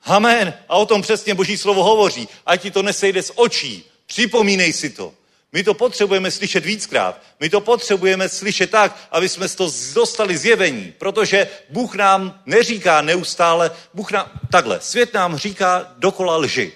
Amen. 0.05 0.55
A 0.69 0.77
o 0.77 0.87
tom 0.87 1.03
přesně 1.03 1.35
Boží 1.35 1.59
slovo 1.59 1.85
hovoří. 1.85 2.29
Ať 2.47 2.63
ti 2.63 2.71
to 2.71 2.83
nesejde 2.83 3.23
z 3.23 3.33
očí. 3.35 3.85
Připomínej 4.07 4.73
si 4.73 4.91
to. 4.91 5.15
My 5.53 5.65
to 5.65 5.75
potřebujeme 5.75 6.31
slyšet 6.31 6.65
víckrát. 6.65 7.23
My 7.41 7.51
to 7.51 7.61
potřebujeme 7.61 8.29
slyšet 8.29 8.71
tak, 8.71 8.97
aby 9.11 9.29
jsme 9.29 9.49
to 9.49 9.71
dostali 9.95 10.39
zjevení, 10.39 10.95
protože 10.99 11.49
Bůh 11.71 11.95
nám 11.95 12.43
neříká 12.47 13.01
neustále, 13.01 13.71
Bůh 13.95 14.11
nám, 14.11 14.31
takhle, 14.51 14.81
svět 14.81 15.15
nám 15.15 15.37
říká 15.37 15.93
dokola 15.97 16.37
lži. 16.37 16.73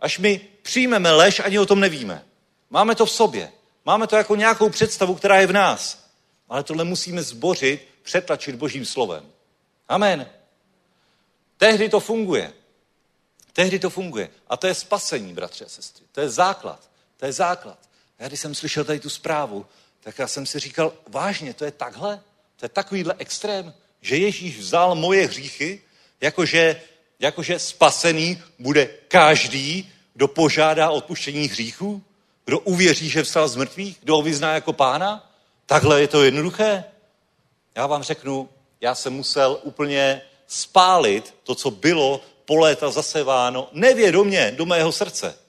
Až 0.00 0.18
my 0.18 0.40
přijmeme 0.62 1.10
lež, 1.10 1.40
ani 1.40 1.58
o 1.58 1.66
tom 1.66 1.80
nevíme. 1.80 2.24
Máme 2.70 2.94
to 2.94 3.06
v 3.06 3.10
sobě. 3.10 3.52
Máme 3.84 4.06
to 4.06 4.16
jako 4.16 4.36
nějakou 4.36 4.68
představu, 4.68 5.14
která 5.14 5.40
je 5.40 5.46
v 5.46 5.52
nás. 5.52 6.04
Ale 6.48 6.62
tohle 6.62 6.84
musíme 6.84 7.22
zbořit, 7.22 7.88
přetlačit 8.02 8.54
božím 8.54 8.84
slovem. 8.84 9.24
Amen. 9.88 10.26
Tehdy 11.56 11.88
to 11.88 12.00
funguje. 12.00 12.52
Tehdy 13.52 13.78
to 13.78 13.90
funguje. 13.90 14.30
A 14.48 14.56
to 14.56 14.66
je 14.66 14.74
spasení, 14.74 15.34
bratři 15.34 15.64
a 15.64 15.68
sestry. 15.68 16.04
To 16.12 16.20
je 16.20 16.30
základ. 16.30 16.89
To 17.20 17.26
je 17.26 17.32
základ. 17.32 17.78
Já 18.18 18.28
když 18.28 18.40
jsem 18.40 18.54
slyšel 18.54 18.84
tady 18.84 19.00
tu 19.00 19.10
zprávu, 19.10 19.66
tak 20.00 20.18
já 20.18 20.26
jsem 20.26 20.46
si 20.46 20.58
říkal, 20.58 20.92
vážně, 21.08 21.54
to 21.54 21.64
je 21.64 21.70
takhle? 21.70 22.20
To 22.56 22.64
je 22.64 22.68
takovýhle 22.68 23.14
extrém, 23.18 23.74
že 24.00 24.16
Ježíš 24.16 24.58
vzal 24.58 24.94
moje 24.94 25.26
hříchy, 25.26 25.82
jakože, 26.20 26.80
jakože 27.18 27.58
spasený 27.58 28.42
bude 28.58 28.86
každý, 29.08 29.92
kdo 30.14 30.28
požádá 30.28 30.90
odpuštění 30.90 31.48
hříchů, 31.48 32.02
kdo 32.44 32.58
uvěří, 32.58 33.08
že 33.10 33.22
vstal 33.22 33.48
z 33.48 33.56
mrtvých, 33.56 33.98
kdo 34.02 34.16
ho 34.16 34.22
vyzná 34.22 34.54
jako 34.54 34.72
pána. 34.72 35.32
Takhle 35.66 36.00
je 36.00 36.08
to 36.08 36.22
jednoduché. 36.22 36.84
Já 37.74 37.86
vám 37.86 38.02
řeknu, 38.02 38.48
já 38.80 38.94
jsem 38.94 39.12
musel 39.12 39.60
úplně 39.62 40.22
spálit 40.46 41.34
to, 41.44 41.54
co 41.54 41.70
bylo 41.70 42.20
po 42.44 42.56
léta 42.56 42.90
zaseváno 42.90 43.68
nevědomě 43.72 44.52
do 44.56 44.66
mého 44.66 44.92
srdce. 44.92 45.39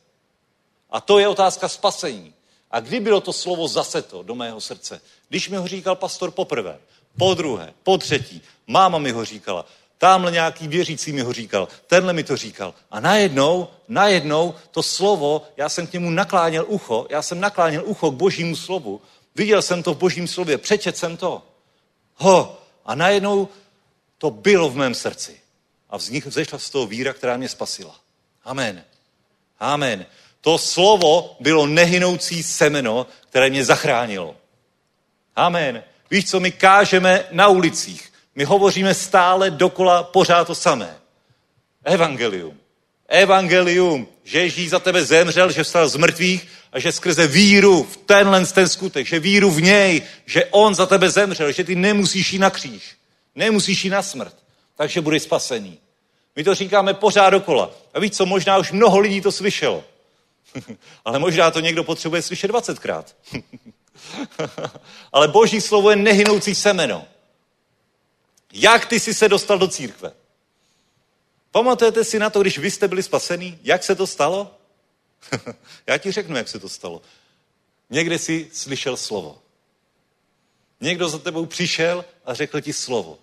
A 0.92 1.02
to 1.02 1.20
je 1.20 1.28
otázka 1.28 1.68
spasení. 1.68 2.34
A 2.72 2.80
kdy 2.80 3.00
bylo 3.00 3.22
to 3.22 3.34
slovo 3.34 3.68
zaseto 3.68 4.24
do 4.24 4.36
mého 4.36 4.62
srdce? 4.62 5.02
Když 5.30 5.50
mi 5.50 5.58
ho 5.58 5.68
říkal 5.68 5.96
pastor 5.96 6.32
poprvé, 6.32 6.80
po 7.18 7.34
druhé, 7.34 7.74
po 7.84 7.98
třetí, 7.98 8.42
máma 8.68 8.98
mi 8.98 9.12
ho 9.12 9.26
říkala, 9.26 9.66
tamhle 9.98 10.32
nějaký 10.32 10.68
věřící 10.68 11.12
mi 11.12 11.22
ho 11.22 11.34
říkal, 11.34 11.68
tenhle 11.88 12.14
mi 12.14 12.24
to 12.24 12.38
říkal. 12.38 12.74
A 12.92 13.00
najednou, 13.00 13.68
najednou 13.88 14.56
to 14.72 14.84
slovo, 14.84 15.48
já 15.58 15.70
jsem 15.70 15.88
k 15.88 15.94
němu 15.94 16.10
nakláněl 16.10 16.66
ucho, 16.68 17.08
já 17.10 17.22
jsem 17.22 17.39
nakláněl 17.39 17.84
ucho 17.86 18.12
k 18.12 18.16
božímu 18.16 18.56
slovu, 18.56 19.02
viděl 19.36 19.62
jsem 19.62 19.84
to 19.84 19.94
v 19.94 19.98
božím 19.98 20.28
slově, 20.28 20.58
přečet 20.58 20.98
jsem 20.98 21.18
to. 21.18 21.44
Ho, 22.16 22.58
a 22.86 22.96
najednou 22.96 23.48
to 24.18 24.32
bylo 24.32 24.70
v 24.70 24.76
mém 24.76 24.96
srdci. 24.96 25.39
A 25.89 25.98
vznik, 25.98 26.26
vzešla 26.26 26.60
z 26.60 26.70
toho 26.70 26.88
víra, 26.88 27.14
která 27.14 27.38
mě 27.38 27.50
spasila. 27.50 27.96
Amen. 28.44 28.84
Amen. 29.60 30.06
To 30.42 30.58
slovo 30.58 31.36
bylo 31.39 31.68
nehynoucí 31.68 32.44
semeno, 32.44 33.08
které 33.30 33.50
mě 33.50 33.66
zachránilo. 33.66 34.36
Amen. 35.36 35.84
Víš, 36.12 36.30
co 36.30 36.39
my 36.39 36.52
kážeme 36.52 37.26
na 37.32 37.48
ulicích? 37.48 38.14
My 38.36 38.44
hovoříme 38.44 38.94
stále 38.94 39.52
dokola 39.52 40.04
pořád 40.04 40.48
to 40.48 40.56
samé. 40.56 40.98
Evangelium. 41.84 42.58
Evangelium, 43.08 44.08
že 44.24 44.39
Ježíš 44.39 44.70
za 44.70 44.80
tebe 44.80 45.06
zemřel, 45.06 45.52
že 45.52 45.64
vstal 45.64 45.89
z 45.89 45.96
mrtvých 45.96 46.48
a 46.72 46.80
že 46.80 46.92
skrze 46.92 47.28
víru 47.28 47.84
v 47.84 47.98
tenhle 47.98 48.46
ten 48.46 48.70
skutek, 48.70 49.08
že 49.08 49.20
víru 49.20 49.52
v 49.52 49.62
něj, 49.62 50.02
že 50.26 50.46
on 50.46 50.76
za 50.76 50.86
tebe 50.86 51.10
zemřel, 51.10 51.52
že 51.52 51.64
ty 51.64 51.76
nemusíš 51.76 52.34
jít 52.34 52.39
na 52.39 52.50
kříž, 52.50 52.84
nemusíš 53.36 53.84
jít 53.84 53.89
na 53.89 54.02
smrt, 54.02 54.36
takže 54.76 55.02
budeš 55.02 55.24
spasený. 55.24 55.80
My 56.36 56.44
to 56.44 56.56
říkáme 56.56 56.94
pořád 56.94 57.30
dokola. 57.30 57.72
A 57.94 58.00
víš 58.00 58.12
co, 58.12 58.26
možná 58.26 58.58
už 58.58 58.72
mnoho 58.72 59.00
lidí 59.00 59.22
to 59.22 59.32
slyšelo. 59.32 59.84
Ale 61.06 61.20
možná 61.20 61.52
to 61.52 61.60
někdo 61.60 61.84
potřebuje 61.84 62.22
slyšet 62.22 62.52
20krát. 62.52 63.06
Ale 65.14 65.28
boží 65.28 65.62
slovo 65.62 65.89
je 65.89 65.95
nehynoucí 65.95 66.56
semeno. 66.56 67.08
Jak 68.54 68.86
ty 68.86 68.99
jsi 68.99 69.14
se 69.14 69.30
dostal 69.30 69.58
do 69.58 69.68
církve? 69.68 70.12
Pamatujete 71.52 72.04
si 72.04 72.20
na 72.20 72.30
to, 72.30 72.41
když 72.41 72.58
vy 72.58 72.72
jste 72.72 72.88
byli 72.88 73.04
spasení? 73.04 73.60
Jak 73.64 73.84
se 73.84 73.95
to 73.95 74.08
stalo? 74.08 74.56
Já 75.88 75.97
ti 75.97 76.12
řeknu, 76.12 76.38
jak 76.38 76.47
se 76.47 76.60
to 76.60 76.70
stalo. 76.70 77.02
Někde 77.89 78.20
si 78.20 78.49
slyšel 78.54 78.97
slovo. 78.97 79.39
Někdo 80.82 81.10
za 81.10 81.18
tebou 81.18 81.45
přišel 81.45 82.06
a 82.26 82.34
řekl 82.34 82.62
ti 82.62 82.74
slovo. 82.74 83.20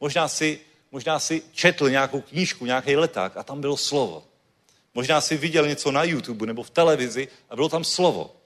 Možná 0.00 0.28
si, 0.28 0.60
možná 0.92 1.18
si 1.18 1.42
četl 1.52 1.90
nějakou 1.90 2.20
knížku, 2.20 2.66
nějaký 2.66 2.96
leták 2.96 3.36
a 3.36 3.42
tam 3.42 3.60
bylo 3.60 3.76
slovo. 3.76 4.24
Možná 4.96 5.20
si 5.20 5.36
viděl 5.36 5.68
něco 5.68 5.92
na 5.92 6.04
YouTube 6.04 6.46
nebo 6.46 6.62
v 6.62 6.70
televizi 6.70 7.28
a 7.50 7.56
bylo 7.56 7.68
tam 7.68 7.84
slovo. 7.84 8.36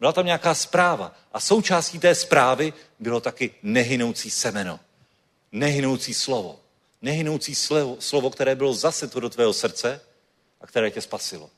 Byla 0.00 0.12
tam 0.12 0.26
nějaká 0.26 0.54
zpráva. 0.54 1.14
A 1.32 1.40
součástí 1.40 1.98
té 1.98 2.14
zprávy 2.14 2.72
bylo 2.98 3.20
taky 3.20 3.50
nehynoucí 3.62 4.30
semeno. 4.30 4.80
Nehynoucí 5.52 6.14
slovo. 6.14 6.60
Nehynoucí 7.02 7.54
slovo, 7.54 7.96
slovo 8.00 8.30
které 8.30 8.54
bylo 8.54 8.74
zase 8.74 9.08
to 9.08 9.20
do 9.20 9.28
tvého 9.28 9.52
srdce 9.52 10.00
a 10.60 10.66
které 10.66 10.90
tě 10.90 11.00
spasilo. 11.00 11.50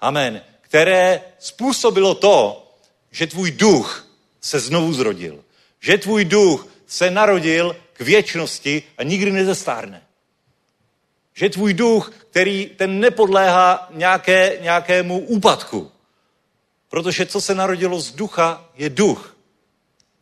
Amen. 0.00 0.42
Které 0.60 1.20
způsobilo 1.38 2.14
to, 2.14 2.70
že 3.10 3.26
tvůj 3.26 3.50
duch 3.50 4.06
se 4.40 4.60
znovu 4.60 4.92
zrodil. 4.92 5.44
Že 5.80 5.98
tvůj 5.98 6.24
duch 6.24 6.66
se 6.86 7.10
narodil 7.10 7.76
k 7.92 8.00
věčnosti 8.00 8.82
a 8.98 9.02
nikdy 9.02 9.32
nezestárne. 9.32 10.02
Že 11.34 11.50
tvůj 11.50 11.74
duch, 11.74 12.12
který 12.30 12.70
ten 12.76 13.00
nepodléhá 13.00 13.88
nějaké, 13.90 14.58
nějakému 14.60 15.18
úpadku. 15.18 15.90
Protože 16.88 17.26
co 17.26 17.40
se 17.40 17.54
narodilo 17.54 18.00
z 18.00 18.12
ducha, 18.12 18.64
je 18.74 18.90
duch. 18.90 19.36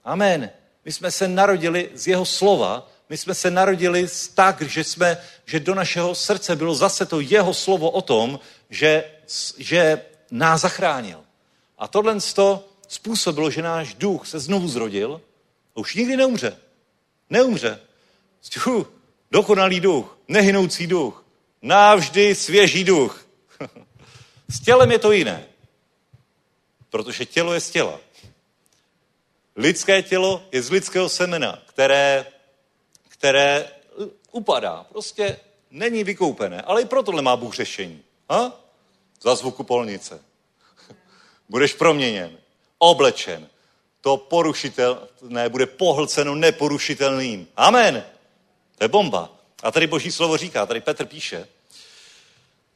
Amen. 0.04 0.50
My 0.84 0.92
jsme 0.92 1.10
se 1.10 1.28
narodili 1.28 1.90
z 1.94 2.06
jeho 2.06 2.24
slova, 2.24 2.88
my 3.08 3.16
jsme 3.16 3.34
se 3.34 3.50
narodili 3.50 4.08
tak, 4.34 4.62
že, 4.62 4.84
jsme, 4.84 5.18
že 5.46 5.60
do 5.60 5.74
našeho 5.74 6.14
srdce 6.14 6.56
bylo 6.56 6.74
zase 6.74 7.06
to 7.06 7.20
jeho 7.20 7.54
slovo 7.54 7.90
o 7.90 8.02
tom, 8.02 8.40
že, 8.70 9.04
že 9.58 10.02
nás 10.30 10.60
zachránil. 10.60 11.20
A 11.78 11.88
tohle 11.88 12.18
to 12.34 12.68
způsobilo, 12.88 13.50
že 13.50 13.62
náš 13.62 13.94
duch 13.94 14.26
se 14.26 14.38
znovu 14.38 14.68
zrodil 14.68 15.20
a 15.76 15.80
už 15.80 15.94
nikdy 15.94 16.16
neumře. 16.16 16.56
Neumře. 17.30 17.80
Stěhu, 18.40 18.86
dokonalý 19.30 19.80
duch, 19.80 20.18
nehynoucí 20.30 20.86
duch, 20.86 21.24
navždy 21.62 22.34
svěží 22.34 22.84
duch. 22.84 23.26
S 24.48 24.60
tělem 24.60 24.90
je 24.90 24.98
to 24.98 25.12
jiné, 25.12 25.46
protože 26.90 27.26
tělo 27.26 27.52
je 27.52 27.60
z 27.60 27.70
těla. 27.70 28.00
Lidské 29.56 30.02
tělo 30.02 30.42
je 30.52 30.62
z 30.62 30.70
lidského 30.70 31.08
semena, 31.08 31.62
které, 31.66 32.26
které 33.08 33.70
upadá. 34.30 34.86
Prostě 34.88 35.36
není 35.70 36.04
vykoupené. 36.04 36.62
Ale 36.62 36.82
i 36.82 36.84
proto 36.84 37.12
má 37.12 37.36
Bůh 37.36 37.54
řešení. 37.54 38.02
Ha? 38.30 38.60
Za 39.22 39.34
zvuku 39.34 39.62
polnice. 39.62 40.24
Budeš 41.48 41.72
proměněn, 41.72 42.38
oblečen. 42.78 43.48
To 44.00 44.16
porušitel, 44.16 45.08
ne, 45.22 45.48
bude 45.48 45.66
pohlceno 45.66 46.34
neporušitelným. 46.34 47.48
Amen. 47.56 48.04
To 48.78 48.84
je 48.84 48.88
bomba. 48.88 49.39
A 49.62 49.70
tady 49.70 49.86
boží 49.86 50.12
slovo 50.12 50.36
říká, 50.36 50.66
tady 50.66 50.80
Petr 50.80 51.04
píše, 51.04 51.48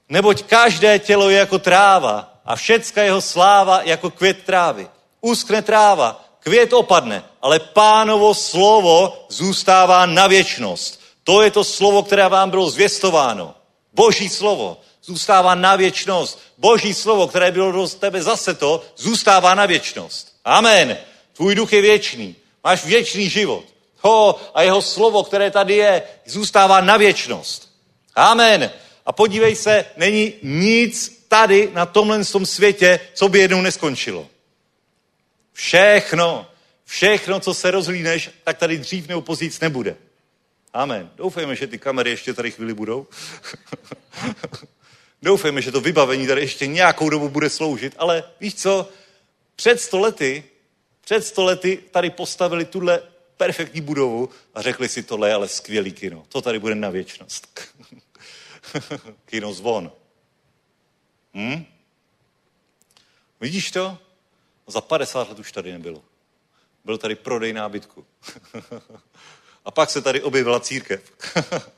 neboť 0.09 0.43
každé 0.43 0.99
tělo 0.99 1.31
je 1.31 1.39
jako 1.39 1.59
tráva 1.59 2.33
a 2.45 2.57
všecka 2.57 3.03
jeho 3.03 3.21
sláva 3.21 3.83
jako 3.83 4.11
květ 4.11 4.43
trávy. 4.45 4.89
Uskne 5.21 5.63
tráva, 5.63 6.25
květ 6.41 6.73
opadne, 6.73 7.25
ale 7.43 7.59
pánovo 7.59 8.35
slovo 8.35 9.27
zůstává 9.29 10.07
na 10.07 10.27
věčnost. 10.27 11.01
To 11.25 11.43
je 11.43 11.51
to 11.51 11.65
slovo, 11.65 12.03
které 12.03 12.29
vám 12.29 12.51
bylo 12.51 12.71
zvěstováno. 12.71 13.55
Boží 13.93 14.29
slovo 14.29 14.81
zůstává 15.03 15.55
na 15.55 15.77
věčnost. 15.77 16.39
Boží 16.59 16.95
slovo, 16.95 17.29
které 17.29 17.53
bylo 17.53 17.73
do 17.73 17.89
tebe 17.89 18.23
zase 18.23 18.55
to, 18.55 18.85
zůstává 18.97 19.55
na 19.55 19.67
věčnost. 19.67 20.37
Amen. 20.45 20.99
Tvůj 21.33 21.55
duch 21.55 21.73
je 21.73 21.81
věčný. 21.83 22.37
Máš 22.65 22.85
věčný 22.85 23.29
život. 23.29 23.65
Ho, 24.05 24.41
a 24.55 24.63
jeho 24.63 24.83
slovo, 24.83 25.25
které 25.25 25.51
tady 25.51 25.75
je, 25.75 26.03
zůstává 26.27 26.81
na 26.81 26.97
věčnost. 26.97 27.71
Amen. 28.15 28.71
A 29.07 29.13
podívej 29.13 29.57
se, 29.57 29.85
není 29.97 30.33
nic 30.43 31.25
tady 31.29 31.71
na 31.73 31.87
tomhle 31.87 32.25
tom 32.25 32.47
světě, 32.47 33.01
co 33.15 33.29
by 33.29 33.39
jednou 33.39 33.61
neskončilo. 33.61 34.29
Všechno, 35.53 36.47
všechno, 36.85 37.41
co 37.41 37.55
se 37.55 37.71
rozhlíneš, 37.71 38.31
tak 38.45 38.59
tady 38.59 38.79
dřív 38.79 39.09
nebo 39.09 39.21
později 39.21 39.51
nebude. 39.61 39.97
Amen. 40.73 41.11
Doufejme, 41.17 41.57
že 41.57 41.67
ty 41.67 41.79
kamery 41.79 42.11
ještě 42.11 42.35
tady 42.35 42.51
chvíli 42.51 42.75
budou. 42.75 43.07
Doufejme, 45.23 45.63
že 45.63 45.73
to 45.73 45.81
vybavení 45.81 46.27
tady 46.27 46.41
ještě 46.41 46.67
nějakou 46.67 47.09
dobu 47.09 47.29
bude 47.29 47.51
sloužit, 47.51 47.95
ale 47.99 48.25
víš 48.41 48.55
co? 48.55 48.89
Před 49.57 49.81
stolety, 49.81 50.45
před 51.05 51.27
stolety 51.27 51.79
tady 51.91 52.11
postavili 52.11 52.65
tuhle 52.65 53.03
perfektní 53.37 53.81
budovu 53.81 54.31
a 54.55 54.63
řekli 54.63 54.89
si, 54.89 55.03
tohle 55.03 55.29
je 55.29 55.35
ale 55.35 55.49
skvělý 55.49 55.93
kino. 55.93 56.27
To 56.29 56.43
tady 56.43 56.59
bude 56.59 56.75
na 56.75 56.91
věčnost. 56.91 57.71
kino 59.25 59.55
zvon. 59.55 59.93
Hm? 61.35 61.65
Vidíš 63.41 63.71
to? 63.71 63.99
Za 64.67 64.81
50 64.81 65.29
let 65.29 65.39
už 65.39 65.53
tady 65.53 65.73
nebylo. 65.73 66.05
Byl 66.85 66.99
tady 66.99 67.15
prodej 67.15 67.53
nábytku. 67.53 68.07
a 69.65 69.71
pak 69.71 69.91
se 69.91 70.03
tady 70.03 70.23
objevila 70.23 70.61
církev. 70.61 71.13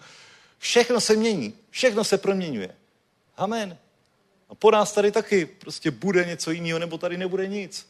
všechno 0.59 1.01
se 1.01 1.17
mění, 1.17 1.55
všechno 1.71 2.05
se 2.05 2.19
proměňuje. 2.19 2.77
Amen. 3.37 3.79
A 4.49 4.55
po 4.55 4.71
nás 4.71 4.93
tady 4.93 5.13
taky 5.13 5.47
prostě 5.47 5.91
bude 5.91 6.25
něco 6.25 6.51
jiného, 6.51 6.79
nebo 6.79 6.99
tady 6.99 7.17
nebude 7.17 7.47
nic. 7.47 7.89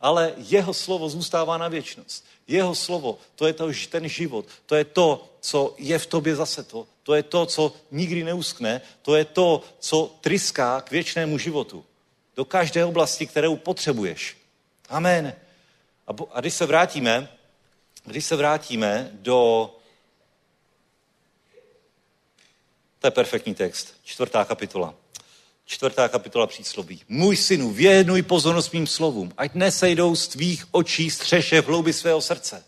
Ale 0.00 0.34
jeho 0.36 0.74
slovo 0.74 1.08
zůstává 1.08 1.58
na 1.58 1.68
věčnost. 1.68 2.24
Jeho 2.46 2.74
slovo, 2.74 3.18
to 3.34 3.46
je 3.46 3.52
to, 3.52 3.70
ten 3.88 4.08
život, 4.08 4.46
to 4.66 4.74
je 4.74 4.84
to, 4.84 5.28
co 5.40 5.74
je 5.78 5.98
v 5.98 6.06
tobě 6.06 6.36
zase 6.36 6.62
to. 6.62 6.86
To 7.02 7.14
je 7.14 7.22
to, 7.22 7.46
co 7.46 7.72
nikdy 7.90 8.24
neuskne, 8.24 8.80
to 9.02 9.16
je 9.16 9.24
to, 9.24 9.62
co 9.78 10.16
tryská 10.20 10.80
k 10.80 10.90
věčnému 10.90 11.38
životu. 11.38 11.84
Do 12.36 12.44
každé 12.44 12.84
oblasti, 12.84 13.26
kterou 13.26 13.56
potřebuješ. 13.56 14.36
Amen. 14.88 15.32
A, 16.06 16.12
a 16.32 16.40
když 16.40 16.54
se 16.54 16.66
vrátíme, 16.66 17.28
když 18.04 18.24
se 18.24 18.36
vrátíme 18.36 19.10
do 19.12 19.70
To 23.00 23.06
je 23.06 23.10
perfektní 23.10 23.54
text. 23.54 23.94
Čtvrtá 24.04 24.44
kapitola. 24.44 24.94
Čtvrtá 25.70 26.08
kapitola 26.08 26.46
přísloví. 26.46 27.02
Můj 27.08 27.36
synu, 27.36 27.70
věnuj 27.70 28.22
pozornost 28.22 28.72
mým 28.72 28.86
slovům, 28.86 29.32
ať 29.36 29.54
nesejdou 29.54 30.16
z 30.16 30.28
tvých 30.28 30.64
očí 30.70 31.10
střeše 31.10 31.62
v 31.62 31.66
hloubi 31.66 31.92
svého 31.92 32.20
srdce. 32.20 32.64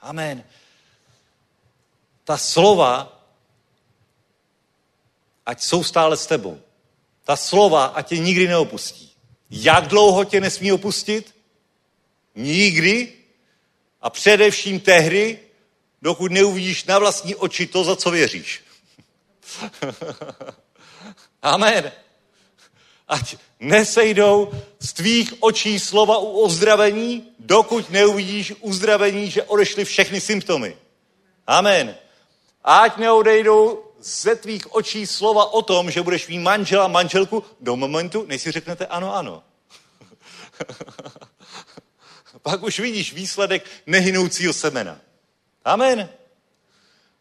Amen. 0.00 0.44
Ta 2.24 2.36
slova, 2.36 3.22
ať 5.46 5.62
jsou 5.62 5.84
stále 5.84 6.16
s 6.16 6.26
tebou. 6.26 6.60
Ta 7.24 7.36
slova, 7.36 7.84
ať 7.84 8.08
tě 8.08 8.18
nikdy 8.18 8.48
neopustí. 8.48 9.12
Jak 9.50 9.86
dlouho 9.86 10.24
tě 10.24 10.40
nesmí 10.40 10.72
opustit? 10.72 11.34
Nikdy. 12.34 13.12
A 14.00 14.10
především 14.10 14.80
tehdy, 14.80 15.38
dokud 16.02 16.32
neuvidíš 16.32 16.84
na 16.84 16.98
vlastní 16.98 17.34
oči 17.34 17.66
to, 17.66 17.84
za 17.84 17.96
co 17.96 18.10
věříš. 18.10 18.62
Amen. 21.42 21.92
Ať 23.08 23.36
nesejdou 23.60 24.52
z 24.78 24.92
tvých 24.92 25.34
očí 25.40 25.78
slova 25.80 26.18
u 26.18 26.44
ozdravení, 26.44 27.32
dokud 27.38 27.90
neuvidíš 27.90 28.54
uzdravení, 28.60 29.30
že 29.30 29.42
odešly 29.42 29.84
všechny 29.84 30.20
symptomy. 30.20 30.76
Amen. 31.46 31.96
Ať 32.64 32.96
neodejdou 32.96 33.84
ze 34.00 34.36
tvých 34.36 34.74
očí 34.74 35.06
slova 35.06 35.52
o 35.52 35.62
tom, 35.62 35.90
že 35.90 36.02
budeš 36.02 36.28
mít 36.28 36.38
manžela, 36.38 36.88
manželku 36.88 37.44
do 37.60 37.76
momentu, 37.76 38.24
než 38.26 38.42
si 38.42 38.50
řeknete 38.50 38.86
ano, 38.86 39.14
ano. 39.14 39.42
Pak 42.42 42.62
už 42.62 42.80
vidíš 42.80 43.12
výsledek 43.12 43.64
nehynoucího 43.86 44.52
semena. 44.52 45.00
Amen. 45.64 46.08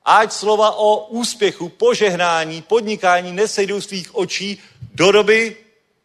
Ať 0.10 0.32
slova 0.32 0.72
o 0.72 1.08
úspěchu, 1.08 1.70
požehnání, 1.70 2.62
podnikání 2.62 3.32
nesejdou 3.32 3.82
z 3.82 3.88
tvých 3.88 4.16
očí 4.16 4.60
do 4.94 5.12
doby, 5.12 5.56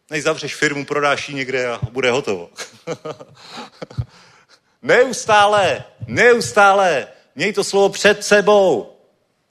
než 0.09 0.23
zavřeš 0.23 0.55
firmu, 0.55 0.85
prodáš 0.85 1.29
ji 1.29 1.35
někde 1.35 1.67
a 1.67 1.79
bude 1.91 2.11
hotovo. 2.11 2.49
neustále, 4.81 5.83
neustále, 6.07 7.07
měj 7.35 7.53
to 7.53 7.63
slovo 7.63 7.89
před 7.89 8.23
sebou. 8.23 8.93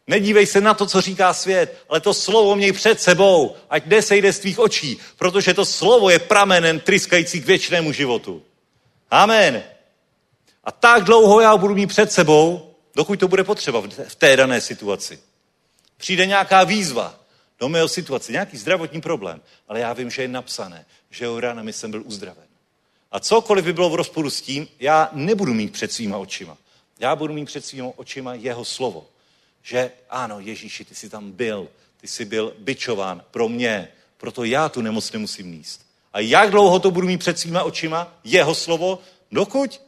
Nedívej 0.07 0.47
se 0.47 0.61
na 0.61 0.75
to, 0.75 0.87
co 0.87 1.01
říká 1.01 1.35
svět, 1.35 1.85
ale 1.89 2.01
to 2.01 2.15
slovo 2.15 2.57
měj 2.57 2.73
před 2.73 3.01
sebou, 3.01 3.57
ať 3.71 3.87
nesejde 3.87 4.33
z 4.33 4.39
tvých 4.39 4.59
očí, 4.59 4.99
protože 5.17 5.55
to 5.55 5.65
slovo 5.65 6.11
je 6.11 6.19
pramenem 6.19 6.81
tryskající 6.81 7.41
k 7.41 7.47
věčnému 7.47 7.93
životu. 7.93 8.43
Amen. 9.11 9.63
A 10.65 10.73
tak 10.73 11.05
dlouho 11.05 11.41
já 11.41 11.57
budu 11.57 11.75
mít 11.75 11.87
před 11.87 12.13
sebou, 12.13 12.72
dokud 12.97 13.20
to 13.20 13.28
bude 13.28 13.45
potřeba 13.45 13.82
v 14.09 14.14
té 14.14 14.36
dané 14.36 14.61
situaci. 14.61 15.20
Přijde 15.97 16.26
nějaká 16.26 16.64
výzva 16.64 17.20
do 17.61 17.68
mého 17.68 17.88
situace, 17.88 18.32
nějaký 18.32 18.57
zdravotní 18.57 19.01
problém, 19.01 19.40
ale 19.68 19.80
já 19.80 19.93
vím, 19.93 20.11
že 20.11 20.22
je 20.22 20.28
napsané, 20.28 20.86
že 21.11 21.24
jeho 21.24 21.40
ranami 21.40 21.72
jsem 21.72 21.90
byl 21.90 22.03
uzdraven. 22.07 22.45
A 23.12 23.20
cokoliv 23.20 23.64
by 23.64 23.72
bylo 23.72 23.90
v 23.90 23.95
rozporu 23.95 24.30
s 24.30 24.40
tím, 24.40 24.68
já 24.80 25.11
nebudu 25.12 25.55
mít 25.55 25.72
před 25.72 25.93
svýma 25.93 26.18
očima. 26.18 26.57
Já 26.99 27.16
budu 27.16 27.34
mít 27.34 27.45
před 27.45 27.64
svýma 27.64 27.88
očima 27.97 28.34
jeho 28.34 28.64
slovo. 28.64 29.07
Že 29.62 29.90
ano, 30.11 30.40
Ježíši, 30.40 30.84
ty 30.84 30.95
jsi 30.95 31.09
tam 31.11 31.32
byl, 31.32 31.68
ty 32.01 32.09
jsi 32.09 32.24
byl 32.24 32.55
byčován 32.59 33.22
pro 33.30 33.49
mě, 33.49 33.88
proto 34.16 34.45
já 34.45 34.68
tu 34.68 34.82
nemoc 34.82 35.12
nemusím 35.12 35.53
níst. 35.53 35.86
A 36.12 36.20
jak 36.20 36.51
dlouho 36.51 36.78
to 36.78 36.90
budu 36.90 37.07
mít 37.07 37.18
před 37.18 37.38
svýma 37.38 37.62
očima, 37.62 38.14
jeho 38.24 38.55
slovo, 38.55 38.99
dokud, 39.32 39.80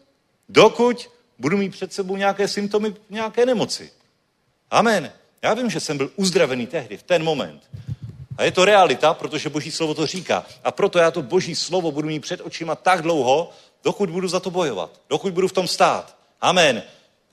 dokud 0.49 1.11
budu 1.39 1.57
mít 1.57 1.71
před 1.71 1.93
sebou 1.93 2.17
nějaké 2.17 2.49
symptomy 2.49 2.95
nějaké 3.11 3.47
nemoci. 3.47 3.91
Amen. 4.71 5.13
Já 5.43 5.55
vím, 5.55 5.71
že 5.71 5.81
jsem 5.81 5.97
byl 5.97 6.11
uzdravený 6.17 6.67
tehdy, 6.67 6.97
v 6.97 7.03
ten 7.03 7.25
moment. 7.25 7.63
A 8.37 8.45
je 8.45 8.53
to 8.53 8.65
realita, 8.65 9.15
protože 9.15 9.49
Boží 9.49 9.71
slovo 9.71 9.95
to 9.95 10.07
říká. 10.07 10.47
A 10.65 10.71
proto 10.71 10.99
já 10.99 11.11
to 11.11 11.23
Boží 11.23 11.55
slovo 11.55 11.93
budu 11.93 12.09
mít 12.09 12.21
před 12.21 12.41
očima 12.41 12.75
tak 12.75 13.03
dlouho, 13.03 13.51
dokud 13.85 14.11
budu 14.11 14.29
za 14.29 14.41
to 14.41 14.51
bojovat, 14.51 15.01
dokud 15.11 15.33
budu 15.33 15.49
v 15.49 15.53
tom 15.53 15.69
stát. 15.69 16.17
Amen. 16.41 16.83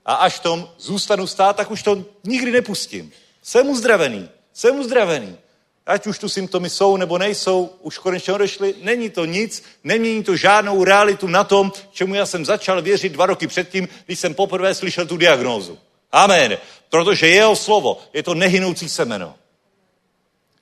A 0.06 0.14
až 0.14 0.34
v 0.34 0.40
tom 0.40 0.70
zůstanu 0.78 1.28
stát, 1.28 1.56
tak 1.56 1.72
už 1.72 1.84
to 1.84 2.06
nikdy 2.24 2.52
nepustím. 2.52 3.12
Jsem 3.42 3.70
uzdravený, 3.70 4.30
jsem 4.54 4.80
uzdravený. 4.80 5.38
Ať 5.86 6.08
už 6.08 6.20
tu 6.20 6.30
symptomy 6.30 6.70
jsou 6.70 6.98
nebo 6.98 7.18
nejsou, 7.18 7.70
už 7.82 7.98
konečně 7.98 8.34
odešly, 8.34 8.76
není 8.82 9.10
to 9.10 9.26
nic, 9.26 9.64
nemění 9.84 10.24
to 10.24 10.36
žádnou 10.36 10.84
realitu 10.84 11.28
na 11.28 11.44
tom, 11.44 11.72
čemu 11.92 12.16
já 12.16 12.26
jsem 12.26 12.46
začal 12.46 12.82
věřit 12.82 13.12
dva 13.12 13.26
roky 13.26 13.48
předtím, 13.48 13.88
když 14.06 14.20
jsem 14.20 14.34
poprvé 14.34 14.76
slyšel 14.76 15.06
tu 15.06 15.18
diagnózu. 15.18 15.80
Amen. 16.12 16.58
Protože 16.90 17.28
jeho 17.28 17.56
slovo 17.56 18.00
je 18.14 18.24
to 18.24 18.34
nehynoucí 18.34 18.90
semeno. 18.90 19.36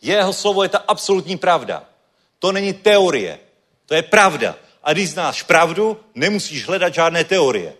Jeho 0.02 0.34
slovo 0.34 0.64
je 0.64 0.70
ta 0.70 0.84
absolutní 0.88 1.38
pravda. 1.38 1.84
To 2.40 2.52
není 2.52 2.74
teorie. 2.74 3.40
To 3.86 3.94
je 3.94 4.02
pravda. 4.02 4.56
A 4.84 4.94
když 4.94 5.10
znáš 5.10 5.44
pravdu, 5.44 5.98
nemusíš 6.16 6.68
hledat 6.68 6.94
žádné 6.94 7.24
teorie. 7.24 7.74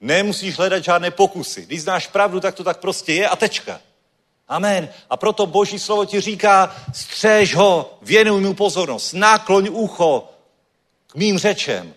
Nemusíš 0.00 0.56
hledat 0.56 0.84
žádné 0.84 1.10
pokusy. 1.10 1.66
Když 1.66 1.82
znáš 1.82 2.06
pravdu, 2.06 2.40
tak 2.40 2.54
to 2.54 2.64
tak 2.64 2.80
prostě 2.80 3.12
je 3.12 3.28
a 3.28 3.36
tečka. 3.36 3.80
Amen. 4.48 4.88
A 5.10 5.16
proto 5.16 5.46
Boží 5.46 5.78
slovo 5.78 6.04
ti 6.04 6.20
říká, 6.20 6.76
střež 6.94 7.54
ho, 7.54 7.98
věnuj 8.02 8.40
mu 8.40 8.54
pozornost, 8.54 9.12
nákloň 9.12 9.68
ucho 9.72 10.30
k 11.06 11.14
mým 11.14 11.38
řečem. 11.38 11.94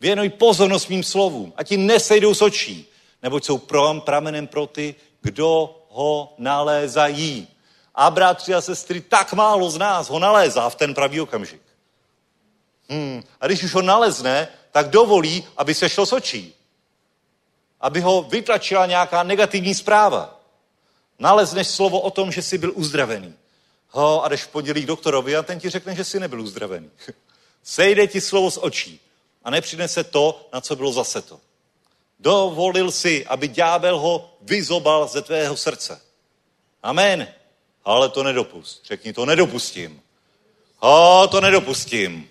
Věnuj 0.00 0.28
pozornost 0.28 0.88
mým 0.88 1.02
slovům 1.02 1.52
a 1.56 1.62
ti 1.62 1.76
nesejdou 1.76 2.34
z 2.34 2.42
očí, 2.42 2.88
neboť 3.22 3.44
jsou 3.44 3.58
prom, 3.58 4.00
pramenem 4.00 4.46
pro 4.46 4.66
ty, 4.66 4.94
kdo 5.22 5.78
ho 5.88 6.34
nalézají. 6.38 7.48
A 7.94 8.10
bratři 8.10 8.54
a 8.54 8.60
sestry, 8.60 9.00
tak 9.00 9.32
málo 9.32 9.70
z 9.70 9.78
nás 9.78 10.10
ho 10.10 10.18
nalézá 10.18 10.68
v 10.68 10.74
ten 10.74 10.94
pravý 10.94 11.20
okamžik. 11.20 11.62
Hmm. 12.88 13.22
A 13.40 13.46
když 13.46 13.62
už 13.62 13.74
ho 13.74 13.82
nalezne, 13.82 14.48
tak 14.72 14.88
dovolí, 14.88 15.44
aby 15.56 15.74
se 15.74 15.88
šlo 15.88 16.06
z 16.06 16.12
očí. 16.12 16.54
Aby 17.80 18.00
ho 18.00 18.22
vytlačila 18.22 18.86
nějaká 18.86 19.22
negativní 19.22 19.74
zpráva. 19.74 20.37
Nalezneš 21.18 21.66
slovo 21.66 22.00
o 22.00 22.10
tom, 22.10 22.32
že 22.32 22.42
jsi 22.42 22.58
byl 22.58 22.72
uzdravený. 22.74 23.34
Ho, 23.90 24.24
a 24.24 24.28
jdeš 24.28 24.42
v 24.42 24.48
pondělí 24.48 24.82
k 24.82 24.86
doktorovi 24.86 25.36
a 25.36 25.42
ten 25.42 25.60
ti 25.60 25.70
řekne, 25.70 25.94
že 25.94 26.04
jsi 26.04 26.20
nebyl 26.20 26.40
uzdravený. 26.40 26.90
Sejde 27.62 28.06
ti 28.06 28.20
slovo 28.20 28.50
z 28.50 28.58
očí 28.60 29.00
a 29.44 29.50
nepřinese 29.50 30.04
to, 30.04 30.48
na 30.52 30.60
co 30.60 30.76
bylo 30.76 30.92
zase 30.92 31.22
to. 31.22 31.40
Dovolil 32.20 32.90
si, 32.90 33.26
aby 33.26 33.48
ďábel 33.48 33.98
ho 33.98 34.36
vyzobal 34.42 35.08
ze 35.08 35.22
tvého 35.22 35.56
srdce. 35.56 36.00
Amen. 36.82 37.28
Ale 37.84 38.08
to 38.08 38.22
nedopust. 38.22 38.86
Řekni, 38.86 39.12
to 39.12 39.26
nedopustím. 39.26 40.02
O, 40.80 41.28
to 41.30 41.40
nedopustím. 41.40 42.28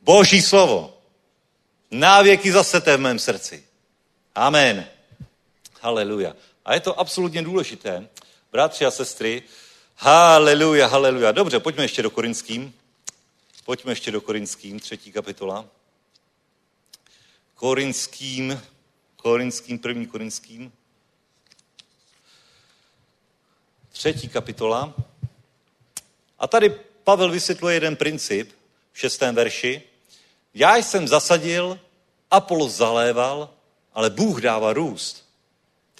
Boží 0.00 0.42
slovo. 0.42 0.96
Návěky 1.90 2.52
zasete 2.52 2.96
v 2.96 3.00
mém 3.00 3.18
srdci. 3.18 3.64
Amen. 4.34 4.86
Haleluja. 5.80 6.34
A 6.64 6.74
je 6.74 6.80
to 6.80 7.00
absolutně 7.00 7.42
důležité. 7.42 8.08
Bratři 8.52 8.86
a 8.86 8.90
sestry, 8.90 9.42
haleluja, 9.96 10.86
haleluja. 10.86 11.32
Dobře, 11.32 11.60
pojďme 11.60 11.84
ještě 11.84 12.02
do 12.02 12.10
Korinským. 12.10 12.74
Pojďme 13.64 13.92
ještě 13.92 14.10
do 14.10 14.20
Korinským, 14.20 14.80
třetí 14.80 15.12
kapitola. 15.12 15.66
Korinským, 17.54 18.62
Korinským, 19.16 19.78
první 19.78 20.06
Korinským. 20.06 20.72
Třetí 23.92 24.28
kapitola. 24.28 24.94
A 26.38 26.46
tady 26.46 26.70
Pavel 27.04 27.30
vysvětluje 27.30 27.76
jeden 27.76 27.96
princip 27.96 28.52
v 28.92 28.98
šestém 28.98 29.34
verši. 29.34 29.82
Já 30.54 30.76
jsem 30.76 31.08
zasadil, 31.08 31.80
Apollo 32.30 32.68
zaléval, 32.68 33.50
ale 33.94 34.10
Bůh 34.10 34.40
dává 34.40 34.72
růst. 34.72 35.29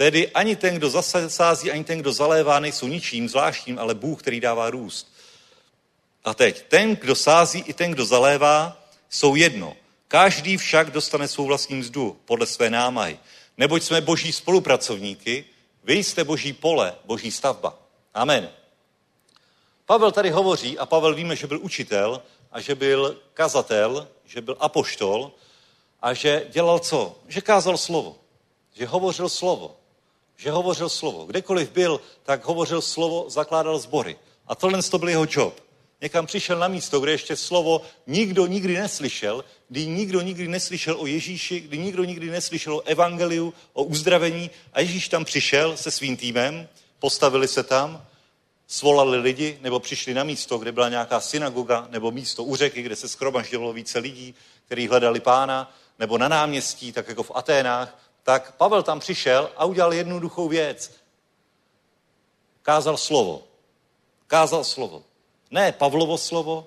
Tedy 0.00 0.30
ani 0.32 0.56
ten, 0.56 0.74
kdo 0.74 0.90
zasází, 0.90 1.70
ani 1.70 1.84
ten, 1.84 1.98
kdo 1.98 2.12
zalévá, 2.12 2.60
nejsou 2.60 2.86
ničím 2.86 3.28
zvláštním, 3.28 3.78
ale 3.78 3.94
Bůh, 3.94 4.22
který 4.22 4.40
dává 4.40 4.70
růst. 4.70 5.12
A 6.24 6.34
teď, 6.34 6.64
ten, 6.68 6.96
kdo 6.96 7.14
sází, 7.14 7.58
i 7.58 7.72
ten, 7.72 7.90
kdo 7.90 8.04
zalévá, 8.04 8.84
jsou 9.10 9.34
jedno. 9.34 9.76
Každý 10.08 10.56
však 10.56 10.90
dostane 10.90 11.28
svou 11.28 11.46
vlastní 11.46 11.76
mzdu 11.76 12.20
podle 12.24 12.46
své 12.46 12.70
námahy. 12.70 13.18
Neboť 13.56 13.82
jsme 13.82 14.00
boží 14.00 14.32
spolupracovníky, 14.32 15.44
vy 15.84 15.94
jste 15.94 16.24
boží 16.24 16.52
pole, 16.52 16.94
boží 17.04 17.30
stavba. 17.32 17.78
Amen. 18.14 18.50
Pavel 19.86 20.12
tady 20.12 20.30
hovoří, 20.30 20.78
a 20.78 20.86
Pavel 20.86 21.14
víme, 21.14 21.36
že 21.36 21.46
byl 21.46 21.60
učitel 21.62 22.22
a 22.52 22.60
že 22.60 22.74
byl 22.74 23.20
kazatel, 23.34 24.08
že 24.24 24.40
byl 24.40 24.56
apoštol 24.60 25.32
a 26.02 26.14
že 26.14 26.46
dělal 26.50 26.78
co? 26.78 27.18
Že 27.28 27.40
kázal 27.40 27.76
slovo. 27.76 28.16
Že 28.74 28.86
hovořil 28.86 29.28
slovo 29.28 29.79
že 30.40 30.50
hovořil 30.50 30.88
slovo. 30.88 31.26
Kdekoliv 31.26 31.70
byl, 31.70 32.00
tak 32.22 32.44
hovořil 32.44 32.80
slovo, 32.80 33.24
zakládal 33.28 33.78
sbory. 33.78 34.16
A 34.46 34.54
tohle 34.54 34.82
to 34.82 34.98
byl 34.98 35.08
jeho 35.08 35.26
job. 35.30 35.60
Někam 36.00 36.26
přišel 36.26 36.58
na 36.58 36.68
místo, 36.68 37.00
kde 37.00 37.12
ještě 37.12 37.36
slovo 37.36 37.82
nikdo 38.06 38.46
nikdy 38.46 38.74
neslyšel, 38.74 39.44
kdy 39.68 39.86
nikdo 39.86 40.20
nikdy 40.20 40.48
neslyšel 40.48 41.00
o 41.00 41.06
Ježíši, 41.06 41.60
kdy 41.60 41.78
nikdo 41.78 42.04
nikdy 42.04 42.30
neslyšel 42.30 42.76
o 42.76 42.82
evangeliu, 42.82 43.54
o 43.72 43.82
uzdravení. 43.82 44.50
A 44.72 44.80
Ježíš 44.80 45.08
tam 45.08 45.24
přišel 45.24 45.76
se 45.76 45.90
svým 45.90 46.16
týmem, 46.16 46.68
postavili 46.98 47.48
se 47.48 47.62
tam, 47.62 48.06
svolali 48.66 49.18
lidi, 49.18 49.58
nebo 49.62 49.80
přišli 49.80 50.14
na 50.14 50.24
místo, 50.24 50.58
kde 50.58 50.72
byla 50.72 50.88
nějaká 50.88 51.20
synagoga, 51.20 51.86
nebo 51.90 52.10
místo 52.10 52.44
u 52.44 52.56
řeky, 52.56 52.82
kde 52.82 52.96
se 52.96 53.08
skromaždilo 53.08 53.72
více 53.72 53.98
lidí, 53.98 54.34
kteří 54.66 54.88
hledali 54.88 55.20
pána, 55.20 55.74
nebo 55.98 56.18
na 56.18 56.28
náměstí, 56.28 56.92
tak 56.92 57.08
jako 57.08 57.22
v 57.22 57.30
Aténách, 57.34 57.98
tak 58.30 58.52
Pavel 58.52 58.82
tam 58.82 59.00
přišel 59.00 59.50
a 59.56 59.64
udělal 59.64 59.92
jednoduchou 59.92 60.48
věc. 60.48 60.92
Kázal 62.62 62.96
slovo. 62.96 63.42
Kázal 64.26 64.64
slovo. 64.64 65.02
Ne 65.50 65.72
Pavlovo 65.72 66.18
slovo, 66.18 66.66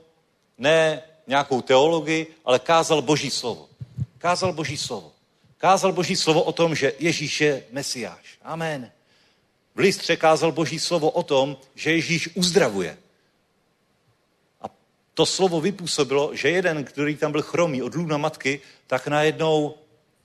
ne 0.57 1.01
nějakou 1.27 1.61
teologii, 1.61 2.35
ale 2.45 2.59
kázal 2.59 3.01
Boží 3.01 3.31
slovo. 3.31 3.69
Kázal 4.17 4.53
Boží 4.53 4.77
slovo. 4.77 5.11
Kázal 5.57 5.91
Boží 5.91 6.15
slovo 6.15 6.43
o 6.43 6.51
tom, 6.51 6.75
že 6.75 6.93
Ježíš 6.99 7.41
je 7.41 7.63
Mesiáš. 7.71 8.37
Amen. 8.41 8.91
V 9.75 9.79
listře 9.79 10.15
kázal 10.15 10.51
Boží 10.51 10.79
slovo 10.79 11.09
o 11.09 11.23
tom, 11.23 11.57
že 11.75 11.91
Ježíš 11.91 12.29
uzdravuje. 12.35 12.97
A 14.61 14.65
to 15.13 15.25
slovo 15.25 15.61
vypůsobilo, 15.61 16.35
že 16.35 16.49
jeden, 16.49 16.83
který 16.83 17.15
tam 17.15 17.31
byl 17.31 17.41
chromý 17.41 17.83
od 17.83 17.95
lůna 17.95 18.17
matky, 18.17 18.61
tak 18.87 19.07
najednou 19.07 19.75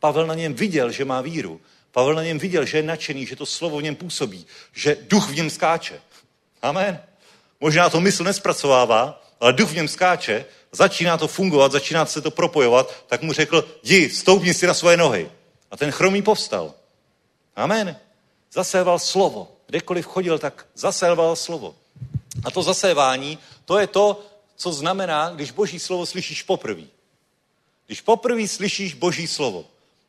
Pavel 0.00 0.26
na 0.26 0.34
něm 0.34 0.54
viděl, 0.54 0.90
že 0.90 1.04
má 1.04 1.20
víru. 1.20 1.60
Pavel 1.92 2.14
na 2.14 2.22
něm 2.22 2.38
viděl, 2.38 2.64
že 2.64 2.78
je 2.78 2.82
nadšený, 2.82 3.26
že 3.26 3.36
to 3.36 3.46
slovo 3.46 3.78
v 3.78 3.82
něm 3.82 3.96
působí, 3.96 4.46
že 4.74 4.96
duch 5.00 5.30
v 5.30 5.34
něm 5.34 5.50
skáče. 5.50 6.00
Amen. 6.62 7.00
Možná 7.60 7.90
to 7.90 8.00
mysl 8.00 8.24
nespracovává, 8.24 9.22
ale 9.40 9.52
duch 9.52 9.70
v 9.70 9.74
něm 9.74 9.88
skáče, 9.88 10.44
začíná 10.72 11.18
to 11.18 11.28
fungovat, 11.28 11.72
začíná 11.72 12.06
se 12.06 12.20
to 12.20 12.30
propojovat, 12.30 13.04
tak 13.06 13.22
mu 13.22 13.32
řekl, 13.32 13.68
jdi, 13.82 14.10
stoupni 14.10 14.54
si 14.54 14.66
na 14.66 14.74
svoje 14.74 14.96
nohy. 14.96 15.30
A 15.70 15.76
ten 15.76 15.90
chromý 15.90 16.22
povstal. 16.22 16.74
Amen. 17.56 17.96
Zaséval 18.52 18.98
slovo. 18.98 19.48
Kdekoliv 19.66 20.06
chodil, 20.06 20.38
tak 20.38 20.66
zaséval 20.74 21.36
slovo. 21.36 21.74
A 22.44 22.50
to 22.50 22.62
zasévání, 22.62 23.38
to 23.64 23.78
je 23.78 23.86
to, 23.86 24.24
co 24.56 24.72
znamená, 24.72 25.30
když 25.30 25.50
Boží 25.50 25.78
slovo 25.78 26.06
slyšíš 26.06 26.42
poprvé. 26.42 26.82
Když 27.86 28.00
poprvé 28.00 28.48
slyšíš 28.48 28.94
Boží 28.94 29.26
slovo 29.26 29.64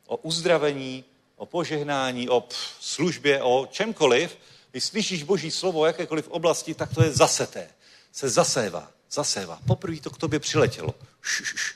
o 0.10 0.16
uzdravení, 0.16 1.06
o 1.36 1.46
požehnání, 1.46 2.30
o 2.30 2.44
službě, 2.80 3.44
o 3.44 3.68
čemkoliv, 3.72 4.38
když 4.72 4.84
slyšíš 4.84 5.24
Boží 5.24 5.52
slovo 5.52 5.80
o 5.80 5.86
jakékoliv 5.86 6.28
oblasti, 6.28 6.74
tak 6.74 6.94
to 6.94 7.04
je 7.04 7.12
zaseté. 7.12 7.70
Se 8.12 8.30
zasévá, 8.30 8.88
zasévá. 9.12 9.60
Poprvé 9.68 10.00
to 10.00 10.10
k 10.10 10.18
tobě 10.18 10.40
přiletělo. 10.40 10.96
Š, 11.22 11.44
š, 11.44 11.56
š. 11.58 11.76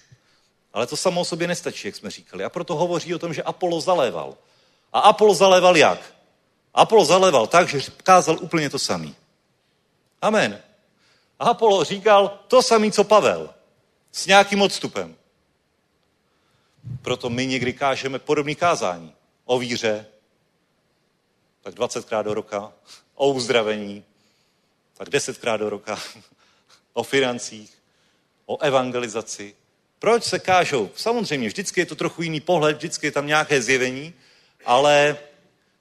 Ale 0.73 0.87
to 0.87 0.97
samo 0.97 1.21
o 1.21 1.25
sobě 1.25 1.47
nestačí, 1.47 1.87
jak 1.87 1.95
jsme 1.95 2.11
říkali. 2.11 2.43
A 2.43 2.49
proto 2.49 2.75
hovoří 2.75 3.15
o 3.15 3.19
tom, 3.19 3.33
že 3.33 3.43
Apollo 3.43 3.81
zaléval. 3.81 4.37
A 4.93 4.99
Apollo 4.99 5.33
zaléval 5.33 5.77
jak? 5.77 5.99
Apollo 6.73 7.05
zaléval 7.05 7.47
tak, 7.47 7.69
že 7.69 7.81
kázal 8.03 8.37
úplně 8.41 8.69
to 8.69 8.79
samý. 8.79 9.15
Amen. 10.21 10.61
A 11.39 11.45
Apollo 11.45 11.83
říkal 11.83 12.39
to 12.47 12.61
samý, 12.61 12.91
co 12.91 13.03
Pavel. 13.03 13.53
S 14.11 14.25
nějakým 14.25 14.61
odstupem. 14.61 15.15
Proto 17.01 17.29
my 17.29 17.47
někdy 17.47 17.73
kážeme 17.73 18.19
podobný 18.19 18.55
kázání. 18.55 19.13
O 19.45 19.59
víře, 19.59 20.05
tak 21.61 21.75
20krát 21.75 22.23
do 22.23 22.33
roka. 22.33 22.73
O 23.15 23.29
uzdravení, 23.29 24.03
tak 24.97 25.09
10krát 25.09 25.57
do 25.57 25.69
roka. 25.69 25.99
O 26.95 27.03
financích, 27.03 27.77
o 28.45 28.57
evangelizaci. 28.61 29.55
Proč 29.99 30.23
se 30.23 30.39
kážou? 30.39 30.89
Samozřejmě, 30.95 31.47
vždycky 31.47 31.81
je 31.81 31.85
to 31.85 31.95
trochu 31.95 32.21
jiný 32.21 32.39
pohled, 32.41 32.77
vždycky 32.77 33.07
je 33.07 33.11
tam 33.11 33.27
nějaké 33.27 33.61
zjevení, 33.61 34.13
ale 34.65 35.17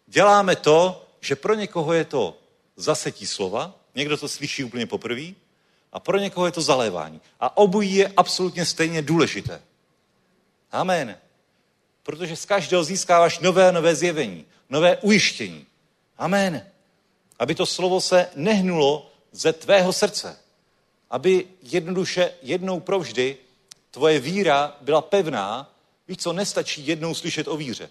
děláme 0.07 0.57
to, 0.57 1.07
že 1.21 1.37
pro 1.37 1.55
někoho 1.55 1.93
je 1.93 2.05
to 2.05 2.39
zasetí 2.77 3.27
slova, 3.27 3.75
někdo 3.95 4.17
to 4.17 4.29
slyší 4.29 4.65
úplně 4.65 4.87
poprvé, 4.87 5.23
a 5.93 6.01
pro 6.01 6.19
někoho 6.19 6.47
je 6.47 6.53
to 6.53 6.61
zalévání. 6.61 7.21
A 7.41 7.57
obojí 7.57 7.95
je 7.95 8.13
absolutně 8.17 8.67
stejně 8.67 9.03
důležité. 9.03 9.63
Amen. 10.73 11.19
Protože 12.03 12.37
z 12.37 12.45
každého 12.45 12.85
získáváš 12.85 13.39
nové 13.39 13.69
a 13.69 13.73
nové 13.73 13.95
zjevení, 13.95 14.47
nové 14.71 14.97
ujištění. 14.97 15.67
Amen. 16.19 16.67
Aby 17.39 17.55
to 17.55 17.67
slovo 17.67 18.01
se 18.01 18.29
nehnulo 18.35 19.11
ze 19.33 19.53
tvého 19.53 19.93
srdce. 19.93 20.39
Aby 21.11 21.47
jednoduše 21.63 22.33
jednou 22.43 22.81
provždy 22.81 23.37
tvoje 23.91 24.21
víra 24.21 24.77
byla 24.81 25.03
pevná. 25.03 25.75
Víš 26.09 26.19
co, 26.19 26.33
nestačí 26.33 26.87
jednou 26.87 27.15
slyšet 27.15 27.49
o 27.49 27.57
víře. 27.57 27.91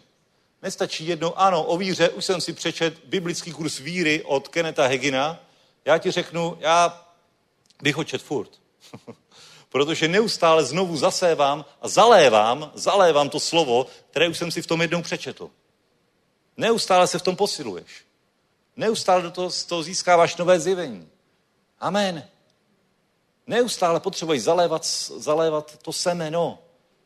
Nestačí 0.62 1.08
jednou, 1.08 1.38
ano, 1.38 1.64
o 1.64 1.78
víře, 1.78 2.10
už 2.10 2.26
jsem 2.26 2.42
si 2.42 2.54
přečet 2.54 3.06
biblický 3.06 3.52
kurz 3.52 3.80
víry 3.80 4.24
od 4.24 4.48
Keneta 4.48 4.88
Hegina. 4.88 5.44
Já 5.86 5.98
ti 5.98 6.12
řeknu, 6.12 6.58
já 6.60 7.08
bych 7.82 7.96
ho 7.96 8.04
čet 8.04 8.22
furt. 8.22 8.50
Protože 9.72 10.08
neustále 10.08 10.66
znovu 10.66 10.98
zasévám 10.98 11.66
a 11.82 11.88
zalévám, 11.88 12.72
zalévám 12.76 13.30
to 13.30 13.40
slovo, 13.40 13.88
které 14.10 14.28
už 14.28 14.38
jsem 14.38 14.52
si 14.52 14.62
v 14.62 14.68
tom 14.68 14.82
jednou 14.82 15.02
přečetl. 15.02 15.50
Neustále 16.58 17.08
se 17.08 17.20
v 17.20 17.22
tom 17.22 17.36
posiluješ. 17.36 17.88
Neustále 18.76 19.22
do 19.22 19.32
toho, 19.32 19.52
z 19.52 19.64
toho 19.64 19.84
získáváš 19.84 20.36
nové 20.36 20.60
zjevení. 20.60 21.10
Amen. 21.80 22.28
Neustále 23.48 24.00
potřebuješ 24.00 24.44
zalévat, 24.44 24.86
zalévat 25.18 25.78
to 25.78 25.94
semeno, 25.94 26.60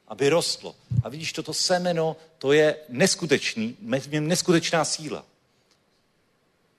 aby 0.08 0.30
rostlo. 0.30 0.76
A 1.04 1.10
vidíš, 1.10 1.34
toto 1.34 1.54
semeno, 1.54 2.16
to 2.38 2.52
je 2.52 2.78
neskutečný, 2.90 3.78
neskutečná 4.20 4.86
síla. 4.86 5.26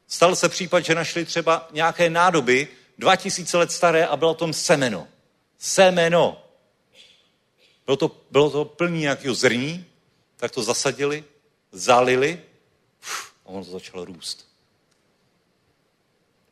Stal 0.09 0.37
se 0.37 0.49
případ, 0.49 0.85
že 0.85 0.95
našli 0.95 1.25
třeba 1.25 1.69
nějaké 1.73 2.11
nádoby, 2.11 2.69
2000 2.99 3.59
let 3.59 3.73
staré 3.73 4.07
a 4.07 4.17
bylo 4.17 4.35
tom 4.35 4.53
semeno. 4.53 5.09
Semeno. 5.67 6.43
Bylo 7.85 7.97
to, 7.97 8.11
bylo 8.31 8.51
to 8.51 8.65
plný 8.65 9.01
nějakého 9.01 9.35
zrní, 9.35 9.87
tak 10.37 10.51
to 10.51 10.63
zasadili, 10.63 11.25
zalili 11.73 12.43
a 13.45 13.49
ono 13.49 13.65
to 13.65 13.71
začalo 13.71 14.05
růst. 14.05 14.49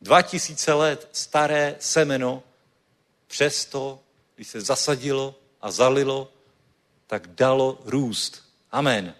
2000 0.01 0.73
let 0.73 1.09
staré 1.11 1.75
semeno, 1.79 2.43
přesto, 3.27 3.99
když 4.35 4.47
se 4.47 4.61
zasadilo 4.61 5.35
a 5.61 5.71
zalilo, 5.71 6.31
tak 7.07 7.27
dalo 7.27 7.79
růst. 7.85 8.43
Amen. 8.71 9.15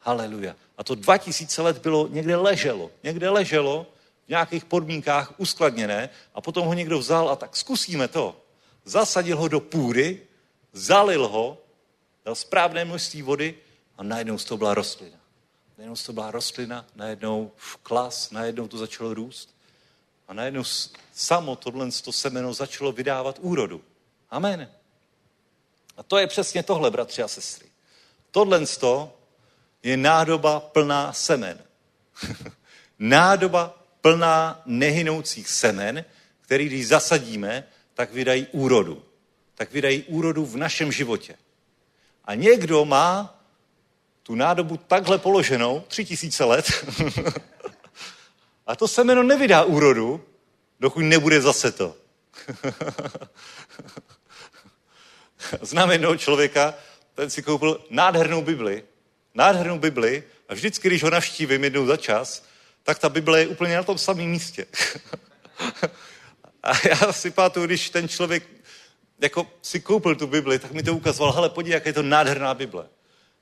Haleluja. 0.00 0.56
A 0.78 0.84
to 0.84 0.94
2000 0.94 1.62
let 1.62 1.78
bylo, 1.78 2.08
někde 2.08 2.36
leželo. 2.36 2.90
Někde 3.02 3.30
leželo 3.30 3.86
v 4.26 4.28
nějakých 4.28 4.64
podmínkách 4.64 5.34
uskladněné 5.40 6.10
a 6.34 6.40
potom 6.40 6.66
ho 6.66 6.74
někdo 6.74 6.98
vzal 6.98 7.28
a 7.30 7.36
tak 7.36 7.56
zkusíme 7.56 8.08
to. 8.08 8.40
Zasadil 8.84 9.36
ho 9.36 9.48
do 9.48 9.60
půdy, 9.60 10.22
zalil 10.72 11.28
ho, 11.28 11.58
dal 12.24 12.34
správné 12.34 12.84
množství 12.84 13.22
vody 13.22 13.54
a 13.96 14.02
najednou 14.02 14.38
z 14.38 14.44
toho 14.44 14.58
byla 14.58 14.74
rostlina. 14.74 15.16
Najednou 15.78 15.96
z 15.96 16.02
toho 16.02 16.14
byla 16.14 16.30
rostlina, 16.30 16.86
najednou 16.94 17.52
klas, 17.82 18.30
najednou 18.30 18.68
to 18.68 18.78
začalo 18.78 19.14
růst. 19.14 19.54
A 20.28 20.34
najednou 20.34 20.64
samo 21.14 21.56
tohle 21.56 21.90
to 22.04 22.12
semeno 22.12 22.54
začalo 22.54 22.92
vydávat 22.92 23.38
úrodu. 23.40 23.82
Amen. 24.30 24.68
A 25.96 26.02
to 26.02 26.18
je 26.18 26.26
přesně 26.26 26.62
tohle, 26.62 26.90
bratři 26.90 27.22
a 27.22 27.28
sestry. 27.28 27.68
Tohle 28.30 28.66
je 29.82 29.96
nádoba 29.96 30.60
plná 30.60 31.12
semen. 31.12 31.58
nádoba 32.98 33.82
plná 34.00 34.62
nehynoucích 34.66 35.48
semen, 35.48 36.04
který 36.40 36.66
když 36.66 36.88
zasadíme, 36.88 37.68
tak 38.00 38.12
vydají 38.12 38.46
úrodu. 38.52 39.02
Tak 39.54 39.72
vydají 39.72 40.02
úrodu 40.02 40.46
v 40.46 40.56
našem 40.56 40.92
životě. 40.92 41.36
A 42.24 42.34
někdo 42.34 42.84
má 42.84 43.40
tu 44.22 44.34
nádobu 44.34 44.76
takhle 44.76 45.18
položenou, 45.18 45.84
tři 45.88 46.04
tisíce 46.04 46.44
let, 46.44 46.86
a 48.66 48.76
to 48.76 48.88
semeno 48.88 49.22
nevydá 49.22 49.64
úrodu, 49.64 50.24
dokud 50.80 51.00
nebude 51.00 51.40
zase 51.40 51.72
to. 51.72 51.96
Znám 55.62 55.90
jednoho 55.90 56.16
člověka, 56.16 56.74
ten 57.14 57.30
si 57.30 57.42
koupil 57.42 57.84
nádhernou 57.90 58.42
Bibli, 58.42 58.84
nádhernou 59.34 59.78
Bibli 59.78 60.24
a 60.48 60.54
vždycky, 60.54 60.88
když 60.88 61.02
ho 61.02 61.10
navštívím 61.10 61.64
jednou 61.64 61.86
za 61.86 61.96
čas, 61.96 62.44
tak 62.82 62.98
ta 62.98 63.08
Bible 63.08 63.40
je 63.40 63.46
úplně 63.46 63.76
na 63.76 63.82
tom 63.82 63.98
samém 63.98 64.26
místě. 64.26 64.66
a 66.62 66.88
já 66.88 67.12
si 67.12 67.30
pamatuju, 67.30 67.66
když 67.66 67.90
ten 67.90 68.08
člověk 68.08 68.48
jako 69.20 69.46
si 69.62 69.80
koupil 69.80 70.14
tu 70.14 70.26
Bibli, 70.26 70.58
tak 70.58 70.72
mi 70.72 70.82
to 70.82 70.94
ukazoval, 70.94 71.32
hele, 71.32 71.50
podívej, 71.50 71.74
jak 71.74 71.86
je 71.86 71.92
to 71.92 72.02
nádherná 72.02 72.54
Bible. 72.54 72.88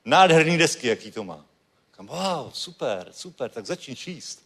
Nádherný 0.05 0.57
desky, 0.57 0.87
jaký 0.87 1.11
to 1.11 1.23
má. 1.23 1.45
Kam, 1.91 2.07
wow, 2.07 2.51
super, 2.53 3.07
super, 3.11 3.49
tak 3.49 3.65
začni 3.65 3.95
číst. 3.95 4.43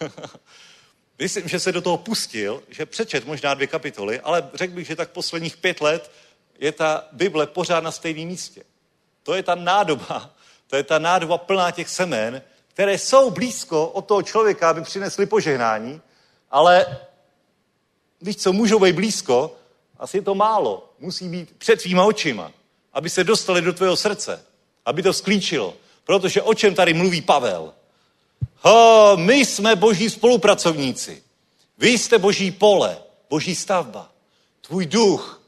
Myslím, 1.18 1.48
že 1.48 1.60
se 1.60 1.72
do 1.72 1.80
toho 1.80 1.96
pustil, 1.96 2.62
že 2.68 2.86
přečet 2.86 3.26
možná 3.26 3.54
dvě 3.54 3.66
kapitoly, 3.66 4.20
ale 4.20 4.48
řekl 4.54 4.74
bych, 4.74 4.86
že 4.86 4.96
tak 4.96 5.10
posledních 5.10 5.56
pět 5.56 5.80
let 5.80 6.10
je 6.58 6.72
ta 6.72 7.08
Bible 7.12 7.46
pořád 7.46 7.84
na 7.84 7.90
stejném 7.90 8.28
místě. 8.28 8.62
To 9.22 9.34
je 9.34 9.42
ta 9.42 9.54
nádoba, 9.54 10.30
to 10.66 10.76
je 10.76 10.82
ta 10.82 10.98
nádoba 10.98 11.38
plná 11.38 11.70
těch 11.70 11.88
semen, 11.88 12.42
které 12.68 12.98
jsou 12.98 13.30
blízko 13.30 13.88
od 13.88 14.06
toho 14.06 14.22
člověka, 14.22 14.70
aby 14.70 14.82
přinesli 14.82 15.26
požehnání, 15.26 16.00
ale 16.50 16.86
víš 18.24 18.36
co, 18.36 18.52
můžou 18.52 18.78
být 18.78 18.94
blízko, 18.94 19.56
asi 19.98 20.16
je 20.16 20.22
to 20.22 20.34
málo. 20.34 20.94
Musí 20.98 21.28
být 21.28 21.56
před 21.58 21.82
tvýma 21.82 22.04
očima, 22.04 22.52
aby 22.92 23.10
se 23.10 23.24
dostali 23.24 23.62
do 23.62 23.72
tvého 23.72 23.96
srdce, 23.96 24.44
aby 24.86 25.02
to 25.02 25.12
sklíčilo. 25.12 25.74
Protože 26.04 26.42
o 26.42 26.54
čem 26.54 26.74
tady 26.74 26.94
mluví 26.94 27.22
Pavel? 27.22 27.74
Ho, 28.60 29.16
my 29.16 29.34
jsme 29.34 29.76
boží 29.76 30.10
spolupracovníci. 30.10 31.22
Vy 31.78 31.88
jste 31.88 32.18
boží 32.18 32.50
pole, 32.50 32.98
boží 33.30 33.54
stavba. 33.54 34.12
Tvůj 34.60 34.86
duch 34.86 35.44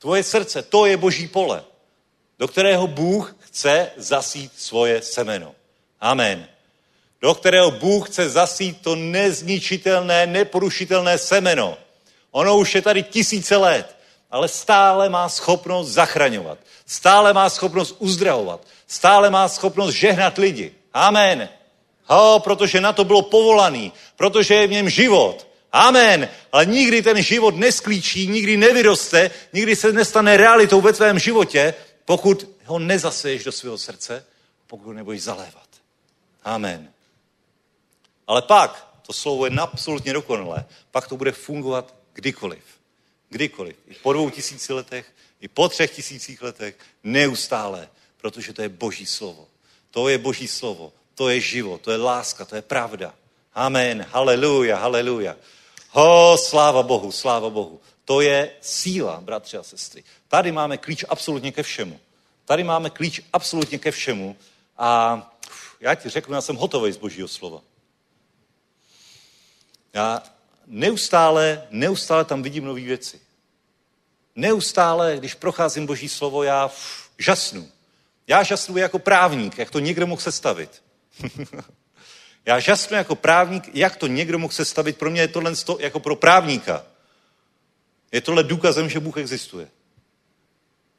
Tvoje 0.00 0.22
srdce, 0.22 0.62
to 0.62 0.86
je 0.86 0.96
boží 0.96 1.28
pole, 1.28 1.64
do 2.38 2.48
kterého 2.48 2.86
Bůh 2.86 3.36
chce 3.38 3.90
zasít 3.96 4.52
svoje 4.56 5.02
semeno. 5.02 5.54
Amen. 6.00 6.48
Do 7.22 7.34
kterého 7.34 7.70
Bůh 7.70 8.08
chce 8.08 8.28
zasít 8.28 8.80
to 8.80 8.96
nezničitelné, 8.96 10.26
neporušitelné 10.26 11.18
semeno. 11.18 11.78
Ono 12.30 12.58
už 12.58 12.74
je 12.74 12.82
tady 12.82 13.02
tisíce 13.02 13.56
let, 13.56 13.96
ale 14.30 14.48
stále 14.48 15.08
má 15.08 15.28
schopnost 15.28 15.88
zachraňovat. 15.88 16.58
Stále 16.86 17.32
má 17.32 17.50
schopnost 17.50 17.96
uzdravovat. 17.98 18.60
Stále 18.86 19.30
má 19.30 19.48
schopnost 19.48 19.94
žehnat 19.94 20.38
lidi. 20.38 20.74
Amen. 20.94 21.48
Ho, 22.04 22.40
protože 22.44 22.80
na 22.80 22.92
to 22.92 23.04
bylo 23.04 23.22
povolaný, 23.22 23.92
protože 24.16 24.54
je 24.54 24.66
v 24.66 24.70
něm 24.70 24.90
život. 24.90 25.46
Amen. 25.72 26.28
Ale 26.52 26.66
nikdy 26.66 27.02
ten 27.02 27.22
život 27.22 27.56
nesklíčí, 27.56 28.26
nikdy 28.26 28.56
nevyroste, 28.56 29.30
nikdy 29.52 29.76
se 29.76 29.92
nestane 29.92 30.36
realitou 30.36 30.80
ve 30.80 30.92
tvém 30.92 31.18
životě, 31.18 31.74
pokud 32.04 32.48
ho 32.64 32.78
nezaseješ 32.78 33.44
do 33.44 33.52
svého 33.52 33.78
srdce, 33.78 34.24
pokud 34.66 34.86
ho 34.86 34.92
nebudeš 34.92 35.22
zalévat. 35.22 35.68
Amen. 36.44 36.88
Ale 38.30 38.42
pak, 38.42 38.88
to 39.06 39.12
slovo 39.12 39.46
je 39.46 39.52
absolutně 39.58 40.12
dokonalé, 40.12 40.64
pak 40.90 41.08
to 41.08 41.16
bude 41.16 41.32
fungovat 41.32 41.94
kdykoliv. 42.12 42.62
Kdykoliv. 43.28 43.76
I 43.88 43.94
po 43.94 44.12
dvou 44.12 44.30
tisíci 44.30 44.72
letech, 44.72 45.12
i 45.40 45.48
po 45.48 45.68
třech 45.68 45.90
tisících 45.90 46.42
letech, 46.42 46.78
neustále, 47.04 47.88
protože 48.16 48.52
to 48.52 48.62
je 48.62 48.68
boží 48.68 49.06
slovo. 49.06 49.48
To 49.90 50.08
je 50.08 50.18
boží 50.18 50.48
slovo, 50.48 50.92
to 51.14 51.28
je 51.28 51.40
život, 51.40 51.80
to 51.80 51.90
je 51.90 51.96
láska, 51.96 52.44
to 52.44 52.56
je 52.56 52.62
pravda. 52.62 53.14
Amen, 53.54 54.06
haleluja, 54.10 54.78
haleluja. 54.78 55.36
Ho, 55.90 56.38
sláva 56.38 56.82
Bohu, 56.82 57.12
sláva 57.12 57.50
Bohu. 57.50 57.80
To 58.04 58.20
je 58.20 58.50
síla, 58.60 59.20
bratři 59.20 59.56
a 59.56 59.62
sestry. 59.62 60.04
Tady 60.28 60.52
máme 60.52 60.78
klíč 60.78 61.04
absolutně 61.08 61.52
ke 61.52 61.62
všemu. 61.62 62.00
Tady 62.44 62.64
máme 62.64 62.90
klíč 62.90 63.20
absolutně 63.32 63.78
ke 63.78 63.90
všemu 63.90 64.36
a 64.78 65.18
já 65.80 65.94
ti 65.94 66.08
řeknu, 66.08 66.34
já 66.34 66.40
jsem 66.40 66.56
hotový 66.56 66.92
z 66.92 66.96
božího 66.96 67.28
slova. 67.28 67.60
Já 69.92 70.22
neustále, 70.66 71.66
neustále 71.70 72.24
tam 72.24 72.42
vidím 72.42 72.64
nové 72.64 72.80
věci. 72.80 73.20
Neustále, 74.34 75.16
když 75.16 75.34
procházím 75.34 75.86
boží 75.86 76.08
slovo, 76.08 76.42
já 76.42 76.66
uf, 76.66 77.10
žasnu. 77.18 77.68
Já 78.26 78.42
žasnu 78.42 78.76
jako 78.76 78.98
právník, 78.98 79.58
jak 79.58 79.70
to 79.70 79.78
někdo 79.78 80.06
mohl 80.06 80.20
sestavit. 80.20 80.82
já 82.44 82.60
žasnu 82.60 82.96
jako 82.96 83.14
právník, 83.14 83.70
jak 83.74 83.96
to 83.96 84.06
někdo 84.06 84.38
mohl 84.38 84.52
sestavit. 84.52 84.98
Pro 84.98 85.10
mě 85.10 85.20
je 85.20 85.28
tohle 85.28 85.52
jako 85.78 86.00
pro 86.00 86.16
právníka. 86.16 86.84
Je 88.12 88.20
tohle 88.20 88.42
důkazem, 88.42 88.88
že 88.88 89.00
Bůh 89.00 89.16
existuje. 89.16 89.68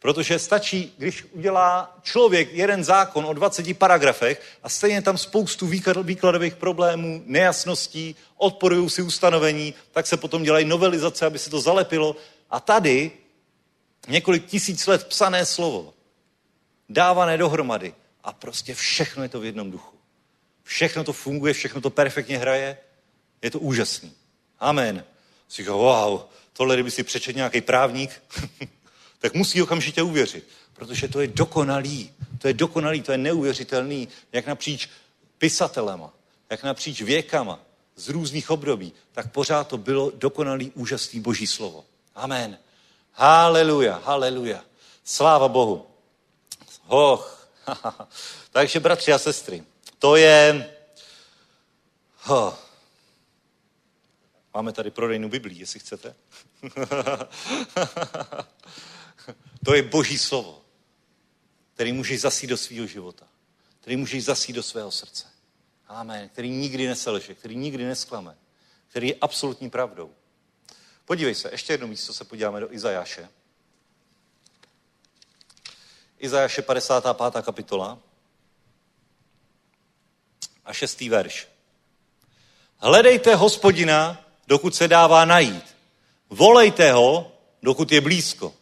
Protože 0.02 0.40
stačí, 0.40 0.94
když 0.98 1.26
udělá 1.32 1.98
člověk 2.02 2.54
jeden 2.54 2.84
zákon 2.84 3.26
o 3.26 3.34
20 3.34 3.78
paragrafech 3.78 4.42
a 4.64 4.70
stejně 4.70 5.02
tam 5.02 5.18
spoustu 5.18 5.68
výkladových 6.04 6.56
problémů, 6.56 7.24
nejasností, 7.26 8.16
odporují 8.38 8.90
si 8.90 9.02
ustanovení, 9.02 9.74
tak 9.92 10.08
se 10.08 10.18
potom 10.18 10.44
dělají 10.44 10.66
novelizace, 10.66 11.26
aby 11.26 11.40
se 11.40 11.50
to 11.50 11.62
zalepilo. 11.62 12.16
A 12.50 12.60
tady 12.60 13.12
několik 14.08 14.46
tisíc 14.46 14.88
let 14.88 15.08
psané 15.08 15.46
slovo, 15.46 15.94
dávané 16.90 17.38
dohromady 17.38 17.94
a 18.24 18.34
prostě 18.34 18.76
všechno 18.76 19.24
je 19.24 19.30
to 19.30 19.40
v 19.40 19.46
jednom 19.46 19.72
duchu. 19.72 19.98
Všechno 20.64 21.04
to 21.04 21.14
funguje, 21.14 21.54
všechno 21.54 21.82
to 21.82 21.90
perfektně 21.90 22.38
hraje. 22.38 22.78
Je 23.42 23.52
to 23.52 23.60
úžasný. 23.60 24.12
Amen. 24.60 25.06
Si 25.48 25.64
wow, 25.64 26.22
tohle, 26.54 26.76
kdyby 26.76 26.92
si 26.92 27.04
přečet 27.04 27.36
nějaký 27.36 27.62
právník, 27.62 28.22
tak 29.22 29.34
musí 29.34 29.62
okamžitě 29.62 30.02
uvěřit, 30.02 30.48
protože 30.74 31.08
to 31.08 31.22
je 31.22 31.28
dokonalý, 31.28 32.12
to 32.38 32.48
je 32.48 32.54
dokonalý, 32.54 33.02
to 33.02 33.12
je 33.12 33.18
neuvěřitelný, 33.18 34.08
jak 34.32 34.48
napříč 34.48 34.90
pisatelema, 35.38 36.14
jak 36.50 36.64
napříč 36.64 37.02
věkama, 37.02 37.60
z 37.96 38.10
různých 38.10 38.50
období, 38.50 38.94
tak 39.12 39.32
pořád 39.32 39.68
to 39.68 39.78
bylo 39.78 40.12
dokonalý, 40.16 40.72
úžasný 40.76 41.20
boží 41.20 41.48
slovo. 41.48 41.86
Amen. 42.16 42.58
Haleluja, 43.14 44.02
haleluja. 44.06 44.64
Sláva 45.04 45.48
Bohu. 45.48 45.88
Hoch. 46.84 47.48
Takže, 48.52 48.80
bratři 48.80 49.14
a 49.14 49.18
sestry, 49.18 49.64
to 50.00 50.16
je... 50.16 50.70
Oh. 52.28 52.54
Máme 54.54 54.74
tady 54.74 54.92
prodejnou 54.92 55.30
Biblii, 55.30 55.60
jestli 55.60 55.80
chcete. 55.80 56.16
To 59.66 59.76
je 59.76 59.82
boží 59.82 60.18
slovo, 60.18 60.62
který 61.74 61.94
můžeš 61.94 62.22
zasít 62.22 62.50
do 62.50 62.58
svého 62.58 62.88
života, 62.88 63.28
který 63.82 63.98
můžeš 63.98 64.24
zasít 64.24 64.56
do 64.56 64.64
svého 64.64 64.92
srdce. 64.92 65.28
Amen. 65.88 66.30
Který 66.30 66.50
nikdy 66.50 66.88
neselže, 66.88 67.36
který 67.36 67.56
nikdy 67.56 67.86
nesklame, 67.86 68.38
který 68.88 69.08
je 69.08 69.16
absolutní 69.22 69.70
pravdou. 69.70 70.14
Podívej 71.06 71.36
se, 71.36 71.50
ještě 71.52 71.74
jedno 71.74 71.88
místo 71.88 72.14
se 72.14 72.24
podíváme 72.24 72.60
do 72.60 72.74
Izajáše. 72.74 73.30
Izajáše 76.20 76.62
55. 76.62 77.46
kapitola 77.46 78.00
a 80.66 80.74
šestý 80.74 81.10
verš. 81.10 81.48
Hledejte 82.78 83.36
hospodina, 83.36 84.26
dokud 84.48 84.76
se 84.76 84.88
dává 84.88 85.26
najít. 85.26 85.76
Volejte 86.30 86.92
ho, 86.92 87.32
dokud 87.62 87.92
je 87.92 88.02
blízko 88.02 88.61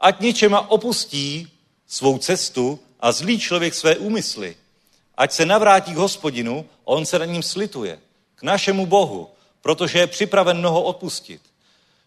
ať 0.00 0.20
ničema 0.20 0.70
opustí 0.70 1.48
svou 1.86 2.18
cestu 2.18 2.80
a 3.00 3.12
zlý 3.12 3.38
člověk 3.38 3.74
své 3.74 3.96
úmysly. 3.96 4.56
Ať 5.16 5.32
se 5.32 5.46
navrátí 5.46 5.92
k 5.92 5.96
hospodinu, 5.96 6.66
on 6.84 7.06
se 7.06 7.18
na 7.18 7.24
ním 7.24 7.42
slituje, 7.42 7.98
k 8.34 8.42
našemu 8.42 8.86
Bohu, 8.86 9.28
protože 9.60 9.98
je 9.98 10.06
připraven 10.06 10.58
mnoho 10.58 10.82
odpustit. 10.82 11.40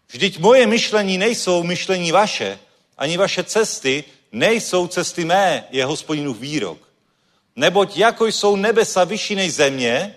Vždyť 0.08 0.38
moje 0.38 0.66
myšlení 0.66 1.18
nejsou 1.18 1.62
myšlení 1.62 2.12
vaše, 2.12 2.58
ani 2.98 3.16
vaše 3.16 3.44
cesty 3.44 4.04
nejsou 4.32 4.86
cesty 4.86 5.24
mé, 5.24 5.64
je 5.70 5.84
hospodinův 5.84 6.40
výrok. 6.40 6.78
Neboť 7.56 7.96
jako 7.96 8.26
jsou 8.26 8.56
nebesa 8.56 9.04
vyšší 9.04 9.34
než 9.34 9.54
země, 9.54 10.14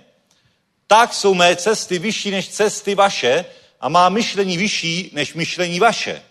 tak 0.87 1.13
jsou 1.13 1.33
mé 1.33 1.55
cesty 1.55 1.99
vyšší 1.99 2.31
než 2.31 2.49
cesty 2.49 2.95
vaše 2.95 3.45
a 3.79 3.89
má 3.89 4.09
myšlení 4.09 4.57
vyšší 4.57 5.09
než 5.13 5.33
myšlení 5.33 5.79
vaše. 5.79 6.23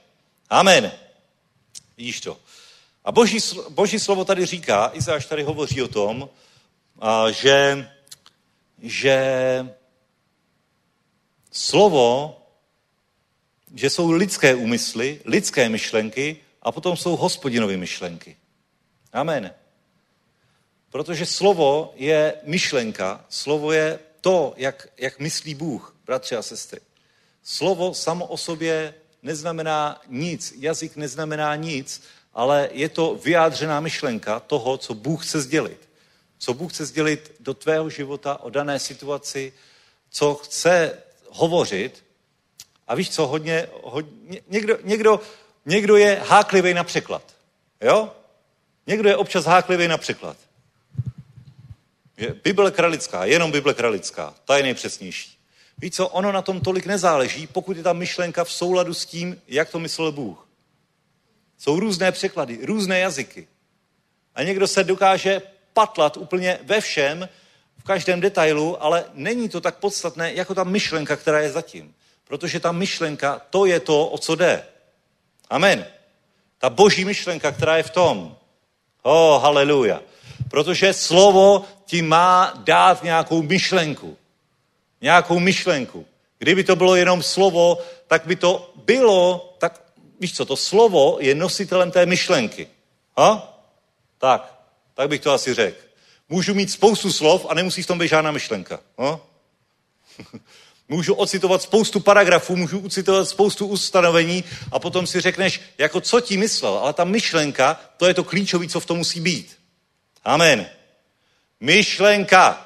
Amen. 0.50 0.92
Vidíš 1.96 2.20
to? 2.20 2.38
A 3.04 3.12
boží, 3.12 3.38
boží 3.68 3.98
slovo 3.98 4.24
tady 4.24 4.46
říká, 4.46 4.90
Izáš 4.94 5.26
tady 5.26 5.42
hovoří 5.42 5.82
o 5.82 5.88
tom, 5.88 6.28
a, 7.00 7.30
že, 7.30 7.88
že 8.82 9.16
slovo, 11.52 12.36
že 13.74 13.90
jsou 13.90 14.10
lidské 14.10 14.54
úmysly, 14.54 15.20
lidské 15.24 15.68
myšlenky 15.68 16.36
a 16.62 16.72
potom 16.72 16.96
jsou 16.96 17.16
hospodinové 17.16 17.76
myšlenky. 17.76 18.36
Amen. 19.12 19.54
Protože 20.90 21.26
slovo 21.26 21.92
je 21.96 22.34
myšlenka, 22.42 23.24
slovo 23.28 23.72
je 23.72 23.98
to, 24.20 24.54
jak, 24.56 24.88
jak 24.98 25.18
myslí 25.18 25.54
Bůh, 25.54 25.96
bratři 26.06 26.36
a 26.36 26.42
sestry. 26.42 26.80
Slovo 27.42 27.94
samo 27.94 28.26
o 28.26 28.36
sobě 28.36 28.94
neznamená 29.22 30.00
nic, 30.08 30.54
jazyk 30.58 30.96
neznamená 30.96 31.56
nic, 31.56 32.02
ale 32.34 32.68
je 32.72 32.88
to 32.88 33.14
vyjádřená 33.24 33.80
myšlenka 33.80 34.40
toho, 34.40 34.78
co 34.78 34.94
Bůh 34.94 35.26
chce 35.26 35.40
sdělit. 35.40 35.88
Co 36.38 36.54
Bůh 36.54 36.72
chce 36.72 36.86
sdělit 36.86 37.34
do 37.40 37.54
tvého 37.54 37.90
života 37.90 38.40
o 38.42 38.50
dané 38.50 38.78
situaci, 38.78 39.52
co 40.10 40.34
chce 40.34 40.98
hovořit. 41.28 42.04
A 42.88 42.94
víš 42.94 43.10
co, 43.10 43.26
hodně, 43.26 43.68
hodně 43.82 44.40
někdo, 44.48 44.78
někdo, 44.84 45.20
někdo 45.66 45.96
je 45.96 46.22
háklivý 46.26 46.74
na 46.74 46.84
překlad. 46.84 47.22
Jo? 47.80 48.12
Někdo 48.86 49.08
je 49.08 49.16
občas 49.16 49.44
háklivý 49.44 49.88
na 49.88 49.98
překlad. 49.98 50.36
Je 52.16 52.34
Bible 52.44 52.70
kralická, 52.70 53.24
jenom 53.24 53.52
Bible 53.52 53.74
kralická, 53.74 54.34
ta 54.44 54.56
je 54.56 54.62
nejpřesnější. 54.62 55.35
Víš 55.78 55.94
co, 55.94 56.08
ono 56.08 56.32
na 56.32 56.42
tom 56.42 56.60
tolik 56.60 56.86
nezáleží, 56.86 57.46
pokud 57.46 57.76
je 57.76 57.82
ta 57.82 57.92
myšlenka 57.92 58.44
v 58.44 58.52
souladu 58.52 58.94
s 58.94 59.06
tím, 59.06 59.42
jak 59.48 59.70
to 59.70 59.78
myslel 59.78 60.12
Bůh. 60.12 60.48
Jsou 61.58 61.80
různé 61.80 62.12
překlady, 62.12 62.58
různé 62.62 62.98
jazyky. 62.98 63.48
A 64.34 64.42
někdo 64.42 64.66
se 64.66 64.84
dokáže 64.84 65.42
patlat 65.72 66.16
úplně 66.16 66.58
ve 66.62 66.80
všem, 66.80 67.28
v 67.78 67.84
každém 67.84 68.20
detailu, 68.20 68.82
ale 68.84 69.04
není 69.14 69.48
to 69.48 69.60
tak 69.60 69.76
podstatné, 69.76 70.32
jako 70.32 70.54
ta 70.54 70.64
myšlenka, 70.64 71.16
která 71.16 71.40
je 71.40 71.52
zatím. 71.52 71.94
Protože 72.24 72.60
ta 72.60 72.72
myšlenka, 72.72 73.40
to 73.50 73.66
je 73.66 73.80
to, 73.80 74.06
o 74.06 74.18
co 74.18 74.34
jde. 74.34 74.64
Amen. 75.50 75.86
Ta 76.58 76.70
boží 76.70 77.04
myšlenka, 77.04 77.52
která 77.52 77.76
je 77.76 77.82
v 77.82 77.90
tom. 77.90 78.36
Oh, 79.02 79.42
haleluja. 79.42 80.00
Protože 80.50 80.92
slovo 80.92 81.64
ti 81.84 82.02
má 82.02 82.52
dát 82.64 83.02
nějakou 83.02 83.42
myšlenku 83.42 84.16
nějakou 85.06 85.38
myšlenku. 85.38 86.06
Kdyby 86.38 86.64
to 86.64 86.76
bylo 86.76 86.96
jenom 86.96 87.22
slovo, 87.22 87.78
tak 88.06 88.26
by 88.26 88.36
to 88.36 88.74
bylo, 88.84 89.54
tak 89.58 89.82
víš 90.20 90.34
co, 90.34 90.44
to 90.44 90.56
slovo 90.56 91.18
je 91.20 91.34
nositelem 91.34 91.90
té 91.90 92.06
myšlenky. 92.06 92.68
Ha? 93.16 93.58
Tak, 94.18 94.54
tak 94.94 95.08
bych 95.08 95.20
to 95.20 95.32
asi 95.32 95.54
řekl. 95.54 95.78
Můžu 96.28 96.54
mít 96.54 96.70
spoustu 96.70 97.12
slov 97.12 97.46
a 97.48 97.54
nemusí 97.54 97.82
v 97.82 97.86
tom 97.86 97.98
být 97.98 98.08
žádná 98.08 98.30
myšlenka. 98.30 98.80
Ha? 98.98 99.20
Můžu 100.88 101.14
ocitovat 101.14 101.62
spoustu 101.62 102.00
paragrafů, 102.00 102.56
můžu 102.56 102.86
ocitovat 102.86 103.28
spoustu 103.28 103.66
ustanovení 103.66 104.44
a 104.72 104.78
potom 104.78 105.06
si 105.06 105.20
řekneš, 105.20 105.60
jako 105.78 106.00
co 106.00 106.20
ti 106.20 106.36
myslel, 106.36 106.74
ale 106.74 106.92
ta 106.92 107.04
myšlenka, 107.04 107.80
to 107.96 108.06
je 108.06 108.14
to 108.14 108.24
klíčové, 108.24 108.68
co 108.68 108.80
v 108.80 108.86
tom 108.86 108.98
musí 108.98 109.20
být. 109.20 109.58
Amen. 110.24 110.66
Myšlenka. 111.60 112.65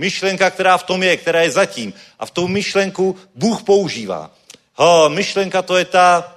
Myšlenka, 0.00 0.50
která 0.50 0.78
v 0.78 0.82
tom 0.82 1.02
je, 1.02 1.16
která 1.16 1.42
je 1.42 1.50
zatím. 1.50 1.92
A 2.18 2.26
v 2.26 2.30
tou 2.30 2.48
myšlenku 2.48 3.16
Bůh 3.34 3.62
používá. 3.62 4.30
Ho, 4.74 5.08
myšlenka 5.08 5.62
to 5.62 5.76
je 5.76 5.84
ta, 5.84 6.36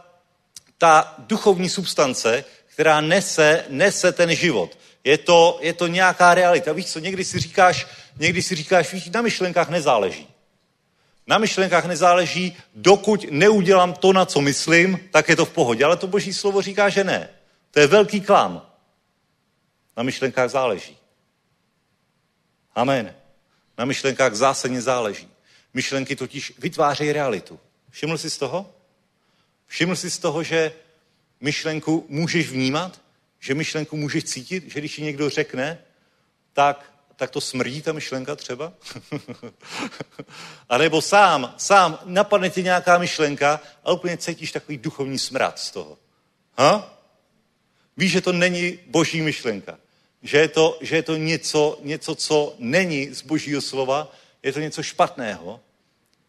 ta 0.78 1.16
duchovní 1.18 1.70
substance, 1.70 2.46
která 2.68 3.02
nese, 3.02 3.66
nese 3.70 4.12
ten 4.12 4.36
život. 4.36 4.78
Je 5.04 5.18
to, 5.18 5.60
je 5.62 5.74
to 5.74 5.88
nějaká 5.88 6.34
realita. 6.34 6.74
Víš 6.74 6.92
co, 6.92 7.00
někdy 7.00 7.26
si 7.26 7.40
říkáš, 7.40 7.88
někdy 8.20 8.42
si 8.42 8.56
říkáš, 8.56 8.94
víš, 8.94 9.10
na 9.10 9.22
myšlenkách 9.22 9.70
nezáleží. 9.70 10.28
Na 11.28 11.38
myšlenkách 11.38 11.86
nezáleží, 11.86 12.58
dokud 12.76 13.26
neudělám 13.32 13.94
to, 13.94 14.14
na 14.14 14.26
co 14.26 14.42
myslím, 14.42 15.00
tak 15.12 15.30
je 15.30 15.36
to 15.36 15.46
v 15.46 15.52
pohodě. 15.52 15.86
Ale 15.86 15.98
to 15.98 16.08
boží 16.08 16.34
slovo 16.34 16.62
říká, 16.62 16.90
že 16.90 17.04
ne. 17.04 17.30
To 17.72 17.80
je 17.80 17.88
velký 17.88 18.22
klam. 18.22 18.62
Na 19.98 20.04
myšlenkách 20.04 20.50
záleží. 20.50 20.98
Amen. 22.76 23.23
Na 23.78 23.86
myšlenkách 23.86 24.34
zásadně 24.36 24.82
záleží. 24.82 25.30
Myšlenky 25.74 26.16
totiž 26.16 26.54
vytvářejí 26.58 27.12
realitu. 27.12 27.60
Všiml 27.90 28.18
jsi 28.18 28.30
z 28.30 28.38
toho? 28.38 28.74
Všiml 29.68 29.96
jsi 29.96 30.10
z 30.10 30.20
toho, 30.20 30.44
že 30.44 30.74
myšlenku 31.42 32.06
můžeš 32.10 32.50
vnímat? 32.50 33.02
Že 33.40 33.54
myšlenku 33.54 33.98
můžeš 33.98 34.24
cítit? 34.24 34.72
Že 34.72 34.80
když 34.80 34.96
ti 34.96 35.02
někdo 35.02 35.30
řekne, 35.30 35.80
tak, 36.54 36.94
tak 37.16 37.30
to 37.30 37.42
smrdí 37.42 37.82
ta 37.82 37.94
myšlenka 37.94 38.36
třeba? 38.36 38.74
a 40.70 40.78
nebo 40.78 41.02
sám, 41.02 41.54
sám 41.58 42.00
napadne 42.06 42.50
ti 42.50 42.64
nějaká 42.64 42.98
myšlenka 42.98 43.60
a 43.84 43.92
úplně 43.92 44.18
cítíš 44.18 44.52
takový 44.52 44.78
duchovní 44.78 45.20
smrad 45.20 45.60
z 45.60 45.72
toho. 45.72 45.98
Ha? 46.58 47.00
Víš, 47.98 48.12
že 48.12 48.22
to 48.22 48.32
není 48.32 48.80
boží 48.88 49.22
myšlenka. 49.22 49.78
Že 50.24 50.38
je 50.38 50.48
to, 50.48 50.78
že 50.82 50.96
je 50.96 51.04
to 51.04 51.16
něco, 51.18 51.80
něco, 51.82 52.16
co 52.16 52.56
není 52.60 53.14
z 53.14 53.22
božího 53.22 53.62
slova, 53.62 54.12
je 54.44 54.54
to 54.54 54.60
něco 54.60 54.84
špatného. 54.84 55.60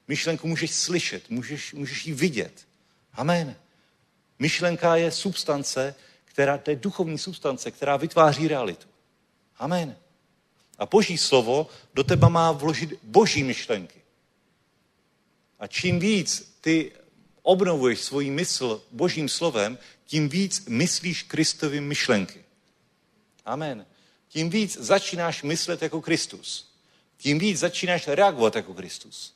Myšlenku 0.08 0.48
můžeš 0.48 0.70
slyšet, 0.70 1.30
můžeš, 1.30 1.72
můžeš 1.72 2.06
ji 2.06 2.14
vidět. 2.14 2.66
Amen. 3.12 3.56
Myšlenka 4.38 4.96
je 4.96 5.10
substance, 5.10 5.94
která, 6.24 6.58
to 6.58 6.70
je 6.70 6.76
duchovní 6.76 7.18
substance, 7.18 7.70
která 7.70 7.96
vytváří 7.96 8.48
realitu. 8.48 8.86
Amen. 9.58 9.96
A 10.78 10.86
boží 10.86 11.18
slovo 11.18 11.66
do 11.94 12.04
teba 12.04 12.28
má 12.28 12.52
vložit 12.52 12.90
boží 13.02 13.44
myšlenky. 13.44 14.00
A 15.58 15.66
čím 15.66 15.98
víc 16.00 16.56
ty 16.60 16.92
obnovuješ 17.42 18.00
svoji 18.00 18.30
mysl 18.30 18.82
božím 18.90 19.28
slovem, 19.28 19.78
tím 20.04 20.28
víc 20.28 20.66
myslíš 20.68 21.22
Kristovým 21.22 21.84
myšlenky. 21.84 22.43
Amen. 23.44 23.86
Tím 24.28 24.50
víc 24.50 24.76
začínáš 24.80 25.42
myslet 25.42 25.82
jako 25.82 26.00
Kristus. 26.00 26.72
Tím 27.16 27.38
víc 27.38 27.58
začínáš 27.58 28.08
reagovat 28.08 28.56
jako 28.56 28.74
Kristus. 28.74 29.34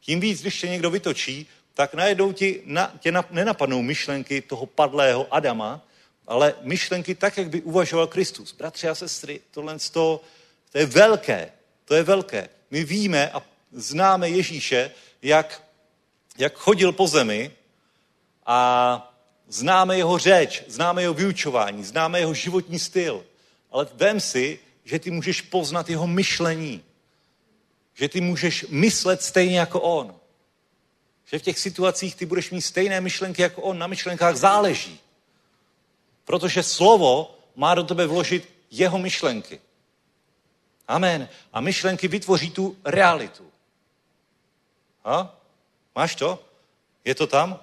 Tím 0.00 0.20
víc, 0.20 0.40
když 0.40 0.60
tě 0.60 0.68
někdo 0.68 0.90
vytočí, 0.90 1.46
tak 1.74 1.94
najednou 1.94 2.32
ti, 2.32 2.62
na, 2.64 2.92
tě 3.00 3.12
na, 3.12 3.24
nenapadnou 3.30 3.82
myšlenky 3.82 4.42
toho 4.42 4.66
padlého 4.66 5.34
Adama, 5.34 5.86
ale 6.26 6.54
myšlenky 6.60 7.14
tak, 7.14 7.38
jak 7.38 7.48
by 7.48 7.62
uvažoval 7.62 8.06
Kristus. 8.06 8.52
Bratři 8.52 8.88
a 8.88 8.94
sestry, 8.94 9.40
tohle 9.50 9.78
to, 9.92 10.20
to 10.72 10.78
je 10.78 10.86
velké. 10.86 11.52
To 11.84 11.94
je 11.94 12.02
velké. 12.02 12.48
My 12.70 12.84
víme 12.84 13.30
a 13.30 13.42
známe 13.72 14.28
Ježíše, 14.28 14.90
jak, 15.22 15.62
jak 16.38 16.54
chodil 16.54 16.92
po 16.92 17.06
zemi 17.06 17.50
a 18.46 19.12
známe 19.48 19.96
jeho 19.96 20.18
řeč, 20.18 20.62
známe 20.66 21.02
jeho 21.02 21.14
vyučování, 21.14 21.84
známe 21.84 22.20
jeho 22.20 22.34
životní 22.34 22.78
styl. 22.78 23.24
Ale 23.70 23.86
vem 23.94 24.20
si, 24.20 24.58
že 24.84 24.98
ty 24.98 25.10
můžeš 25.10 25.40
poznat 25.40 25.90
jeho 25.90 26.06
myšlení. 26.06 26.84
Že 27.94 28.08
ty 28.08 28.20
můžeš 28.20 28.66
myslet 28.68 29.22
stejně 29.22 29.58
jako 29.58 29.80
on. 29.80 30.14
Že 31.24 31.38
v 31.38 31.42
těch 31.42 31.58
situacích 31.58 32.14
ty 32.14 32.26
budeš 32.26 32.50
mít 32.50 32.62
stejné 32.62 33.00
myšlenky 33.00 33.42
jako 33.42 33.62
on. 33.62 33.78
Na 33.78 33.86
myšlenkách 33.86 34.36
záleží. 34.36 35.00
Protože 36.24 36.62
slovo 36.62 37.38
má 37.56 37.74
do 37.74 37.82
tebe 37.82 38.06
vložit 38.06 38.48
jeho 38.70 38.98
myšlenky. 38.98 39.60
Amen. 40.88 41.28
A 41.52 41.60
myšlenky 41.60 42.08
vytvoří 42.08 42.50
tu 42.50 42.76
realitu. 42.84 43.50
A? 45.04 45.36
Máš 45.94 46.14
to? 46.14 46.44
Je 47.04 47.14
to 47.14 47.26
tam? 47.26 47.60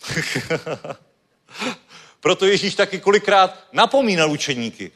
Proto 2.20 2.46
Ježíš 2.46 2.74
taky 2.74 3.00
kolikrát 3.00 3.58
napomínal 3.72 4.30
učeníky. 4.30 4.92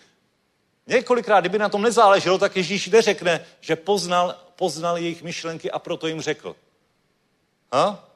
Několikrát, 0.86 1.40
kdyby 1.40 1.58
na 1.58 1.68
tom 1.68 1.82
nezáleželo, 1.82 2.38
tak 2.38 2.56
Ježíš 2.56 2.88
neřekne, 2.88 3.46
že 3.60 3.76
poznal, 3.76 4.36
poznal 4.56 4.98
jejich 4.98 5.22
myšlenky 5.22 5.70
a 5.70 5.78
proto 5.78 6.06
jim 6.06 6.20
řekl. 6.20 6.56
Ha? 7.72 8.08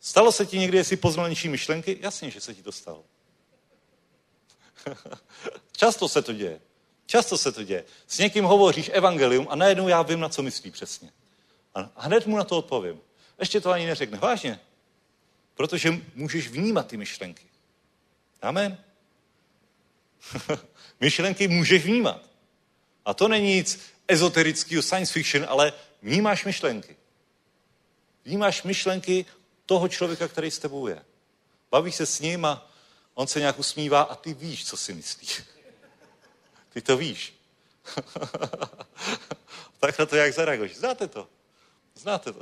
Stalo 0.00 0.32
se 0.32 0.46
ti 0.46 0.58
někdy, 0.58 0.76
jestli 0.76 0.96
poznal 0.96 1.28
něčí 1.28 1.48
myšlenky? 1.48 1.98
Jasně, 2.00 2.30
že 2.30 2.40
se 2.40 2.54
ti 2.54 2.62
to 2.62 2.72
stalo. 2.72 3.04
Často 5.76 6.08
se 6.08 6.22
to 6.22 6.32
děje. 6.32 6.60
Často 7.06 7.38
se 7.38 7.52
to 7.52 7.64
děje. 7.64 7.84
S 8.06 8.18
někým 8.18 8.44
hovoříš 8.44 8.90
evangelium 8.92 9.46
a 9.50 9.56
najednou 9.56 9.88
já 9.88 10.02
vím, 10.02 10.20
na 10.20 10.28
co 10.28 10.42
myslí 10.42 10.70
přesně. 10.70 11.12
A 11.74 11.90
hned 11.96 12.26
mu 12.26 12.36
na 12.36 12.44
to 12.44 12.58
odpovím. 12.58 13.00
Ještě 13.38 13.60
to 13.60 13.70
ani 13.70 13.86
neřekne. 13.86 14.18
Vážně. 14.18 14.60
Protože 15.54 16.00
můžeš 16.14 16.48
vnímat 16.48 16.86
ty 16.86 16.96
myšlenky. 16.96 17.53
Amen. 18.44 18.78
Myšlenky 21.00 21.48
můžeš 21.48 21.84
vnímat. 21.84 22.30
A 23.04 23.14
to 23.14 23.28
není 23.28 23.54
nic 23.54 23.80
ezoterického 24.08 24.82
science 24.82 25.12
fiction, 25.12 25.46
ale 25.48 25.72
vnímáš 26.02 26.44
myšlenky. 26.44 26.96
Vnímáš 28.24 28.62
myšlenky 28.62 29.26
toho 29.66 29.88
člověka, 29.88 30.28
který 30.28 30.50
s 30.50 30.58
tebou 30.58 30.86
je. 30.86 31.04
Bavíš 31.70 31.94
se 31.94 32.06
s 32.06 32.20
ním 32.20 32.44
a 32.44 32.70
on 33.14 33.26
se 33.26 33.40
nějak 33.40 33.58
usmívá 33.58 34.02
a 34.02 34.14
ty 34.14 34.34
víš, 34.34 34.66
co 34.66 34.76
si 34.76 34.92
myslí. 34.92 35.28
Ty 36.72 36.80
to 36.80 36.96
víš. 36.96 37.34
tak 39.78 39.98
na 39.98 40.06
to 40.06 40.16
jak 40.16 40.34
zareaguješ. 40.34 40.76
Znáte 40.76 41.08
to. 41.08 41.28
Znáte 41.94 42.32
to. 42.32 42.40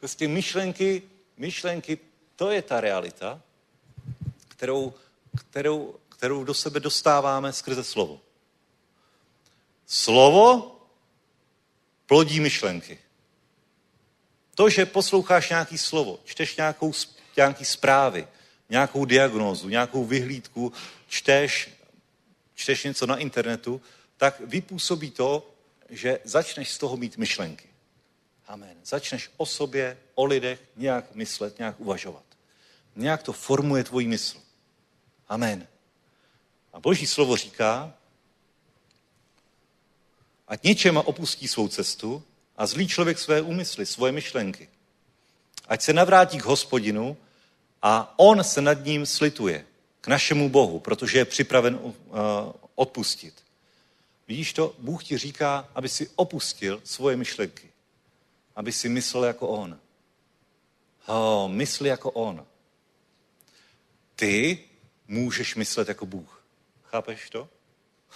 prostě 0.00 0.28
myšlenky, 0.28 1.02
myšlenky, 1.36 1.98
to 2.36 2.50
je 2.50 2.62
ta 2.62 2.80
realita, 2.80 3.42
kterou, 4.60 4.94
kterou, 5.36 5.94
kterou 6.08 6.44
do 6.44 6.54
sebe 6.54 6.80
dostáváme 6.80 7.52
skrze 7.52 7.84
slovo. 7.84 8.20
Slovo 9.86 10.76
plodí 12.06 12.40
myšlenky. 12.40 12.98
To, 14.54 14.68
že 14.70 14.86
posloucháš 14.86 15.48
nějaký 15.48 15.78
slovo, 15.78 16.20
čteš 16.24 16.56
nějakou, 16.56 16.92
nějaký 17.36 17.64
zprávy, 17.64 18.28
nějakou 18.68 19.04
diagnózu, 19.04 19.68
nějakou 19.68 20.04
vyhlídku, 20.04 20.72
čteš, 21.08 21.70
čteš 22.54 22.84
něco 22.84 23.06
na 23.06 23.16
internetu, 23.16 23.80
tak 24.16 24.40
vypůsobí 24.40 25.10
to, 25.10 25.50
že 25.88 26.18
začneš 26.24 26.70
z 26.70 26.78
toho 26.78 26.96
mít 26.96 27.16
myšlenky. 27.16 27.68
Amen. 28.46 28.76
Začneš 28.84 29.30
o 29.36 29.46
sobě, 29.46 29.98
o 30.14 30.24
lidech 30.24 30.60
nějak 30.76 31.14
myslet, 31.14 31.58
nějak 31.58 31.80
uvažovat. 31.80 32.24
Nějak 32.96 33.22
to 33.22 33.32
formuje 33.32 33.84
tvoji 33.84 34.06
mysl. 34.06 34.49
Amen. 35.30 35.66
A 36.72 36.80
boží 36.80 37.06
slovo 37.06 37.36
říká, 37.36 37.92
ať 40.48 40.62
něčem 40.62 40.96
opustí 40.96 41.48
svou 41.48 41.68
cestu 41.68 42.22
a 42.56 42.66
zlý 42.66 42.88
člověk 42.88 43.18
své 43.18 43.42
úmysly, 43.42 43.86
svoje 43.86 44.12
myšlenky. 44.12 44.68
Ať 45.68 45.82
se 45.82 45.92
navrátí 45.92 46.38
k 46.38 46.44
hospodinu 46.44 47.16
a 47.82 48.14
on 48.16 48.44
se 48.44 48.60
nad 48.60 48.84
ním 48.84 49.06
slituje 49.06 49.66
k 50.00 50.08
našemu 50.08 50.48
Bohu, 50.48 50.80
protože 50.80 51.18
je 51.18 51.24
připraven 51.24 51.78
uh, 51.82 51.92
odpustit. 52.74 53.34
Vidíš 54.28 54.52
to? 54.52 54.74
Bůh 54.78 55.04
ti 55.04 55.18
říká, 55.18 55.68
aby 55.74 55.88
si 55.88 56.10
opustil 56.16 56.80
svoje 56.84 57.16
myšlenky. 57.16 57.70
Aby 58.56 58.72
si 58.72 58.88
myslel 58.88 59.24
jako 59.24 59.48
on. 59.48 59.78
Oh, 61.06 61.50
mysli 61.50 61.88
jako 61.88 62.10
on. 62.10 62.46
Ty 64.16 64.69
můžeš 65.10 65.54
myslet 65.54 65.88
jako 65.88 66.06
Bůh. 66.06 66.42
Chápeš 66.84 67.30
to? 67.30 67.48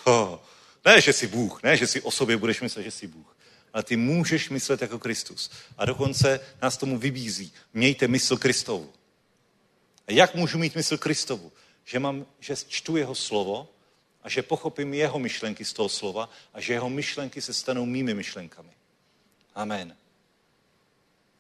Oh, 0.05 0.39
ne, 0.85 1.01
že 1.01 1.13
jsi 1.13 1.27
Bůh, 1.27 1.63
ne, 1.63 1.77
že 1.77 1.87
si 1.87 2.01
o 2.01 2.11
sobě 2.11 2.37
budeš 2.37 2.61
myslet, 2.61 2.83
že 2.83 2.91
jsi 2.91 3.07
Bůh. 3.07 3.37
Ale 3.73 3.83
ty 3.83 3.97
můžeš 3.97 4.51
myslet 4.51 4.83
jako 4.83 4.99
Kristus. 4.99 5.51
A 5.79 5.85
dokonce 5.85 6.41
nás 6.63 6.77
tomu 6.77 6.99
vybízí. 6.99 7.53
Mějte 7.75 8.09
mysl 8.09 8.37
Kristovu. 8.37 8.93
A 10.07 10.13
jak 10.13 10.35
můžu 10.35 10.59
mít 10.59 10.75
mysl 10.75 10.99
Kristovu? 10.99 11.53
Že, 11.85 11.99
mám, 11.99 12.27
že 12.41 12.57
čtu 12.69 12.97
jeho 12.97 13.15
slovo 13.15 13.69
a 14.23 14.29
že 14.29 14.43
pochopím 14.43 14.95
jeho 14.95 15.19
myšlenky 15.19 15.65
z 15.65 15.73
toho 15.73 15.89
slova 15.89 16.31
a 16.53 16.61
že 16.61 16.73
jeho 16.73 16.91
myšlenky 16.91 17.43
se 17.43 17.55
stanou 17.55 17.87
mými 17.87 18.15
myšlenkami. 18.15 18.73
Amen. 19.55 19.97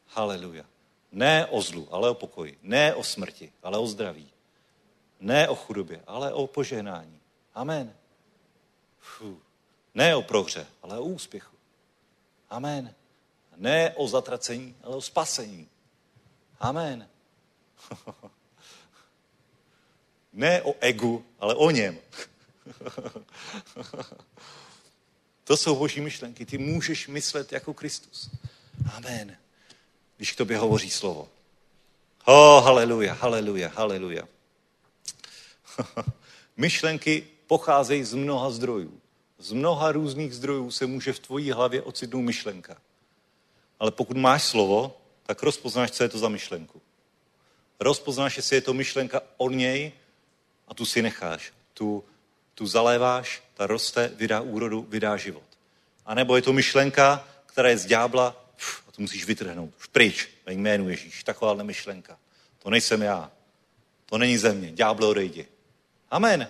Haleluja. 0.07 0.65
Ne 1.13 1.47
o 1.47 1.63
zlu, 1.63 1.89
ale 1.91 2.11
o 2.11 2.15
pokoji. 2.15 2.59
Ne 2.63 2.95
o 2.95 3.05
smrti, 3.05 3.53
ale 3.63 3.79
o 3.79 3.87
zdraví. 3.87 4.34
Ne 5.25 5.49
o 5.49 5.55
chudobě, 5.55 6.03
ale 6.07 6.33
o 6.33 6.47
požehnání. 6.47 7.21
Amen. 7.55 7.95
Fuh. 9.01 9.39
Ne 9.95 10.17
o 10.17 10.23
prohře, 10.23 10.67
ale 10.83 10.99
o 10.99 11.03
úspěchu. 11.03 11.57
Amen. 12.51 12.95
Ne 13.57 13.95
o 13.97 14.09
zatracení, 14.09 14.77
ale 14.83 14.97
o 14.97 15.01
spasení. 15.01 15.69
Amen. 16.61 17.09
ne 20.33 20.63
o 20.63 20.75
egu, 20.81 21.25
ale 21.41 21.55
o 21.55 21.71
něm. 21.71 21.99
to 25.45 25.57
jsou 25.57 25.77
boží 25.77 26.01
myšlenky. 26.01 26.47
Ty 26.47 26.59
můžeš 26.59 27.09
myslet 27.09 27.53
jako 27.53 27.75
Kristus. 27.75 28.31
Amen. 28.95 29.37
Když 30.17 30.33
k 30.33 30.37
tobě 30.37 30.59
hovoří 30.59 30.91
slovo. 30.91 31.29
Oh, 32.25 32.65
haleluja, 32.65 33.15
haleluja, 33.15 33.69
haleluja. 33.69 34.34
Myšlenky 36.57 37.27
pocházejí 37.47 38.05
z 38.05 38.15
mnoha 38.15 38.51
zdrojů. 38.51 39.01
Z 39.39 39.53
mnoha 39.53 39.93
různých 39.93 40.35
zdrojů 40.35 40.71
se 40.71 40.87
může 40.87 41.13
v 41.13 41.19
tvojí 41.19 41.51
hlavě 41.51 41.83
ocitnout 41.83 42.25
myšlenka. 42.25 42.77
Ale 43.79 43.91
pokud 43.91 44.17
máš 44.17 44.43
slovo, 44.43 45.01
tak 45.27 45.43
rozpoznáš, 45.43 45.91
co 45.91 46.03
je 46.03 46.09
to 46.09 46.19
za 46.19 46.29
myšlenku. 46.29 46.81
Rozpoznáš, 47.81 48.37
jestli 48.37 48.57
je 48.57 48.61
to 48.61 48.75
myšlenka 48.75 49.21
od 49.37 49.51
něj 49.51 49.93
a 50.69 50.75
tu 50.75 50.87
si 50.87 51.03
necháš. 51.03 51.53
Tu, 51.75 52.05
tu 52.55 52.67
zaléváš, 52.67 53.43
ta 53.55 53.67
roste, 53.67 54.13
vydá 54.17 54.41
úrodu, 54.41 54.87
vydá 54.89 55.17
život. 55.17 55.43
A 56.07 56.15
nebo 56.15 56.37
je 56.37 56.43
to 56.43 56.53
myšlenka, 56.53 57.29
která 57.47 57.69
je 57.69 57.79
z 57.79 57.87
ďábla 57.87 58.37
a 58.89 58.93
tu 58.93 59.03
musíš 59.03 59.25
vytrhnout. 59.25 59.75
Už 59.79 59.87
pryč, 59.87 60.29
ve 60.47 60.53
jménu 60.53 60.89
Ježíš. 60.89 61.25
Taková 61.25 61.55
myšlenka. 61.55 62.19
To 62.59 62.71
nejsem 62.71 63.03
já. 63.03 63.31
To 64.07 64.19
není 64.19 64.39
ze 64.39 64.53
mě. 64.53 64.75
Odejdi. 64.87 65.47
Amen. 66.15 66.49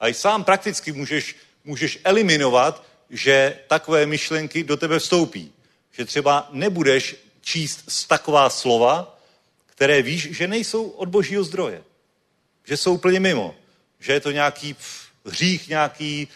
A 0.00 0.08
i 0.08 0.14
sám 0.14 0.44
prakticky 0.44 0.92
můžeš, 0.92 1.36
můžeš 1.64 1.98
eliminovat, 2.04 2.84
že 3.10 3.58
takové 3.66 4.06
myšlenky 4.06 4.64
do 4.64 4.76
tebe 4.76 4.98
vstoupí. 4.98 5.52
Že 5.92 6.04
třeba 6.04 6.48
nebudeš 6.52 7.16
číst 7.40 7.84
z 7.88 8.04
taková 8.04 8.50
slova, 8.50 9.18
které 9.66 10.02
víš, 10.02 10.28
že 10.30 10.48
nejsou 10.48 10.88
od 10.88 11.08
božího 11.08 11.44
zdroje. 11.44 11.82
Že 12.64 12.76
jsou 12.76 12.94
úplně 12.94 13.20
mimo. 13.20 13.54
Že 14.00 14.12
je 14.12 14.20
to 14.20 14.30
nějaký 14.30 14.74
pf, 14.74 15.06
hřích, 15.24 15.68
nějaký, 15.68 16.28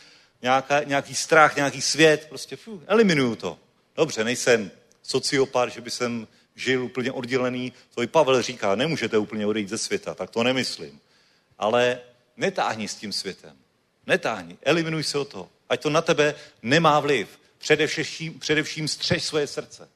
nějaká, 0.43 0.83
nějaký 0.83 1.15
strach, 1.15 1.57
nějaký 1.57 1.81
svět. 1.81 2.27
Prostě 2.29 2.57
pf, 2.57 2.69
eliminuju 2.87 3.37
to. 3.37 3.59
Dobře, 3.97 4.25
nejsem 4.25 4.71
sociopat, 5.03 5.73
že 5.73 5.81
by 5.81 5.91
jsem 5.91 6.29
žil 6.57 6.85
úplně 6.85 7.13
oddělený. 7.13 7.73
To 7.95 8.03
i 8.03 8.07
Pavel 8.07 8.43
říká, 8.43 8.75
nemůžete 8.75 9.19
úplně 9.19 9.47
odejít 9.47 9.69
ze 9.69 9.79
světa, 9.79 10.15
tak 10.15 10.31
to 10.31 10.43
nemyslím. 10.43 11.01
Ale 11.61 12.01
netáhni 12.37 12.89
s 12.89 12.95
tím 12.95 13.12
světem. 13.12 13.57
Netáhni, 14.07 14.59
eliminuj 14.62 15.05
se 15.05 15.19
o 15.19 15.24
to. 15.24 15.49
Ať 15.69 15.82
to 15.82 15.91
na 15.91 16.03
tebe 16.03 16.35
nemá 16.62 17.01
vliv. 17.01 17.28
Především, 17.59 18.39
především 18.39 18.89
střež 18.89 19.24
svoje 19.24 19.47
srdce. 19.47 19.89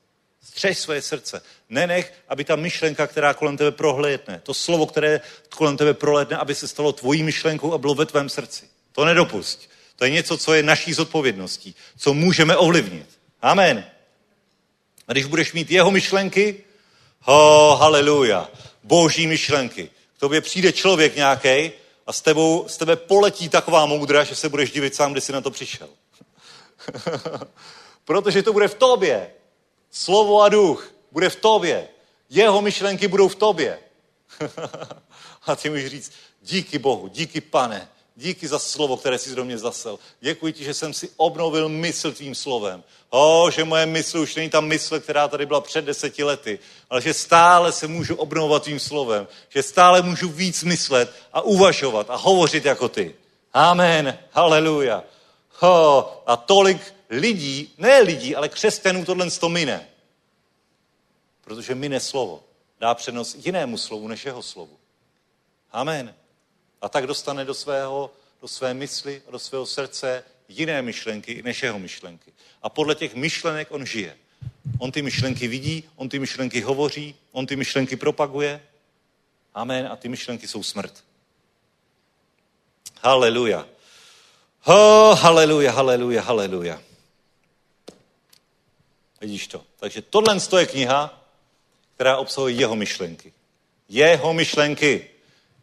Střež 0.43 0.79
svoje 0.79 1.03
srdce. 1.03 1.43
Nenech, 1.69 2.15
aby 2.29 2.45
ta 2.45 2.57
myšlenka, 2.57 3.07
která 3.07 3.35
kolem 3.35 3.57
tebe 3.57 3.71
prohlédne, 3.71 4.41
to 4.43 4.55
slovo, 4.55 4.87
které 4.87 5.21
kolem 5.49 5.77
tebe 5.77 5.95
prohlédne, 5.95 6.37
aby 6.37 6.55
se 6.55 6.69
stalo 6.69 6.93
tvojí 6.93 7.23
myšlenkou 7.23 7.73
a 7.73 7.79
bylo 7.79 7.95
ve 7.95 8.07
tvém 8.07 8.29
srdci. 8.29 8.69
To 8.93 9.05
nedopust. 9.05 9.71
To 9.97 10.05
je 10.05 10.11
něco, 10.11 10.39
co 10.39 10.55
je 10.55 10.63
naší 10.63 10.93
zodpovědností, 10.93 11.75
co 11.99 12.15
můžeme 12.15 12.57
ovlivnit. 12.57 13.09
Amen. 13.43 13.85
A 15.09 15.13
když 15.13 15.25
budeš 15.25 15.53
mít 15.53 15.71
jeho 15.71 15.91
myšlenky, 15.91 16.65
ho, 17.21 17.77
haleluja, 17.77 18.51
boží 18.83 19.27
myšlenky. 19.27 19.91
K 20.17 20.21
tobě 20.21 20.41
přijde 20.41 20.73
člověk 20.73 21.17
nějaký 21.17 21.73
a 22.07 22.13
s, 22.13 22.21
tebou, 22.21 22.65
s 22.69 22.77
tebe 22.77 22.97
poletí 22.97 23.49
taková 23.49 23.87
moudra, 23.87 24.25
že 24.25 24.35
se 24.35 24.49
budeš 24.49 24.71
divit 24.71 24.95
sám, 24.95 25.13
kde 25.13 25.21
jsi 25.21 25.33
na 25.33 25.41
to 25.41 25.51
přišel. 25.51 25.89
Protože 28.05 28.43
to 28.43 28.53
bude 28.53 28.69
v 28.69 28.75
tobě. 28.75 29.31
Slovo 29.91 30.43
a 30.43 30.49
duch 30.49 30.93
bude 31.13 31.31
v 31.31 31.37
tobě. 31.37 31.89
Jeho 32.31 32.63
myšlenky 32.63 33.09
budou 33.09 33.29
v 33.29 33.35
tobě. 33.35 33.79
a 35.47 35.57
ty 35.57 35.71
můžeš 35.71 35.91
říct, 35.91 36.13
díky 36.43 36.79
Bohu, 36.79 37.09
díky 37.09 37.41
pane, 37.41 37.89
díky 38.17 38.49
za 38.49 38.59
slovo, 38.59 38.97
které 38.97 39.19
jsi 39.19 39.35
do 39.35 39.45
mě 39.45 39.59
zasel. 39.59 39.99
Děkuji 40.21 40.53
ti, 40.53 40.65
že 40.65 40.75
jsem 40.75 40.95
si 40.95 41.11
obnovil 41.17 41.69
mysl 41.69 42.13
tvým 42.13 42.35
slovem. 42.35 42.85
O, 43.11 43.51
že 43.51 43.65
moje 43.65 43.87
mysl 43.87 44.19
už 44.19 44.35
není 44.35 44.51
ta 44.51 44.61
mysl, 44.61 45.01
která 45.01 45.29
tady 45.29 45.47
byla 45.47 45.61
před 45.61 45.85
deseti 45.85 46.25
lety, 46.25 46.59
ale 46.91 47.03
že 47.03 47.15
stále 47.15 47.73
se 47.73 47.87
můžu 47.87 48.15
obnovovat 48.15 48.63
tvým 48.63 48.81
slovem. 48.81 49.29
Že 49.49 49.63
stále 49.63 50.03
můžu 50.03 50.29
víc 50.29 50.63
myslet 50.63 51.15
a 51.33 51.41
uvažovat 51.41 52.11
a 52.11 52.17
hovořit 52.17 52.65
jako 52.65 52.89
ty. 52.89 53.15
Amen. 53.53 54.19
Haleluja. 54.31 55.05
A 56.27 56.37
tolik 56.37 56.95
lidí, 57.11 57.75
ne 57.79 58.01
lidí, 58.01 58.37
ale 58.37 58.49
křesťanů 58.49 59.05
tohle 59.05 59.31
to 59.31 59.49
mine. 59.49 59.89
Protože 61.41 61.75
mine 61.75 62.01
slovo. 62.01 62.43
Dá 62.81 62.95
přednost 62.95 63.37
jinému 63.47 63.79
slovu 63.79 64.09
než 64.09 64.25
jeho 64.25 64.43
slovu. 64.43 64.79
Amen. 65.73 66.15
A 66.85 66.89
tak 66.89 67.07
dostane 67.07 67.45
do, 67.45 67.55
svého, 67.55 68.11
do 68.43 68.49
své 68.49 68.75
mysli 68.75 69.23
do 69.31 69.39
svého 69.39 69.67
srdce 69.67 70.25
jiné 70.49 70.83
myšlenky 70.83 71.43
než 71.43 71.63
jeho 71.63 71.79
myšlenky. 71.79 72.33
A 72.63 72.69
podle 72.69 72.95
těch 72.95 73.15
myšlenek 73.15 73.69
on 73.71 73.87
žije. 73.87 74.17
On 74.79 74.93
ty 74.93 75.03
myšlenky 75.03 75.49
vidí, 75.49 75.85
on 75.97 76.09
ty 76.09 76.19
myšlenky 76.19 76.61
hovoří, 76.61 77.15
on 77.33 77.47
ty 77.47 77.57
myšlenky 77.57 77.97
propaguje. 77.97 78.63
Amen. 79.55 79.87
A 79.87 79.97
ty 79.97 80.09
myšlenky 80.09 80.49
jsou 80.49 80.63
smrt. 80.63 81.05
Haleluja. 83.03 83.69
Oh, 84.65 85.19
haleluja, 85.21 85.73
haleluja, 85.73 86.23
haleluja. 86.23 86.83
Vidíš 89.21 89.47
to. 89.47 89.65
Takže 89.77 90.03
tohle 90.03 90.37
je 90.59 90.67
kniha, 90.67 91.25
která 91.95 92.17
obsahuje 92.17 92.55
jeho 92.55 92.77
myšlenky. 92.77 93.33
Jeho 93.89 94.33
myšlenky. 94.35 95.11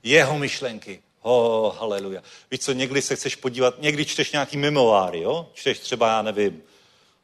Jeho 0.03 0.39
myšlenky. 0.39 1.02
Oh, 1.22 1.77
haleluja. 1.77 2.23
Víš 2.52 2.60
co, 2.60 2.72
někdy 2.73 3.02
se 3.02 3.15
chceš 3.15 3.35
podívat, 3.35 3.81
někdy 3.81 4.06
čteš 4.06 4.31
nějaký 4.31 4.57
memoáry, 4.57 5.22
jo? 5.22 5.49
Čteš 5.53 5.80
třeba, 5.80 6.07
já 6.07 6.22
nevím, 6.22 6.64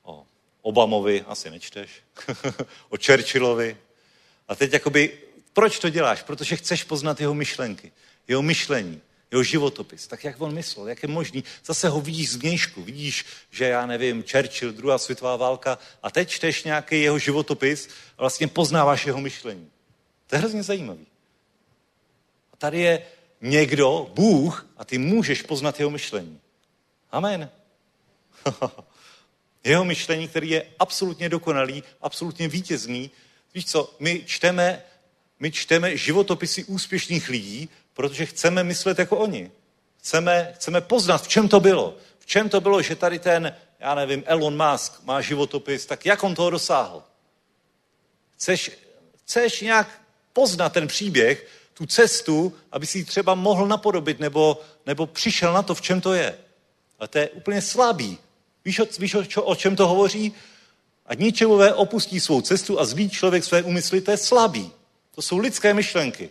o 0.03 0.25
Obamovi, 0.61 1.21
asi 1.27 1.49
nečteš, 1.49 1.89
o 2.89 2.97
Churchillovi. 3.05 3.77
A 4.47 4.55
teď 4.55 4.73
jakoby, 4.73 5.19
proč 5.53 5.79
to 5.79 5.89
děláš? 5.89 6.23
Protože 6.23 6.55
chceš 6.55 6.83
poznat 6.83 7.21
jeho 7.21 7.33
myšlenky, 7.33 7.91
jeho 8.27 8.41
myšlení 8.41 9.01
jeho 9.31 9.43
životopis, 9.43 10.07
tak 10.07 10.23
jak 10.23 10.41
on 10.41 10.53
myslel, 10.53 10.87
jak 10.87 11.03
je 11.03 11.09
možný. 11.09 11.43
Zase 11.65 11.89
ho 11.89 12.01
vidíš 12.01 12.31
zvnějšku, 12.31 12.83
vidíš, 12.83 13.25
že 13.51 13.65
já 13.65 13.85
nevím, 13.85 14.23
Churchill, 14.23 14.71
druhá 14.71 14.97
světová 14.97 15.35
válka 15.35 15.77
a 16.03 16.11
teď 16.11 16.29
čteš 16.29 16.63
nějaký 16.63 17.01
jeho 17.01 17.19
životopis 17.19 17.89
a 18.17 18.21
vlastně 18.21 18.47
poznáváš 18.47 19.05
jeho 19.05 19.21
myšlení. 19.21 19.69
To 20.27 20.35
je 20.35 20.39
hrozně 20.39 20.63
zajímavý. 20.63 21.07
A 22.53 22.57
tady 22.57 22.79
je 22.79 23.05
někdo, 23.41 24.11
Bůh, 24.13 24.67
a 24.77 24.85
ty 24.85 24.97
můžeš 24.97 25.41
poznat 25.41 25.79
jeho 25.79 25.91
myšlení. 25.91 26.39
Amen. 27.11 27.49
jeho 29.63 29.85
myšlení, 29.85 30.27
který 30.27 30.49
je 30.49 30.65
absolutně 30.79 31.29
dokonalý, 31.29 31.83
absolutně 32.01 32.47
vítězný. 32.47 33.11
Víš 33.53 33.65
co, 33.65 33.95
my 33.99 34.23
čteme, 34.25 34.83
my 35.39 35.51
čteme 35.51 35.97
životopisy 35.97 36.63
úspěšných 36.63 37.29
lidí, 37.29 37.69
protože 37.93 38.25
chceme 38.25 38.63
myslet 38.63 38.99
jako 38.99 39.17
oni. 39.17 39.51
Chceme, 39.97 40.53
chceme 40.55 40.81
poznat, 40.81 41.23
v 41.23 41.27
čem 41.27 41.47
to 41.47 41.59
bylo. 41.59 41.97
V 42.19 42.25
čem 42.25 42.49
to 42.49 42.61
bylo, 42.61 42.81
že 42.81 42.95
tady 42.95 43.19
ten, 43.19 43.55
já 43.79 43.95
nevím, 43.95 44.23
Elon 44.25 44.71
Musk 44.71 45.03
má 45.03 45.21
životopis, 45.21 45.85
tak 45.85 46.05
jak 46.05 46.23
on 46.23 46.35
toho 46.35 46.49
dosáhl? 46.49 47.03
Chceš, 48.35 48.71
chceš 49.15 49.61
nějak 49.61 50.01
poznat 50.33 50.73
ten 50.73 50.87
příběh, 50.87 51.47
tu 51.77 51.85
cestu, 51.85 52.53
aby 52.71 52.87
si 52.87 52.97
ji 52.97 53.05
třeba 53.05 53.35
mohl 53.35 53.67
napodobit 53.67 54.19
nebo, 54.19 54.61
nebo 54.85 55.05
přišel 55.05 55.53
na 55.53 55.63
to, 55.63 55.75
v 55.75 55.81
čem 55.81 56.01
to 56.01 56.13
je. 56.13 56.37
Ale 56.99 57.07
to 57.07 57.17
je 57.17 57.29
úplně 57.29 57.61
slabý. 57.61 58.17
Víš, 58.65 58.81
víš 58.99 59.15
o, 59.15 59.43
o 59.43 59.55
čem 59.55 59.75
to 59.75 59.87
hovoří? 59.87 60.33
A 61.05 61.13
ničemové 61.13 61.73
opustí 61.73 62.19
svou 62.19 62.41
cestu 62.41 62.79
a 62.79 62.85
zlý 62.85 63.09
člověk 63.09 63.43
své 63.43 63.63
úmysly, 63.63 64.01
to 64.01 64.11
je 64.11 64.17
slabý. 64.17 64.71
To 65.15 65.21
jsou 65.21 65.37
lidské 65.37 65.73
myšlenky. 65.73 66.29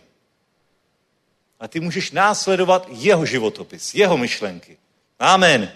A 1.59 1.67
ty 1.67 1.79
můžeš 1.79 2.11
následovat 2.11 2.87
jeho 2.91 3.25
životopis, 3.25 3.95
jeho 3.95 4.17
myšlenky. 4.17 4.77
Amen. 5.19 5.71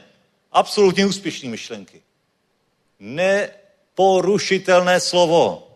Absolutně 0.51 1.05
úspěšné 1.05 1.49
myšlenky. 1.49 2.01
Neporušitelné 2.99 4.99
slovo. 4.99 5.67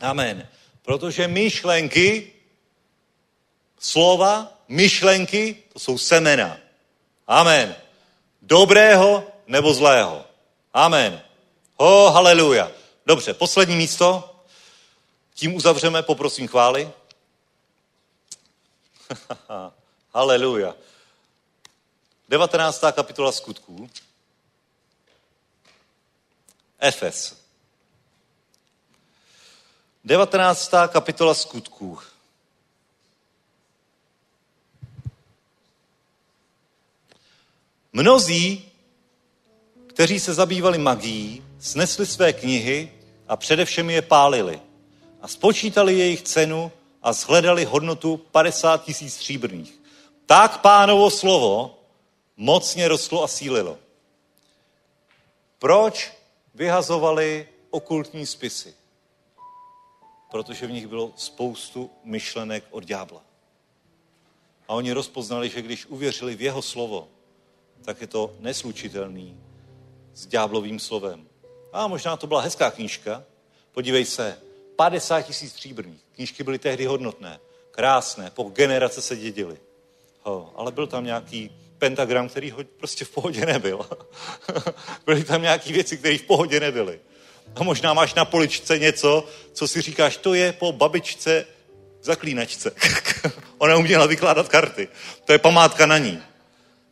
Amen. 0.00 0.48
Protože 0.82 1.28
myšlenky 1.28 2.33
Slova, 3.84 4.52
myšlenky, 4.68 5.62
to 5.72 5.78
jsou 5.78 5.98
semena. 5.98 6.56
Amen. 7.26 7.76
Dobrého 8.42 9.32
nebo 9.46 9.74
zlého. 9.74 10.24
Amen. 10.74 11.22
Ho, 11.80 12.10
haleluja. 12.10 12.72
Dobře, 13.06 13.34
poslední 13.34 13.76
místo. 13.76 14.36
Tím 15.34 15.54
uzavřeme, 15.54 16.02
poprosím 16.02 16.48
chvály. 16.48 16.92
haleluja. 20.14 20.74
19. 22.28 22.84
kapitola 22.92 23.32
skutků. 23.32 23.90
Efes. 26.78 27.36
19. 30.04 30.70
kapitola 30.88 31.34
skutků. 31.34 31.98
Mnozí, 37.96 38.72
kteří 39.86 40.20
se 40.20 40.34
zabývali 40.34 40.78
magií, 40.78 41.44
snesli 41.58 42.06
své 42.06 42.32
knihy 42.32 42.92
a 43.28 43.36
především 43.36 43.90
je 43.90 44.02
pálili 44.02 44.60
a 45.22 45.28
spočítali 45.28 45.98
jejich 45.98 46.22
cenu 46.22 46.72
a 47.02 47.12
zhledali 47.12 47.64
hodnotu 47.64 48.16
50 48.16 48.84
tisíc 48.84 49.14
stříbrných. 49.14 49.80
Tak 50.26 50.60
pánovo 50.60 51.10
slovo 51.10 51.78
mocně 52.36 52.88
rostlo 52.88 53.22
a 53.22 53.28
sílilo. 53.28 53.78
Proč 55.58 56.12
vyhazovali 56.54 57.48
okultní 57.70 58.26
spisy? 58.26 58.74
Protože 60.30 60.66
v 60.66 60.72
nich 60.72 60.86
bylo 60.86 61.12
spoustu 61.16 61.90
myšlenek 62.04 62.64
od 62.70 62.84
ďábla. 62.84 63.22
A 64.68 64.74
oni 64.74 64.92
rozpoznali, 64.92 65.48
že 65.48 65.62
když 65.62 65.86
uvěřili 65.86 66.36
v 66.36 66.40
jeho 66.42 66.62
slovo, 66.62 67.08
tak 67.84 68.00
je 68.00 68.06
to 68.06 68.36
neslučitelný 68.40 69.36
s 70.14 70.26
ďáblovým 70.26 70.80
slovem. 70.80 71.26
A 71.72 71.86
možná 71.86 72.16
to 72.16 72.26
byla 72.26 72.40
hezká 72.40 72.70
knížka. 72.70 73.24
Podívej 73.72 74.04
se, 74.04 74.38
50 74.76 75.22
tisíc 75.22 75.52
stříbrných. 75.52 76.00
Knížky 76.14 76.42
byly 76.42 76.58
tehdy 76.58 76.84
hodnotné, 76.84 77.40
krásné, 77.70 78.30
po 78.30 78.42
generace 78.42 79.02
se 79.02 79.16
dědily. 79.16 79.56
Ho, 80.22 80.52
ale 80.56 80.72
byl 80.72 80.86
tam 80.86 81.04
nějaký 81.04 81.50
pentagram, 81.78 82.28
který 82.28 82.50
ho 82.50 82.64
prostě 82.76 83.04
v 83.04 83.10
pohodě 83.10 83.46
nebyl. 83.46 83.86
Byly 85.06 85.24
tam 85.24 85.42
nějaké 85.42 85.72
věci, 85.72 85.96
které 85.96 86.18
v 86.18 86.22
pohodě 86.22 86.60
nebyly. 86.60 87.00
A 87.56 87.62
možná 87.62 87.94
máš 87.94 88.14
na 88.14 88.24
poličce 88.24 88.78
něco, 88.78 89.26
co 89.52 89.68
si 89.68 89.80
říkáš, 89.80 90.16
to 90.16 90.34
je 90.34 90.52
po 90.52 90.72
babičce 90.72 91.46
zaklínačce. 92.02 92.72
Ona 93.58 93.76
uměla 93.76 94.06
vykládat 94.06 94.48
karty. 94.48 94.88
To 95.24 95.32
je 95.32 95.38
památka 95.38 95.86
na 95.86 95.98
ní. 95.98 96.22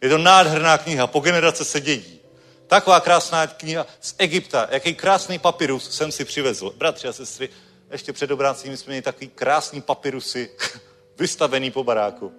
Je 0.03 0.09
to 0.09 0.19
nádherná 0.19 0.79
kniha, 0.79 1.07
po 1.07 1.21
generace 1.21 1.65
se 1.65 1.81
dědí. 1.81 2.21
Taková 2.67 3.01
krásná 3.01 3.47
kniha 3.47 3.87
z 4.01 4.15
Egypta. 4.19 4.69
Jaký 4.71 4.95
krásný 4.95 5.39
papirus 5.39 5.91
jsem 5.91 6.13
si 6.13 6.25
přivezl. 6.25 6.73
Bratři 6.77 7.09
a 7.09 7.13
sestry, 7.13 7.49
ještě 7.91 8.13
před 8.13 8.31
obrácením 8.31 8.77
jsme 8.77 8.91
měli 8.91 9.03
takový 9.03 9.29
krásný 9.29 9.81
papirusy 9.81 10.51
vystavený 11.19 11.71
po 11.71 11.85
baráku. 11.85 12.33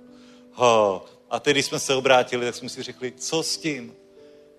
Ho. 0.54 1.06
A 1.30 1.40
teď, 1.40 1.54
když 1.54 1.66
jsme 1.66 1.80
se 1.80 1.96
obrátili, 1.96 2.46
tak 2.46 2.56
jsme 2.56 2.70
si 2.70 2.84
řekli, 2.84 3.12
co 3.12 3.44
s 3.44 3.58
tím? 3.58 3.96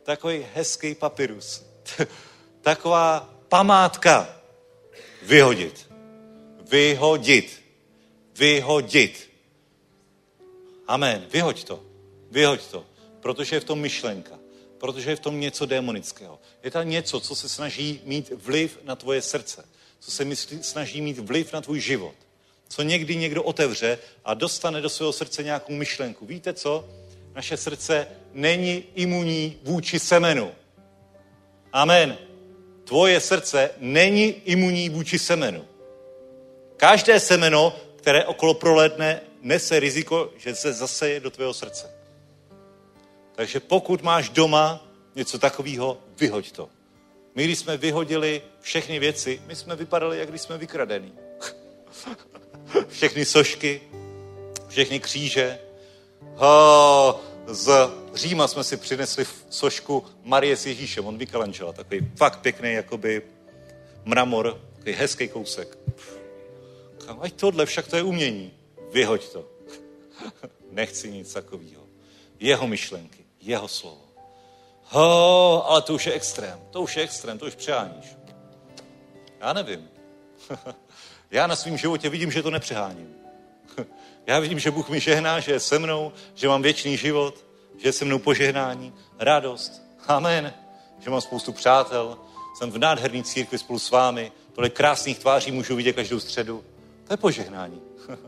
Takový 0.03 0.47
hezký 0.55 0.95
papirus. 0.95 1.63
Taková 2.61 3.35
památka. 3.49 4.29
Vyhodit. 5.23 5.91
Vyhodit. 6.71 7.63
Vyhodit. 8.35 9.31
Amen. 10.87 11.27
Vyhoď 11.31 11.65
to. 11.65 11.83
Vyhoď 12.31 12.67
to. 12.67 12.94
Protože 13.25 13.57
je 13.57 13.61
v 13.61 13.65
tom 13.65 13.81
myšlenka. 13.81 14.39
Protože 14.79 15.11
je 15.11 15.17
v 15.17 15.21
tom 15.21 15.41
něco 15.41 15.67
démonického. 15.67 16.39
Je 16.63 16.71
tam 16.71 16.89
něco, 16.89 17.21
co 17.21 17.35
se 17.35 17.49
snaží 17.49 18.01
mít 18.05 18.31
vliv 18.31 18.79
na 18.85 18.97
tvoje 18.97 19.23
srdce. 19.23 19.65
Co 20.01 20.11
se 20.11 20.25
myslí, 20.25 20.63
snaží 20.63 21.01
mít 21.01 21.19
vliv 21.19 21.53
na 21.53 21.61
tvůj 21.61 21.81
život. 21.81 22.15
Co 22.69 22.83
někdy 22.83 23.17
někdo 23.17 23.43
otevře 23.43 23.99
a 24.25 24.35
dostane 24.35 24.81
do 24.81 24.89
svého 24.89 25.13
srdce 25.13 25.43
nějakou 25.43 25.73
myšlenku. 25.73 26.27
Víte 26.27 26.53
co? 26.53 26.89
Naše 27.35 27.57
srdce 27.57 28.07
není 28.33 28.85
imunní 28.95 29.59
vůči 29.63 29.99
semenu. 29.99 30.53
Amen. 31.73 32.19
Tvoje 32.85 33.21
srdce 33.21 33.71
není 33.79 34.25
imunní 34.45 34.89
vůči 34.89 35.19
semenu. 35.19 35.65
Každé 36.77 37.21
semeno, 37.21 37.77
které 37.97 38.25
okolo 38.25 38.55
proledne, 38.55 39.21
nese 39.43 39.81
riziko, 39.81 40.31
že 40.37 40.55
se 40.55 40.73
zaseje 40.73 41.21
do 41.21 41.31
tvého 41.31 41.55
srdce. 41.55 41.94
Takže 43.35 43.61
pokud 43.61 44.03
máš 44.03 44.29
doma 44.29 44.87
něco 45.15 45.39
takového, 45.39 45.99
vyhoď 46.21 46.53
to. 46.53 46.69
My, 47.35 47.45
když 47.45 47.59
jsme 47.59 47.77
vyhodili 47.77 48.43
všechny 48.61 48.99
věci, 48.99 49.43
my 49.47 49.57
jsme 49.57 49.77
vypadali, 49.77 50.19
jak 50.19 50.29
když 50.29 50.41
jsme 50.41 50.59
vykradení. 50.59 51.13
všechny 52.89 53.25
sošky, 53.25 53.81
všechny 54.69 55.01
kříže. 55.01 55.59
Z 57.47 57.91
Říma 58.15 58.49
jsme 58.49 58.65
si 58.65 58.77
přinesli 58.77 59.27
sošku 59.51 60.05
Marie 60.23 60.57
s 60.57 60.67
Ježíšem, 60.67 61.07
on 61.07 61.19
vykalančila, 61.19 61.73
takový 61.73 62.11
fakt 62.17 62.41
pěkný, 62.41 62.73
jakoby 62.73 63.23
mramor, 64.05 64.61
takový 64.75 64.93
hezký 64.93 65.29
kousek. 65.29 65.79
Ať 67.21 67.33
tohle, 67.33 67.67
však 67.67 67.87
to 67.87 67.97
je 67.97 68.03
umění. 68.03 68.53
Vyhoď 68.93 69.29
to. 69.29 69.49
Nechci 70.71 71.11
nic 71.11 71.33
takového. 71.33 71.83
Jeho 72.41 72.67
myšlenky 72.67 73.24
jeho 73.45 73.69
slovo. 73.69 74.05
Ho, 74.85 75.71
ale 75.71 75.83
to 75.83 75.95
už 75.95 76.07
je 76.07 76.13
extrém. 76.13 76.61
To 76.71 76.83
už 76.83 76.97
je 76.97 77.03
extrém, 77.03 77.39
to 77.39 77.47
už 77.47 77.55
přeháníš. 77.55 78.07
Já 79.41 79.53
nevím. 79.53 79.89
Já 81.31 81.47
na 81.47 81.57
svém 81.57 81.77
životě 81.77 82.09
vidím, 82.09 82.31
že 82.31 82.43
to 82.43 82.51
nepřeháním. 82.51 83.15
Já 84.27 84.41
vidím, 84.41 84.59
že 84.59 84.71
Bůh 84.71 84.89
mi 84.89 85.01
žehná, 85.01 85.41
že 85.41 85.53
je 85.53 85.61
se 85.61 85.79
mnou, 85.79 86.13
že 86.35 86.49
mám 86.49 86.63
věčný 86.63 86.97
život, 86.97 87.45
že 87.79 87.89
je 87.89 87.93
se 87.93 88.05
mnou 88.05 88.19
požehnání, 88.19 88.95
radost. 89.19 89.83
Amen. 90.09 90.55
Že 90.99 91.11
mám 91.11 91.21
spoustu 91.21 91.53
přátel, 91.53 92.19
jsem 92.59 92.71
v 92.71 92.79
nádherné 92.79 93.23
církvi 93.23 93.59
spolu 93.59 93.79
s 93.79 93.91
vámi, 93.91 94.33
tohle 94.53 94.71
krásných 94.71 95.19
tváří 95.19 95.53
můžu 95.53 95.77
vidět 95.77 95.93
každou 95.93 96.21
středu. 96.21 96.65
To 97.07 97.13
je 97.13 97.17
požehnání. 97.17 97.83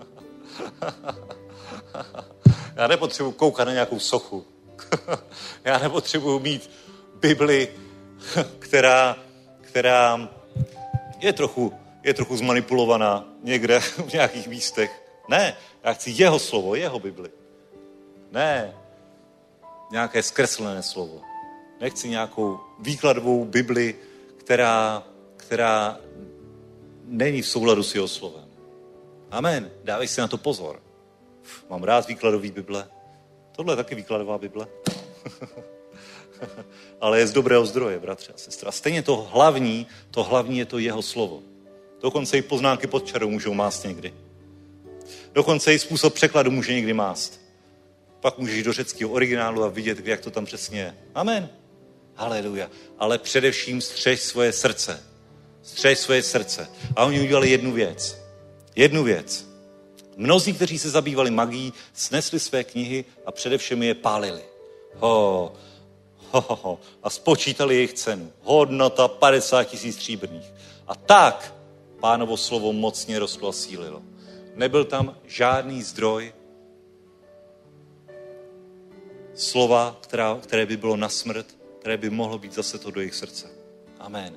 Já 2.76 2.86
nepotřebuji 2.86 3.32
koukat 3.32 3.66
na 3.66 3.72
nějakou 3.72 3.98
sochu. 3.98 4.55
Já 5.64 5.78
nepotřebuju 5.78 6.38
mít 6.38 6.70
Bibli, 7.14 7.68
která, 8.58 9.16
která 9.60 10.28
je 11.20 11.32
trochu, 11.32 11.72
je 12.02 12.14
trochu 12.14 12.36
zmanipulovaná 12.36 13.24
někde 13.42 13.80
v 14.08 14.12
nějakých 14.12 14.48
místech. 14.48 15.02
Ne, 15.28 15.56
já 15.84 15.92
chci 15.92 16.10
jeho 16.10 16.38
slovo, 16.38 16.74
jeho 16.74 16.98
Bibli. 16.98 17.30
Ne, 18.32 18.74
nějaké 19.90 20.22
zkreslené 20.22 20.82
slovo. 20.82 21.20
Nechci 21.80 22.08
nějakou 22.08 22.60
výkladovou 22.78 23.44
Bibli, 23.44 23.94
která, 24.36 25.02
která 25.36 25.98
není 27.04 27.42
v 27.42 27.48
souladu 27.48 27.82
s 27.82 27.94
jeho 27.94 28.08
slovem. 28.08 28.44
Amen. 29.30 29.70
Dávej 29.84 30.08
si 30.08 30.20
na 30.20 30.28
to 30.28 30.38
pozor. 30.38 30.82
Mám 31.70 31.82
rád 31.82 32.08
výkladový 32.08 32.50
Bible, 32.50 32.88
Tohle 33.56 33.72
je 33.72 33.76
taky 33.76 33.94
výkladová 33.94 34.38
Bible. 34.38 34.66
Ale 37.00 37.18
je 37.18 37.26
z 37.26 37.32
dobrého 37.32 37.66
zdroje, 37.66 37.98
bratře 37.98 38.32
a 38.32 38.38
sestra. 38.38 38.72
Stejně 38.72 39.02
to 39.02 39.16
hlavní, 39.16 39.86
to 40.10 40.22
hlavní 40.22 40.58
je 40.58 40.64
to 40.64 40.78
jeho 40.78 41.02
slovo. 41.02 41.42
Dokonce 42.02 42.38
i 42.38 42.42
poznámky 42.42 42.86
pod 42.86 43.06
čarou 43.06 43.30
můžou 43.30 43.54
mást 43.54 43.84
někdy. 43.84 44.14
Dokonce 45.32 45.74
i 45.74 45.78
způsob 45.78 46.14
překladu 46.14 46.50
může 46.50 46.74
někdy 46.74 46.92
mást. 46.92 47.40
Pak 48.20 48.38
můžeš 48.38 48.62
do 48.62 48.72
řeckého 48.72 49.10
originálu 49.10 49.64
a 49.64 49.68
vidět, 49.68 50.06
jak 50.06 50.20
to 50.20 50.30
tam 50.30 50.44
přesně 50.44 50.80
je. 50.80 50.94
Amen. 51.14 51.48
Haleluja. 52.14 52.70
Ale 52.98 53.18
především 53.18 53.80
střež 53.80 54.20
svoje 54.20 54.52
srdce. 54.52 55.02
Střež 55.62 55.98
svoje 55.98 56.22
srdce. 56.22 56.68
A 56.96 57.04
oni 57.04 57.20
udělali 57.20 57.50
jednu 57.50 57.72
věc. 57.72 58.18
Jednu 58.76 59.04
věc. 59.04 59.45
Mnozí, 60.16 60.52
kteří 60.52 60.78
se 60.78 60.90
zabývali 60.90 61.30
magií, 61.30 61.72
snesli 61.92 62.40
své 62.40 62.64
knihy 62.64 63.04
a 63.26 63.32
především 63.32 63.82
je 63.82 63.94
pálili. 63.94 64.42
Ho, 64.94 65.52
ho, 66.30 66.40
ho, 66.40 66.56
ho. 66.62 66.78
A 67.02 67.10
spočítali 67.10 67.74
jejich 67.74 67.92
cenu. 67.92 68.32
Hodnota 68.42 69.08
50 69.08 69.64
tisíc 69.64 69.94
stříbrných. 69.94 70.52
A 70.86 70.94
tak 70.94 71.54
pánovo 72.00 72.36
slovo 72.36 72.72
mocně 72.72 73.18
rostlo 73.18 73.48
a 73.48 73.52
sílilo. 73.52 74.02
Nebyl 74.54 74.84
tam 74.84 75.16
žádný 75.26 75.82
zdroj 75.82 76.32
slova, 79.34 79.96
která, 80.00 80.38
které 80.42 80.66
by 80.66 80.76
bylo 80.76 80.96
na 80.96 81.08
smrt, 81.08 81.46
které 81.80 81.96
by 81.96 82.10
mohlo 82.10 82.38
být 82.38 82.52
zase 82.52 82.78
to 82.78 82.90
do 82.90 83.00
jejich 83.00 83.14
srdce. 83.14 83.50
Amen. 83.98 84.36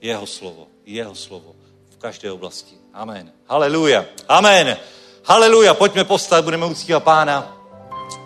Jeho 0.00 0.26
slovo, 0.26 0.66
jeho 0.86 1.14
slovo 1.14 1.56
v 1.90 1.96
každé 1.96 2.32
oblasti. 2.32 2.74
Amen. 2.92 3.32
Haleluja. 3.46 4.06
Amen. 4.28 4.76
Haleluja, 5.26 5.74
pojďme 5.74 6.04
postat, 6.04 6.44
budeme 6.44 6.66
uctívat 6.66 7.02
pána. 7.02 7.56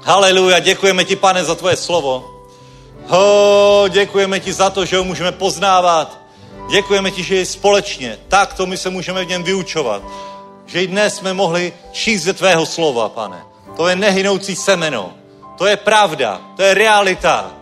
Haleluja, 0.02 0.58
děkujeme 0.58 1.04
ti, 1.04 1.16
pane, 1.16 1.44
za 1.44 1.54
tvoje 1.54 1.76
slovo. 1.76 2.24
Ho, 3.06 3.84
děkujeme 3.88 4.40
ti 4.40 4.52
za 4.52 4.70
to, 4.70 4.84
že 4.84 4.96
ho 4.96 5.04
můžeme 5.04 5.32
poznávat. 5.32 6.18
Děkujeme 6.70 7.10
ti, 7.10 7.22
že 7.22 7.36
je 7.36 7.46
společně. 7.46 8.18
Tak 8.28 8.54
to 8.54 8.66
my 8.66 8.76
se 8.76 8.90
můžeme 8.90 9.24
v 9.24 9.28
něm 9.28 9.42
vyučovat. 9.42 10.02
Že 10.66 10.82
i 10.82 10.86
dnes 10.86 11.16
jsme 11.16 11.34
mohli 11.34 11.72
číst 11.92 12.22
ze 12.22 12.32
tvého 12.32 12.66
slova, 12.66 13.08
pane. 13.08 13.42
To 13.76 13.88
je 13.88 13.96
nehynoucí 13.96 14.56
semeno. 14.56 15.12
To 15.58 15.66
je 15.66 15.76
pravda. 15.76 16.40
To 16.56 16.62
je 16.62 16.74
realita. 16.74 17.52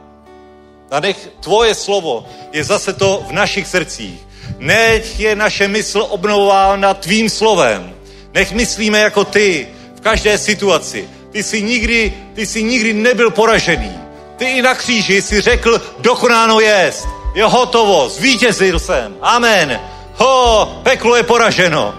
A 0.90 1.00
nech 1.00 1.28
tvoje 1.40 1.74
slovo 1.74 2.24
je 2.52 2.64
zase 2.64 2.92
to 2.92 3.22
v 3.28 3.32
našich 3.32 3.68
srdcích. 3.68 4.20
Nech 4.58 5.20
je 5.20 5.36
naše 5.36 5.68
mysl 5.68 6.06
obnovována 6.10 6.94
tvým 6.94 7.30
slovem. 7.30 7.95
Nech 8.36 8.52
myslíme 8.52 8.98
jako 8.98 9.24
ty 9.24 9.68
v 9.96 10.00
každé 10.00 10.38
situaci. 10.38 11.08
Ty 11.30 11.42
jsi 11.42 11.62
nikdy, 11.62 12.14
ty 12.34 12.46
jsi 12.46 12.62
nikdy 12.62 12.92
nebyl 12.92 13.30
poražený. 13.30 13.92
Ty 14.36 14.44
i 14.44 14.62
na 14.62 14.74
kříži 14.74 15.22
si 15.22 15.40
řekl, 15.40 15.80
dokonáno 15.98 16.60
jest. 16.60 17.08
Je 17.34 17.44
hotovo, 17.44 18.08
zvítězil 18.08 18.78
jsem. 18.78 19.16
Amen. 19.22 19.80
Ho, 20.14 20.80
peklo 20.82 21.16
je 21.16 21.22
poraženo. 21.22 21.94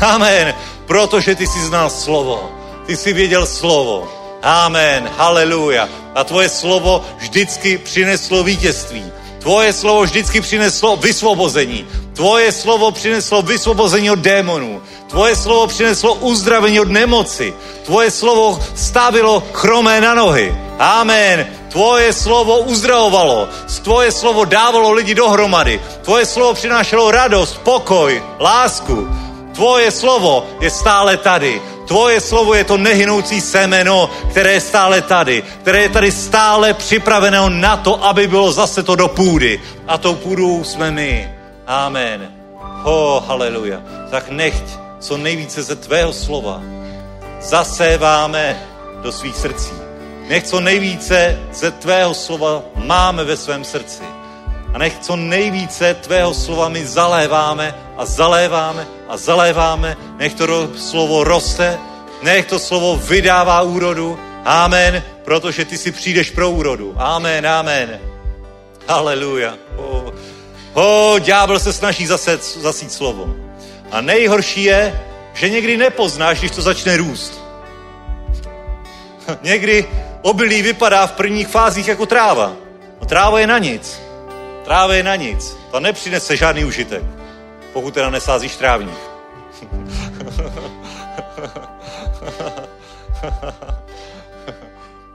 Amen. 0.00 0.54
Protože 0.86 1.34
ty 1.34 1.46
jsi 1.46 1.64
znal 1.64 1.90
slovo. 1.90 2.50
Ty 2.86 2.96
jsi 2.96 3.12
věděl 3.12 3.46
slovo. 3.46 4.08
Amen. 4.42 5.10
Haleluja. 5.16 5.88
A 6.14 6.24
tvoje 6.24 6.48
slovo 6.48 7.04
vždycky 7.18 7.78
přineslo 7.78 8.44
vítězství. 8.44 9.04
Tvoje 9.38 9.72
slovo 9.72 10.02
vždycky 10.02 10.40
přineslo 10.40 10.96
vysvobození. 10.96 11.86
Tvoje 12.12 12.52
slovo 12.52 12.90
přineslo 12.90 13.42
vysvobození 13.42 14.10
od 14.10 14.18
démonů. 14.18 14.82
Tvoje 15.08 15.36
slovo 15.36 15.66
přineslo 15.66 16.14
uzdravení 16.14 16.80
od 16.80 16.88
nemoci. 16.88 17.54
Tvoje 17.84 18.10
slovo 18.10 18.60
stavilo 18.74 19.42
chromé 19.52 20.00
na 20.00 20.14
nohy. 20.14 20.54
Amen. 20.78 21.46
Tvoje 21.68 22.12
slovo 22.12 22.58
uzdravovalo. 22.58 23.48
Tvoje 23.82 24.12
slovo 24.12 24.44
dávalo 24.44 24.92
lidi 24.92 25.14
dohromady. 25.14 25.80
Tvoje 26.04 26.26
slovo 26.26 26.54
přinášelo 26.54 27.10
radost, 27.10 27.60
pokoj, 27.64 28.22
lásku. 28.40 29.08
Tvoje 29.54 29.90
slovo 29.90 30.46
je 30.60 30.70
stále 30.70 31.16
tady. 31.16 31.62
Tvoje 31.88 32.20
slovo 32.20 32.54
je 32.54 32.64
to 32.64 32.76
nehynoucí 32.76 33.40
semeno, 33.40 34.10
které 34.30 34.52
je 34.52 34.60
stále 34.60 35.02
tady, 35.02 35.42
které 35.62 35.82
je 35.82 35.88
tady 35.88 36.12
stále 36.12 36.74
připraveno 36.74 37.48
na 37.48 37.76
to, 37.76 38.04
aby 38.04 38.26
bylo 38.26 38.52
zase 38.52 38.82
to 38.82 38.96
do 38.96 39.08
půdy. 39.08 39.60
A 39.88 39.98
tou 39.98 40.14
půdou 40.14 40.64
jsme 40.64 40.90
my. 40.90 41.32
Amen. 41.66 42.28
Ho, 42.60 43.24
haleluja. 43.26 43.80
Tak 44.10 44.28
nechť 44.28 44.87
co 45.00 45.16
nejvíce 45.16 45.62
ze 45.62 45.76
tvého 45.76 46.12
slova 46.12 46.62
zaséváme 47.40 48.66
do 49.02 49.12
svých 49.12 49.36
srdcí. 49.36 49.72
Nech 50.28 50.44
co 50.44 50.60
nejvíce 50.60 51.38
ze 51.52 51.70
tvého 51.70 52.14
slova 52.14 52.62
máme 52.76 53.24
ve 53.24 53.36
svém 53.36 53.64
srdci. 53.64 54.02
A 54.74 54.78
nech 54.78 54.98
co 54.98 55.16
nejvíce 55.16 55.94
tvého 55.94 56.34
slova 56.34 56.68
my 56.68 56.86
zaléváme 56.86 57.74
a 57.96 58.04
zaléváme 58.04 58.86
a 59.08 59.16
zaléváme. 59.16 59.96
Nech 60.18 60.34
to 60.34 60.68
slovo 60.76 61.24
roste, 61.24 61.78
nech 62.22 62.46
to 62.46 62.58
slovo 62.58 62.96
vydává 62.96 63.62
úrodu. 63.62 64.18
Amen, 64.44 65.02
protože 65.24 65.64
ty 65.64 65.78
si 65.78 65.92
přijdeš 65.92 66.30
pro 66.30 66.50
úrodu. 66.50 66.94
Amen, 66.96 67.46
amen. 67.46 68.00
Haleluja. 68.88 69.54
Oh. 69.76 70.12
oh, 70.74 71.20
ďábel 71.20 71.58
se 71.58 71.72
snaží 71.72 72.06
zasít, 72.06 72.44
zasít 72.44 72.92
slovo. 72.92 73.47
A 73.90 74.00
nejhorší 74.00 74.64
je, 74.64 75.00
že 75.34 75.50
někdy 75.50 75.76
nepoznáš, 75.76 76.38
když 76.38 76.50
to 76.50 76.62
začne 76.62 76.96
růst. 76.96 77.42
Někdy 79.42 79.88
obilí 80.22 80.62
vypadá 80.62 81.06
v 81.06 81.12
prvních 81.12 81.48
fázích 81.48 81.88
jako 81.88 82.06
tráva. 82.06 82.52
No 83.00 83.06
tráva 83.06 83.40
je 83.40 83.46
na 83.46 83.58
nic. 83.58 84.00
Tráva 84.64 84.94
je 84.94 85.02
na 85.02 85.16
nic. 85.16 85.56
Ta 85.72 85.80
nepřinese 85.80 86.36
žádný 86.36 86.64
užitek, 86.64 87.02
pokud 87.72 87.94
teda 87.94 88.10
nesázíš 88.10 88.56
trávník. 88.56 88.98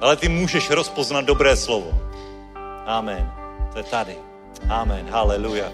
Ale 0.02 0.16
ty 0.16 0.30
můžeš 0.30 0.70
rozpoznat 0.70 1.26
dobré 1.26 1.56
slovo. 1.56 1.92
Amen. 2.86 3.32
To 3.74 3.78
je 3.78 3.84
tady. 3.84 4.16
Amen. 4.70 5.08
Haleluja. 5.12 5.72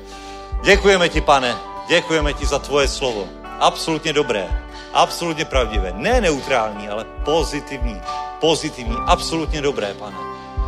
Děkujeme 0.63 1.09
ti, 1.09 1.21
pane. 1.21 1.55
Děkujeme 1.89 2.33
ti 2.33 2.45
za 2.45 2.59
tvoje 2.59 2.87
slovo. 2.87 3.27
Absolutně 3.59 4.13
dobré. 4.13 4.47
Absolutně 4.93 5.45
pravdivé. 5.45 5.93
Ne 5.95 6.21
neutrální, 6.21 6.89
ale 6.89 7.05
pozitivní. 7.25 8.01
Pozitivní. 8.39 8.95
Absolutně 9.05 9.61
dobré, 9.61 9.93
pane. 9.93 10.17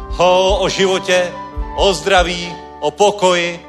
Ho, 0.09 0.59
o 0.59 0.69
životě, 0.69 1.31
o 1.77 1.93
zdraví, 1.93 2.55
o 2.79 2.91
pokoji, 2.91 3.65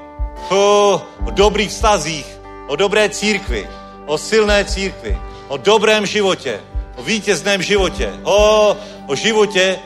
ho, 0.49 1.03
o 1.27 1.31
dobrých 1.31 1.71
vztazích, 1.71 2.27
o 2.69 2.77
dobré 2.77 3.09
církvi, 3.09 3.69
o 4.07 4.19
silné 4.19 4.65
církvi, 4.65 5.19
o 5.49 5.57
dobrém 5.57 6.07
životě, 6.07 6.61
o 6.97 7.03
vítězném 7.03 7.63
životě, 7.63 8.13
o, 8.23 8.77
o 9.07 9.15
životě, 9.15 9.79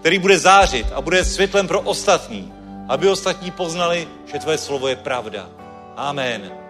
který 0.00 0.18
bude 0.18 0.38
zářit 0.38 0.86
a 0.94 1.00
bude 1.00 1.24
světlem 1.24 1.68
pro 1.68 1.80
ostatní, 1.80 2.52
aby 2.88 3.08
ostatní 3.08 3.50
poznali, 3.50 4.08
že 4.32 4.38
tvoje 4.38 4.58
slovo 4.58 4.88
je 4.88 4.96
pravda. 4.96 5.46
Amen. 5.96 6.65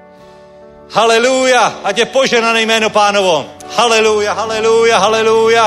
Haleluja, 0.91 1.83
ať 1.85 1.99
je 1.99 2.07
poženané 2.07 2.63
jméno 2.63 2.91
pánovo. 2.91 3.47
Haleluja, 3.77 4.33
haleluja, 4.33 4.99
haleluja. 4.99 5.67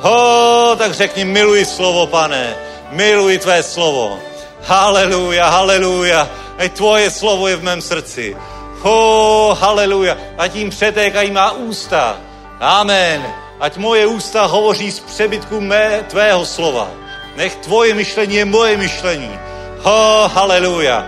Ho, 0.00 0.76
tak 0.78 0.94
řekni, 0.94 1.24
miluji 1.24 1.64
slovo, 1.64 2.06
pane. 2.06 2.56
Miluji 2.90 3.38
tvé 3.38 3.62
slovo. 3.62 4.18
Haleluja, 4.64 5.48
haleluja. 5.48 6.28
Ať 6.58 6.72
tvoje 6.72 7.10
slovo 7.10 7.48
je 7.48 7.56
v 7.56 7.62
mém 7.62 7.80
srdci. 7.80 8.36
Ho, 8.80 9.56
haleluja. 9.60 10.16
Ať 10.38 10.54
jim 10.54 10.70
přetékají 10.70 11.30
má 11.30 11.52
ústa. 11.52 12.16
Amen. 12.60 13.26
Ať 13.60 13.76
moje 13.76 14.06
ústa 14.06 14.44
hovoří 14.44 14.92
z 14.92 15.00
přebytku 15.00 15.60
mé, 15.60 16.04
tvého 16.08 16.46
slova. 16.46 16.90
Nech 17.36 17.56
tvoje 17.56 17.94
myšlení 17.94 18.34
je 18.34 18.44
moje 18.44 18.76
myšlení. 18.76 19.38
Ho, 19.82 20.30
haleluja. 20.34 21.06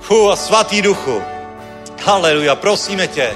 Fu, 0.00 0.30
a 0.30 0.36
svatý 0.36 0.82
duchu. 0.82 1.22
Haleluja, 2.04 2.54
prosíme 2.54 3.06
tě, 3.06 3.30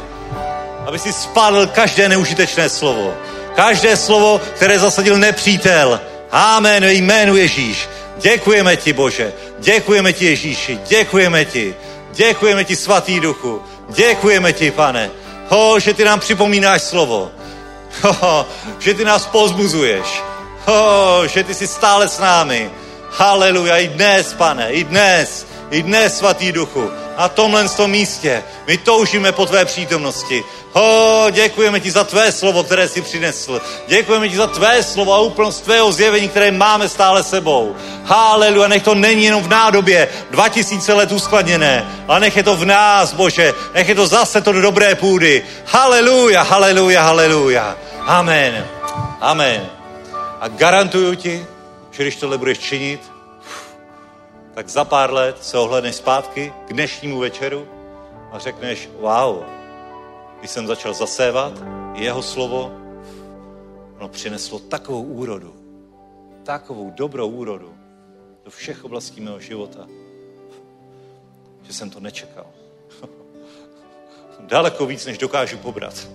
aby 0.87 0.99
si 0.99 1.13
spadl 1.13 1.67
každé 1.67 2.09
neužitečné 2.09 2.69
slovo. 2.69 3.15
Každé 3.55 3.97
slovo, 3.97 4.41
které 4.55 4.79
zasadil 4.79 5.19
nepřítel. 5.19 6.01
Amen, 6.31 6.83
ve 6.83 6.93
jménu 6.93 7.37
Ježíš. 7.37 7.89
Děkujeme 8.17 8.77
ti, 8.77 8.93
Bože. 8.93 9.33
Děkujeme 9.59 10.13
ti, 10.13 10.25
Ježíši. 10.25 10.79
Děkujeme 10.87 11.45
ti. 11.45 11.75
Děkujeme 12.13 12.65
ti, 12.65 12.77
svatý 12.77 13.21
duchu. 13.21 13.63
Děkujeme 13.89 14.53
ti, 14.53 14.71
pane. 14.71 15.11
Ho, 15.49 15.81
že 15.81 15.95
ty 15.95 16.05
nám 16.05 16.21
připomínáš 16.21 16.83
slovo. 16.83 17.31
Ho, 18.03 18.47
že 18.79 18.95
ty 18.95 19.05
nás 19.05 19.27
pozbuzuješ. 19.27 20.23
Ho, 20.67 21.23
že 21.27 21.45
ty 21.45 21.55
jsi 21.55 21.67
stále 21.67 22.09
s 22.09 22.19
námi. 22.19 22.71
Haleluja, 23.11 23.77
i 23.77 23.89
dnes, 23.89 24.35
pane, 24.35 24.73
i 24.73 24.85
dnes, 24.85 25.47
i 25.71 25.83
dnes, 25.83 26.19
svatý 26.19 26.53
duchu, 26.53 26.91
na 27.19 27.29
tomhle 27.29 27.69
tom 27.69 27.91
místě. 27.91 28.43
My 28.67 28.79
toužíme 28.79 29.33
po 29.33 29.47
tvé 29.47 29.65
přítomnosti. 29.65 30.45
Ho, 30.73 31.27
děkujeme 31.31 31.81
ti 31.81 31.91
za 31.91 32.05
tvé 32.05 32.33
slovo, 32.33 32.65
které 32.65 32.89
jsi 32.89 33.03
přinesl. 33.03 33.61
Děkujeme 33.87 34.29
ti 34.29 34.37
za 34.37 34.47
tvé 34.47 34.83
slovo 34.83 35.15
a 35.15 35.21
úplnost 35.21 35.61
tvého 35.61 35.93
zjevení, 35.93 36.29
které 36.29 36.51
máme 36.51 36.89
stále 36.89 37.23
sebou. 37.23 37.77
Haleluja, 38.05 38.69
nech 38.69 38.83
to 38.83 38.95
není 38.95 39.25
jenom 39.25 39.43
v 39.43 39.49
nádobě 39.49 40.09
2000 40.31 40.93
let 40.93 41.13
uskladněné, 41.13 41.87
ale 42.09 42.21
nech 42.21 42.37
je 42.37 42.43
to 42.43 42.57
v 42.57 42.65
nás, 42.65 43.13
Bože. 43.13 43.55
Nech 43.75 43.89
je 43.89 43.95
to 43.95 44.07
zase 44.07 44.41
to 44.41 44.53
do 44.53 44.61
dobré 44.61 44.95
půdy. 44.95 45.43
Haleluja, 45.67 46.43
haleluja, 46.43 47.03
haleluja. 47.03 47.77
Amen. 48.07 48.67
Amen. 49.21 49.69
A 50.41 50.49
garantuju 50.49 51.15
ti, 51.15 51.47
že 51.91 52.03
když 52.03 52.17
tohle 52.17 52.39
budeš 52.39 52.59
činit, 52.59 53.14
tak 54.55 54.69
za 54.69 54.85
pár 54.85 55.13
let 55.13 55.45
se 55.45 55.59
ohledneš 55.59 55.95
zpátky 55.95 56.53
k 56.67 56.73
dnešnímu 56.73 57.19
večeru 57.19 57.69
a 58.33 58.39
řekneš, 58.39 58.89
wow, 59.01 59.43
když 60.39 60.51
jsem 60.51 60.67
začal 60.67 60.95
zasévat, 60.95 61.53
jeho 61.95 62.23
slovo, 62.23 62.73
ono 63.97 64.09
přineslo 64.09 64.59
takovou 64.59 65.03
úrodu, 65.03 65.55
takovou 66.43 66.91
dobrou 66.91 67.29
úrodu 67.29 67.75
do 68.45 68.51
všech 68.51 68.85
oblastí 68.85 69.21
mého 69.21 69.41
života, 69.41 69.87
že 71.63 71.73
jsem 71.73 71.91
to 71.91 72.01
nečekal. 72.01 72.47
Daleko 74.41 74.87
víc, 74.87 75.07
než 75.07 75.19
dokážu 75.19 75.59
pobrat. 75.59 76.09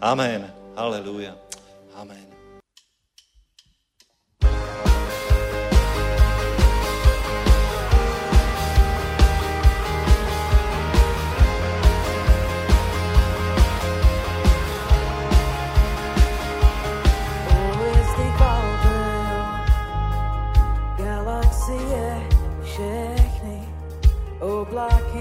Amen. 0.00 0.54
Haleluja. 0.76 1.36
Amen. 1.94 2.27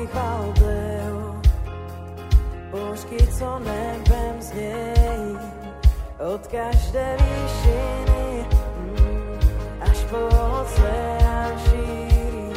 býval 0.08 0.54
byl. 0.60 1.38
Co 3.40 3.60
nebem 3.60 4.42
znějí, 4.42 5.38
od 6.34 6.48
každé 6.48 7.18
výšiny 7.20 8.46
hm, 8.54 9.40
až 9.82 9.98
po 10.10 10.18
oceán 10.18 11.60
šíří. 11.60 12.54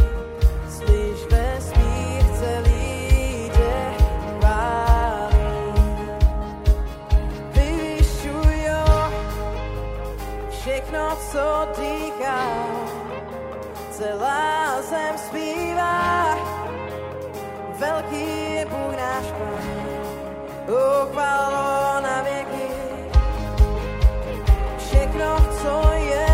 Slyš 0.69 1.21
vesmír 1.31 2.25
celý 2.39 3.51
jde 3.53 3.95
chválí. 4.39 5.75
Vyvyšujo 7.53 8.85
všechno, 10.51 11.17
co 11.33 11.69
dýchá, 11.81 12.47
celá 13.91 14.83
zem 14.83 15.19
zpívá 15.19 16.60
velký 17.81 18.55
je 18.55 18.67
Bůh 18.67 18.97
náš 18.97 19.27
Pán, 19.27 19.69
uchvalo 20.69 22.01
na 22.01 22.23
věky. 22.23 22.67
Všechno, 24.79 25.37
co 25.63 25.93
je 25.95 26.30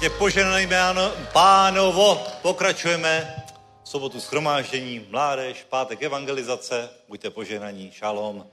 tě 0.00 0.10
poženaný 0.10 0.66
jméno, 0.66 1.12
pánovo. 1.32 2.26
Pokračujeme 2.42 3.44
sobotu 3.84 4.20
schromáždění, 4.20 5.06
mládež, 5.10 5.66
pátek 5.68 6.02
evangelizace, 6.02 6.88
buďte 7.08 7.30
poženaní, 7.30 7.90
šalom. 7.92 8.46